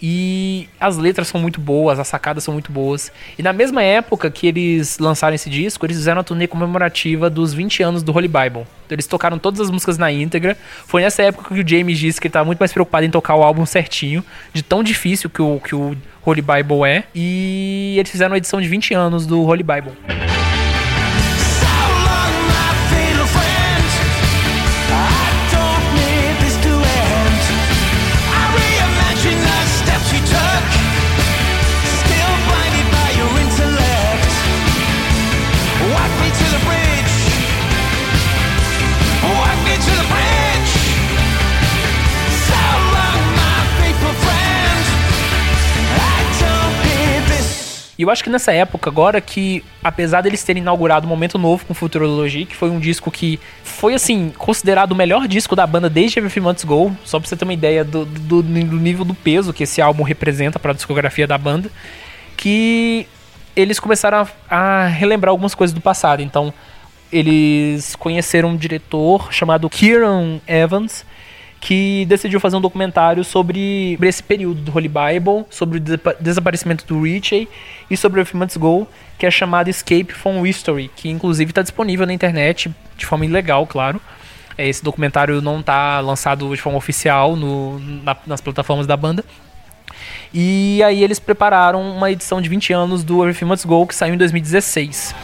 [0.02, 3.12] E as letras são muito boas, as sacadas são muito boas.
[3.38, 7.54] E na mesma época que eles lançaram esse disco, eles fizeram a turnê comemorativa dos
[7.54, 8.66] 20 anos do Holy Bible.
[8.84, 10.56] Então, eles tocaram todas as músicas na íntegra.
[10.86, 13.34] Foi nessa época que o James disse que ele estava muito mais preocupado em tocar
[13.34, 17.04] o álbum certinho, de tão difícil que o, que o Holy Bible é.
[17.14, 19.92] E eles fizeram a edição de 20 anos do Holy Bible.
[48.04, 51.74] Eu acho que nessa época, agora que, apesar deles terem inaugurado um momento novo com
[51.74, 56.18] Futurology, que foi um disco que foi, assim, considerado o melhor disco da banda desde
[56.18, 59.14] Every Few Months Go, só pra você ter uma ideia do, do, do nível do
[59.14, 61.70] peso que esse álbum representa pra discografia da banda,
[62.36, 63.06] que
[63.56, 66.22] eles começaram a, a relembrar algumas coisas do passado.
[66.22, 66.52] Então,
[67.12, 71.04] eles conheceram um diretor chamado Kieran Evans,
[71.66, 75.82] que decidiu fazer um documentário sobre esse período do Holy Bible, sobre o
[76.20, 77.48] desaparecimento do Ritchie
[77.90, 78.86] e sobre o Months Go,
[79.18, 83.66] que é chamado Escape from History, que inclusive está disponível na internet de forma ilegal,
[83.66, 83.98] claro.
[84.58, 89.24] É, Esse documentário não está lançado de forma oficial no- na- nas plataformas da banda.
[90.34, 94.12] E aí eles prepararam uma edição de 20 anos do Everything Must Go, que saiu
[94.12, 95.14] em 2016.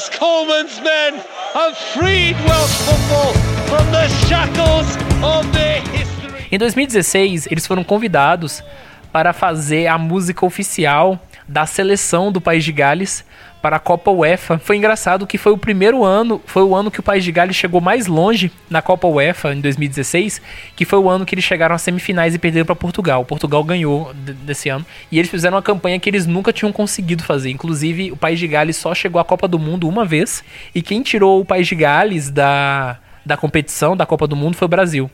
[0.00, 1.20] Chris Coleman's men
[1.52, 3.34] have freed Welsh football
[3.66, 6.48] from the shackles of their history.
[6.50, 8.64] Em 2016, eles foram convidados
[9.12, 13.26] para fazer a música oficial da seleção do País de Gales
[13.60, 14.58] para a Copa UEFA.
[14.58, 17.54] Foi engraçado que foi o primeiro ano, foi o ano que o País de Gales
[17.56, 20.40] chegou mais longe na Copa UEFA em 2016,
[20.74, 23.24] que foi o ano que eles chegaram às semifinais e perderam para Portugal.
[23.24, 27.22] Portugal ganhou de- desse ano e eles fizeram uma campanha que eles nunca tinham conseguido
[27.22, 27.50] fazer.
[27.50, 30.42] Inclusive, o País de Gales só chegou à Copa do Mundo uma vez
[30.74, 34.64] e quem tirou o País de Gales da da competição da Copa do Mundo foi
[34.64, 35.10] o Brasil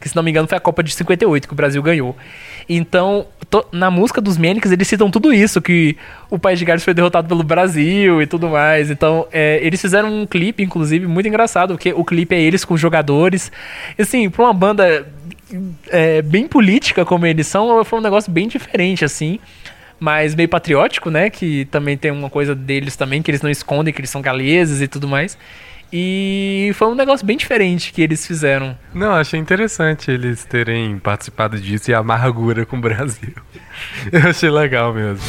[0.00, 2.16] que se não me engano foi a Copa de 58 que o Brasil ganhou.
[2.68, 5.96] Então, to- na música dos Manics, eles citam tudo isso, que
[6.30, 8.90] o País de Gales foi derrotado pelo Brasil e tudo mais.
[8.90, 12.74] Então, é, eles fizeram um clipe, inclusive, muito engraçado, porque o clipe é eles com
[12.74, 13.50] os jogadores.
[13.98, 15.06] Assim, pra uma banda
[15.90, 19.38] é, bem política como eles são, foi um negócio bem diferente, assim.
[19.98, 21.30] Mas meio patriótico, né?
[21.30, 24.82] Que também tem uma coisa deles também, que eles não escondem, que eles são galeses
[24.82, 25.38] e tudo mais.
[25.92, 28.76] E foi um negócio bem diferente que eles fizeram.
[28.92, 33.34] Não, achei interessante eles terem participado disso e a amargura com o Brasil.
[34.10, 35.24] Eu achei legal mesmo.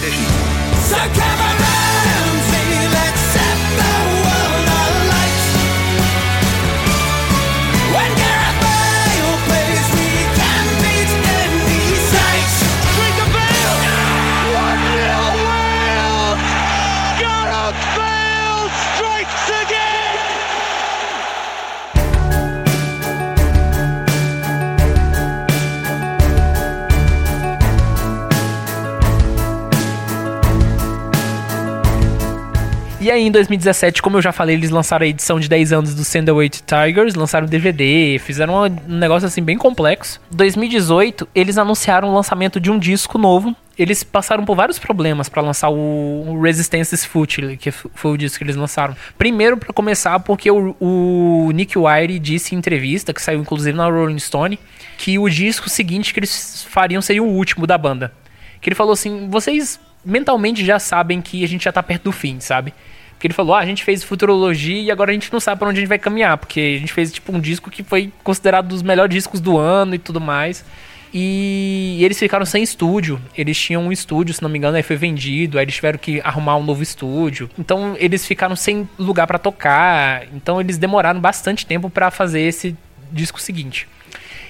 [33.07, 35.95] E aí, em 2017, como eu já falei, eles lançaram a edição de 10 anos
[35.95, 40.19] do Sandalwood Tigers, lançaram DVD, fizeram um negócio assim bem complexo.
[40.29, 43.55] 2018, eles anunciaram o lançamento de um disco novo.
[43.79, 48.17] Eles passaram por vários problemas para lançar o, o Resistance is Futile, que foi o
[48.17, 48.93] disco que eles lançaram.
[49.17, 53.87] Primeiro, para começar, porque o, o Nick Wire disse em entrevista, que saiu inclusive na
[53.87, 54.59] Rolling Stone,
[54.97, 58.11] que o disco seguinte que eles fariam seria o último da banda.
[58.59, 62.11] Que ele falou assim: vocês mentalmente já sabem que a gente já tá perto do
[62.11, 62.73] fim, sabe?
[63.17, 65.67] Porque ele falou: ah, a gente fez futurologia e agora a gente não sabe pra
[65.67, 68.65] onde a gente vai caminhar, porque a gente fez tipo um disco que foi considerado
[68.65, 70.63] um dos melhores discos do ano e tudo mais.
[71.11, 73.19] E eles ficaram sem estúdio.
[73.35, 75.57] Eles tinham um estúdio, se não me engano, aí foi vendido.
[75.57, 77.49] Aí eles tiveram que arrumar um novo estúdio.
[77.57, 80.27] Então eles ficaram sem lugar pra tocar.
[80.33, 82.75] Então eles demoraram bastante tempo pra fazer esse
[83.11, 83.87] disco seguinte.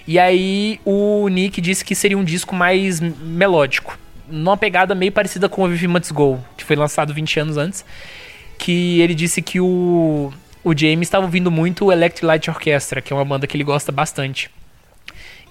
[0.06, 3.98] E aí o Nick disse que seria um disco mais melódico.
[4.30, 7.85] Numa pegada meio parecida com o Everything Must Go, que foi lançado 20 anos antes.
[8.57, 10.31] Que ele disse que o,
[10.63, 13.63] o James estava ouvindo muito o Electric Light Orchestra, que é uma banda que ele
[13.63, 14.49] gosta bastante.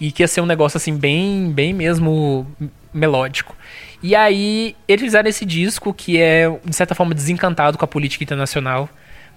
[0.01, 2.47] E que ia ser um negócio assim, bem, bem mesmo
[2.93, 3.57] melódico.
[4.03, 8.23] E aí, eles fizeram esse disco que é, de certa forma, desencantado com a política
[8.25, 8.89] internacional.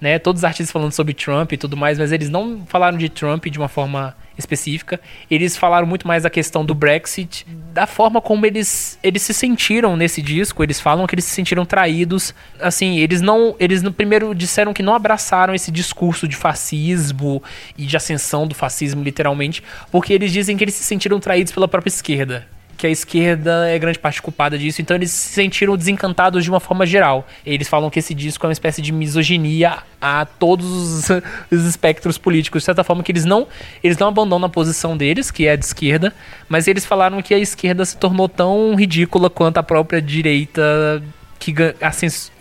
[0.02, 0.18] Né?
[0.20, 3.46] Todos os artistas falando sobre Trump e tudo mais, mas eles não falaram de Trump
[3.46, 4.99] de uma forma específica.
[5.30, 9.95] Eles falaram muito mais da questão do Brexit, da forma como eles, eles se sentiram
[9.95, 10.64] nesse disco.
[10.64, 12.34] Eles falam que eles se sentiram traídos.
[12.60, 13.56] Assim, eles não.
[13.60, 17.44] Eles no primeiro disseram que não abraçaram esse discurso de fascismo
[17.78, 19.61] e de ascensão do fascismo, literalmente,
[19.91, 22.48] porque eles dizem que eles se sentiram traídos pela própria esquerda
[22.80, 26.62] que a esquerda é grande parte culpada disso, então eles se sentiram desencantados de uma
[26.62, 27.28] forma geral.
[27.46, 31.10] Eles falam que esse disco é uma espécie de misoginia a todos os,
[31.52, 33.46] os espectros políticos, de certa forma que eles não,
[33.84, 36.14] eles não abandonam a posição deles, que é de esquerda,
[36.48, 41.04] mas eles falaram que a esquerda se tornou tão ridícula quanto a própria direita
[41.38, 41.54] que,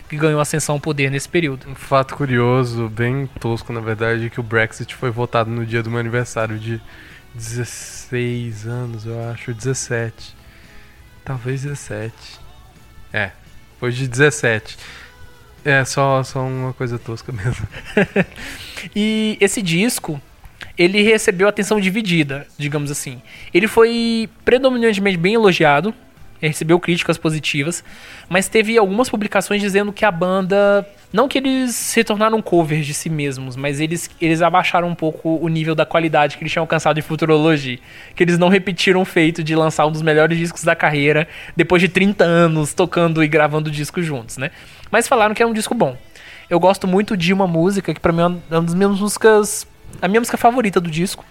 [0.09, 1.67] que ganhou ascensão ao poder nesse período.
[1.69, 5.83] Um fato curioso, bem tosco na verdade, é que o Brexit foi votado no dia
[5.83, 6.81] do meu aniversário de
[7.39, 10.35] 16 anos, eu acho, 17.
[11.25, 12.13] Talvez 17.
[13.13, 13.31] É,
[13.79, 14.77] foi de 17.
[15.65, 17.67] É, só, só uma coisa tosca mesmo.
[18.95, 20.21] E esse disco,
[20.77, 23.23] ele recebeu atenção dividida, digamos assim.
[23.55, 25.95] Ele foi predominantemente bem elogiado,
[26.47, 27.83] recebeu críticas positivas,
[28.29, 30.87] mas teve algumas publicações dizendo que a banda.
[31.11, 35.39] Não que eles se tornaram covers de si mesmos, mas eles, eles abaixaram um pouco
[35.41, 37.81] o nível da qualidade que eles tinham alcançado em Futurology.
[38.15, 41.81] Que eles não repetiram o feito de lançar um dos melhores discos da carreira depois
[41.81, 44.51] de 30 anos tocando e gravando discos juntos, né?
[44.91, 45.97] Mas falaram que é um disco bom.
[46.51, 49.67] Eu gosto muito de uma música que pra mim é uma das minhas músicas.
[50.01, 51.25] A minha música favorita do disco.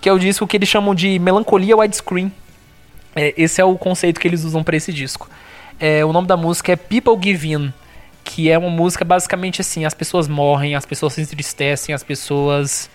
[0.00, 2.32] Que é o disco que eles chamam de Melancolia Widescreen.
[3.16, 5.28] É, esse é o conceito que eles usam pra esse disco.
[5.80, 7.72] É, o nome da música é People Give In,
[8.22, 12.90] que é uma música basicamente assim: as pessoas morrem, as pessoas se entristecem, as pessoas.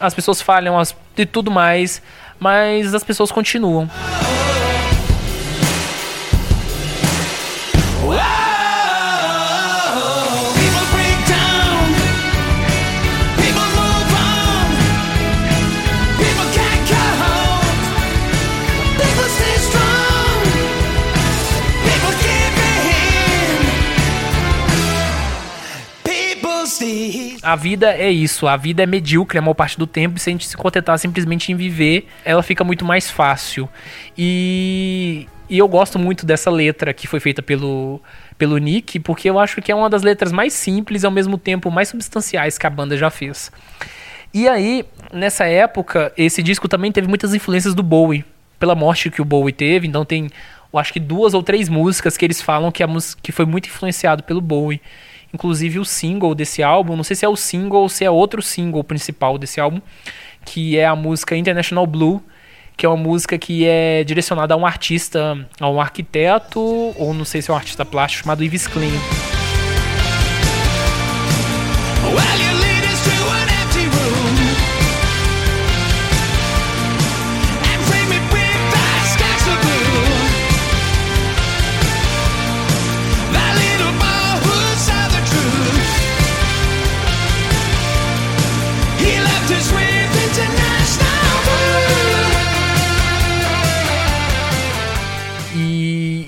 [0.00, 2.02] As pessoas falham as, e tudo mais,
[2.38, 3.88] mas as pessoas continuam.
[27.46, 30.28] A vida é isso, a vida é medíocre a maior parte do tempo, e se
[30.28, 33.68] a gente se contentar simplesmente em viver, ela fica muito mais fácil.
[34.18, 38.00] E, e eu gosto muito dessa letra que foi feita pelo,
[38.36, 41.38] pelo Nick, porque eu acho que é uma das letras mais simples e ao mesmo
[41.38, 43.52] tempo mais substanciais que a banda já fez.
[44.34, 48.24] E aí, nessa época, esse disco também teve muitas influências do Bowie,
[48.58, 50.28] pela morte que o Bowie teve, então tem,
[50.72, 52.88] eu acho que duas ou três músicas que eles falam que, a
[53.22, 54.80] que foi muito influenciado pelo Bowie.
[55.36, 58.40] Inclusive o single desse álbum, não sei se é o single ou se é outro
[58.40, 59.82] single principal desse álbum,
[60.46, 62.22] que é a música International Blue,
[62.74, 66.58] que é uma música que é direcionada a um artista, a um arquiteto,
[66.96, 68.92] ou não sei se é um artista plástico, chamado Yves Klein.
[72.02, 72.65] Well,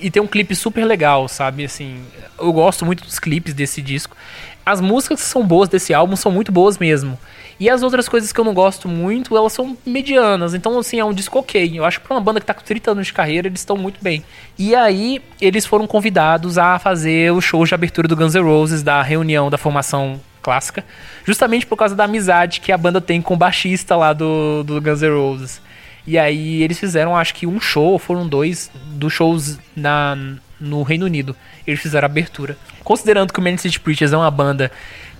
[0.09, 1.63] E, tem um clipe super legal, sabe?
[1.63, 2.01] Assim,
[2.39, 4.17] eu gosto muito dos clipes desse disco.
[4.65, 7.17] As músicas que são boas desse álbum são muito boas mesmo.
[7.59, 10.53] E as outras coisas que eu não gosto muito, elas são medianas.
[10.53, 11.77] Então, assim, é um disco ok.
[11.77, 13.77] Eu acho que pra uma banda que tá com 30 anos de carreira, eles estão
[13.77, 14.23] muito bem.
[14.57, 18.81] E aí, eles foram convidados a fazer o show de abertura do Guns N' Roses,
[18.81, 20.83] da reunião da formação clássica.
[21.25, 24.81] Justamente por causa da amizade que a banda tem com o baixista lá do, do
[24.81, 25.61] Guns N' Roses.
[26.07, 30.17] E aí eles fizeram, acho que um show, foram dois, dos shows na,
[30.59, 31.35] no Reino Unido.
[31.67, 32.57] Eles fizeram abertura.
[32.83, 34.71] Considerando que o Man City Preachers é uma banda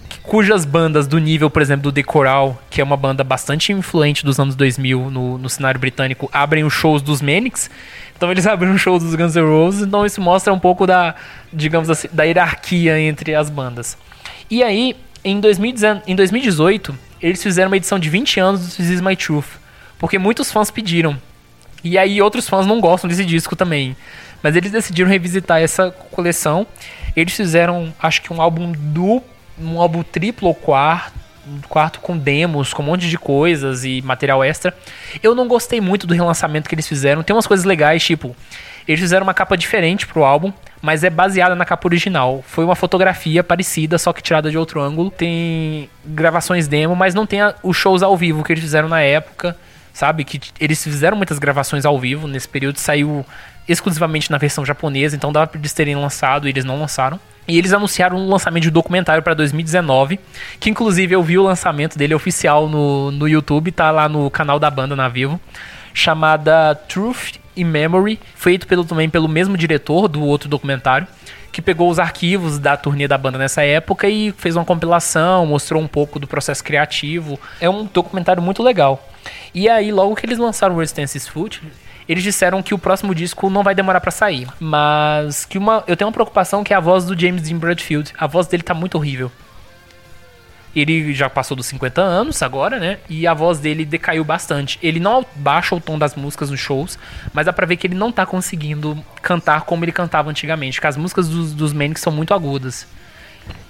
[0.10, 3.72] que- cujas bandas do nível, por exemplo, do The Coral, que é uma banda bastante
[3.72, 7.70] influente dos anos 2000 no, no cenário britânico, abrem os shows dos Manics.
[8.18, 11.14] Então eles abriram o show dos Guns N' Roses, então isso mostra um pouco da,
[11.54, 13.96] digamos assim, da hierarquia entre as bandas.
[14.50, 18.90] E aí, em, 2019 em 2018, eles fizeram uma edição de 20 anos do This
[18.90, 19.46] Is My Truth.
[20.00, 21.16] Porque muitos fãs pediram.
[21.84, 23.96] E aí outros fãs não gostam desse disco também.
[24.42, 26.66] Mas eles decidiram revisitar essa coleção.
[27.16, 29.24] Eles fizeram, acho que um álbum duplo,
[29.62, 31.14] um álbum triplo ou quarto,
[31.68, 34.74] quarto com demos, com um monte de coisas e material extra.
[35.22, 37.22] Eu não gostei muito do relançamento que eles fizeram.
[37.24, 38.34] Tem umas coisas legais, tipo,
[38.88, 42.42] eles fizeram uma capa diferente pro álbum, mas é baseada na capa original.
[42.48, 45.12] Foi uma fotografia parecida, só que tirada de outro ângulo.
[45.12, 49.02] Tem gravações demo, mas não tem a- os shows ao vivo que eles fizeram na
[49.02, 49.58] época,
[49.94, 50.24] sabe?
[50.24, 53.26] Que eles fizeram muitas gravações ao vivo nesse período, saiu
[53.68, 57.20] exclusivamente na versão japonesa, então dava pra eles terem lançado e eles não lançaram.
[57.48, 60.20] E eles anunciaram um lançamento de documentário pra 2019,
[60.60, 64.60] que inclusive eu vi o lançamento dele oficial no, no YouTube, tá lá no canal
[64.60, 65.40] da banda na Vivo,
[65.94, 71.08] chamada Truth in Memory, feito pelo, também pelo mesmo diretor do outro documentário,
[71.52, 75.82] que pegou os arquivos da turnê da banda nessa época e fez uma compilação, mostrou
[75.82, 77.40] um pouco do processo criativo.
[77.60, 79.04] É um documentário muito legal.
[79.54, 81.62] E aí, logo que eles lançaram o Resistance's Foot,
[82.08, 85.96] eles disseram que o próximo disco não vai demorar pra sair, mas que uma eu
[85.96, 88.14] tenho uma preocupação que é a voz do James Dean Bradfield.
[88.18, 89.32] A voz dele tá muito horrível.
[90.76, 93.00] Ele já passou dos 50 anos agora, né?
[93.10, 94.78] E a voz dele decaiu bastante.
[94.84, 96.98] Ele não baixa o tom das músicas nos shows,
[97.34, 100.78] mas dá pra ver que ele não tá conseguindo cantar como ele cantava antigamente.
[100.78, 102.88] Porque as músicas dos, dos Manics são muito agudas.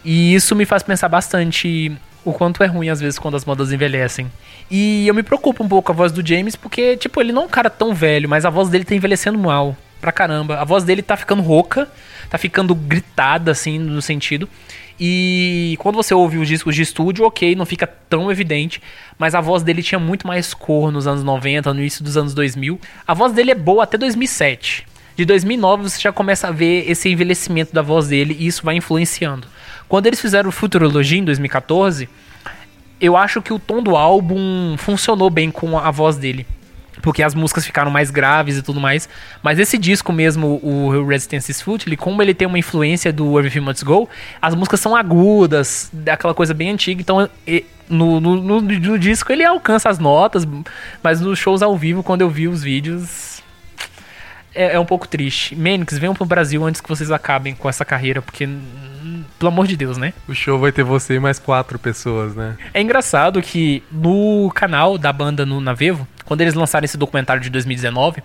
[0.03, 1.91] E isso me faz pensar bastante
[2.23, 4.29] o quanto é ruim às vezes quando as bandas envelhecem.
[4.69, 7.43] E eu me preocupo um pouco com a voz do James, porque, tipo, ele não
[7.43, 9.75] é um cara tão velho, mas a voz dele tá envelhecendo mal.
[9.99, 10.57] Pra caramba.
[10.57, 11.89] A voz dele tá ficando rouca,
[12.29, 14.47] tá ficando gritada, assim, no sentido.
[14.99, 18.81] E quando você ouve os discos de estúdio, ok, não fica tão evidente,
[19.17, 22.33] mas a voz dele tinha muito mais cor nos anos 90, no início dos anos
[22.33, 22.79] 2000.
[23.07, 24.85] A voz dele é boa até 2007.
[25.15, 28.75] De 2009 você já começa a ver esse envelhecimento da voz dele e isso vai
[28.75, 29.47] influenciando.
[29.87, 32.09] Quando eles fizeram o Futurology em 2014,
[32.99, 36.45] eu acho que o tom do álbum funcionou bem com a voz dele.
[37.01, 39.07] Porque as músicas ficaram mais graves e tudo mais.
[39.41, 43.61] Mas esse disco mesmo, o Resistance is Futile, como ele tem uma influência do Everything
[43.61, 44.09] Must Go,
[44.41, 47.01] as músicas são agudas, aquela coisa bem antiga.
[47.01, 47.29] Então,
[47.89, 50.45] no, no, no- no disco ele alcança as notas,
[51.01, 53.41] mas nos shows ao vivo, quando eu vi os vídeos,
[54.53, 55.55] é, é um pouco triste.
[55.55, 58.47] Menix, venham pro Brasil antes que vocês acabem com essa carreira, porque,
[59.37, 60.13] pelo amor de Deus, né?
[60.27, 62.57] O show vai ter você e mais quatro pessoas, né?
[62.73, 67.49] É engraçado que no canal da banda no Navevo, quando eles lançaram esse documentário de
[67.49, 68.21] 2019,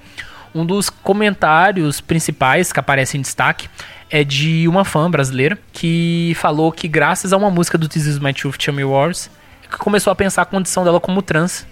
[0.55, 3.67] um dos comentários principais que aparece em destaque
[4.11, 8.19] é de uma fã brasileira que falou que graças a uma música do This Is
[8.19, 9.31] My Truth, Me Wars,
[9.71, 11.67] que começou a pensar a condição dela como trans.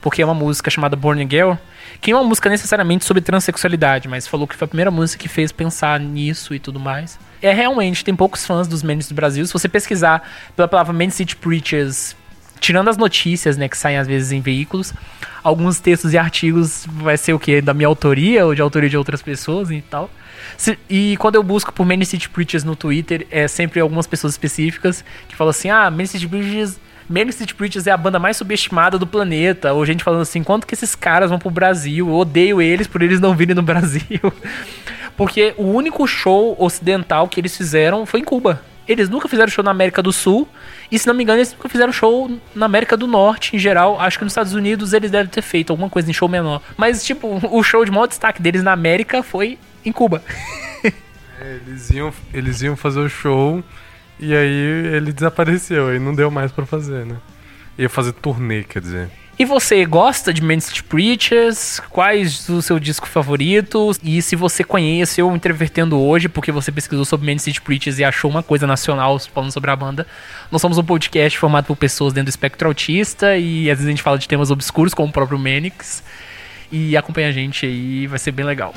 [0.00, 1.52] Porque é uma música chamada Born Girl,
[2.00, 5.22] que não é uma música necessariamente sobre transexualidade, mas falou que foi a primeira música
[5.22, 7.18] que fez pensar nisso e tudo mais.
[7.42, 9.46] É realmente, tem poucos fãs dos Mendes do Brasil.
[9.46, 10.26] Se você pesquisar
[10.56, 12.16] pela palavra Man City Preachers,
[12.66, 14.92] tirando as notícias, né, que saem às vezes em veículos,
[15.40, 17.60] alguns textos e artigos vai ser o que?
[17.60, 20.10] Da minha autoria ou de autoria de outras pessoas e tal.
[20.56, 24.32] Se- e quando eu busco por Many City Preachers no Twitter, é sempre algumas pessoas
[24.32, 26.76] específicas que falam assim: ah, Many City Preachers.
[27.08, 29.72] Many City Preachers é a banda mais subestimada do planeta.
[29.72, 32.08] Ou gente falando assim: quanto que esses caras vão pro Brasil?
[32.08, 34.32] Eu odeio eles por eles não virem no Brasil.
[35.16, 38.60] Porque o único show ocidental que eles fizeram foi em Cuba.
[38.88, 40.48] Eles nunca fizeram show na América do Sul.
[40.90, 44.00] E se não me engano, eles nunca fizeram show na América do Norte em geral.
[44.00, 46.62] Acho que nos Estados Unidos eles devem ter feito alguma coisa em show menor.
[46.76, 50.22] Mas, tipo, o show de maior destaque deles na América foi em Cuba.
[51.38, 53.62] É, Eles iam, eles iam fazer o show
[54.18, 57.16] e aí ele desapareceu, aí não deu mais pra fazer, né?
[57.76, 59.10] Ia fazer turnê, quer dizer.
[59.38, 61.78] E você gosta de Man City Preachers?
[61.90, 63.92] Quais o seu disco favorito?
[64.02, 68.04] E se você conhece o Intervertendo hoje, porque você pesquisou sobre Man City Preachers e
[68.04, 70.06] achou uma coisa nacional falando sobre a banda,
[70.50, 73.90] nós somos um podcast formado por pessoas dentro do espectro autista e às vezes a
[73.90, 76.02] gente fala de temas obscuros, como o próprio Manix.
[76.72, 78.72] E acompanha a gente aí, vai ser bem legal.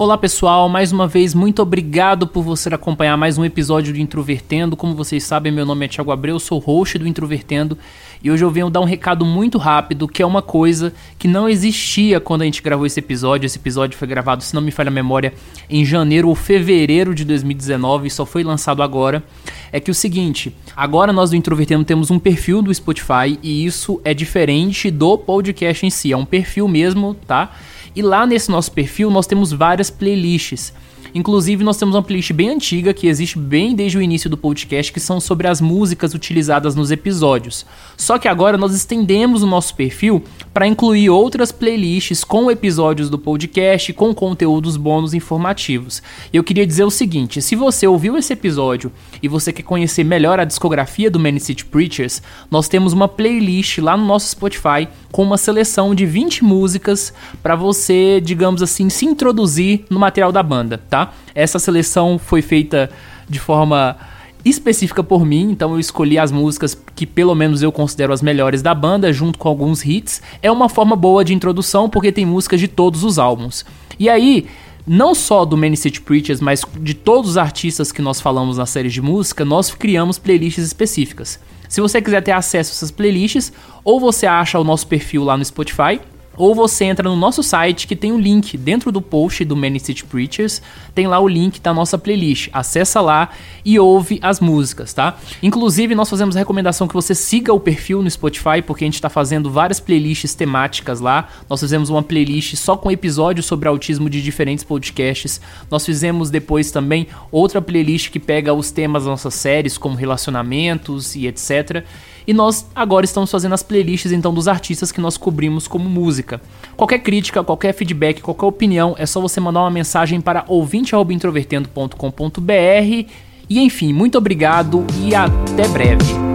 [0.00, 4.74] Olá pessoal, mais uma vez muito obrigado por você acompanhar mais um episódio do Introvertendo.
[4.74, 7.76] Como vocês sabem, meu nome é Thiago Abreu, sou host do Introvertendo
[8.24, 11.46] e hoje eu venho dar um recado muito rápido, que é uma coisa que não
[11.46, 13.44] existia quando a gente gravou esse episódio.
[13.44, 15.34] Esse episódio foi gravado, se não me falha a memória,
[15.68, 19.22] em janeiro ou fevereiro de 2019 e só foi lançado agora.
[19.70, 24.00] É que o seguinte, agora nós do Introvertendo temos um perfil do Spotify e isso
[24.02, 27.54] é diferente do podcast em si, é um perfil mesmo, tá?
[27.94, 30.72] E lá nesse nosso perfil nós temos várias playlists.
[31.14, 34.92] Inclusive, nós temos uma playlist bem antiga que existe bem desde o início do podcast,
[34.92, 37.66] que são sobre as músicas utilizadas nos episódios.
[37.96, 40.22] Só que agora nós estendemos o nosso perfil
[40.52, 46.02] para incluir outras playlists com episódios do podcast, com conteúdos bônus informativos.
[46.32, 48.92] E eu queria dizer o seguinte: se você ouviu esse episódio
[49.22, 53.78] e você quer conhecer melhor a discografia do Many City Preachers, nós temos uma playlist
[53.78, 57.12] lá no nosso Spotify com uma seleção de 20 músicas
[57.42, 60.99] para você, digamos assim, se introduzir no material da banda, tá?
[61.34, 62.90] Essa seleção foi feita
[63.28, 63.96] de forma
[64.44, 68.62] específica por mim, então eu escolhi as músicas que pelo menos eu considero as melhores
[68.62, 70.22] da banda, junto com alguns hits.
[70.42, 73.64] É uma forma boa de introdução porque tem músicas de todos os álbuns.
[73.98, 74.46] E aí,
[74.86, 78.66] não só do Many City Preachers, mas de todos os artistas que nós falamos na
[78.66, 81.38] série de música, nós criamos playlists específicas.
[81.68, 83.52] Se você quiser ter acesso a essas playlists,
[83.84, 86.00] ou você acha o nosso perfil lá no Spotify,
[86.40, 89.78] ou você entra no nosso site que tem um link dentro do post do Many
[89.78, 90.62] City Preachers,
[90.94, 92.48] tem lá o link da nossa playlist.
[92.50, 93.28] Acessa lá
[93.62, 95.18] e ouve as músicas, tá?
[95.42, 98.94] Inclusive, nós fazemos a recomendação que você siga o perfil no Spotify, porque a gente
[98.94, 101.28] está fazendo várias playlists temáticas lá.
[101.46, 105.42] Nós fizemos uma playlist só com episódios sobre autismo de diferentes podcasts.
[105.70, 111.14] Nós fizemos depois também outra playlist que pega os temas das nossas séries, como relacionamentos
[111.14, 111.84] e etc.
[112.26, 116.40] E nós agora estamos fazendo as playlists então dos artistas que nós cobrimos como música.
[116.76, 123.10] Qualquer crítica, qualquer feedback, qualquer opinião, é só você mandar uma mensagem para ouvinte@introvertendo.com.br.
[123.48, 126.29] E enfim, muito obrigado e até breve.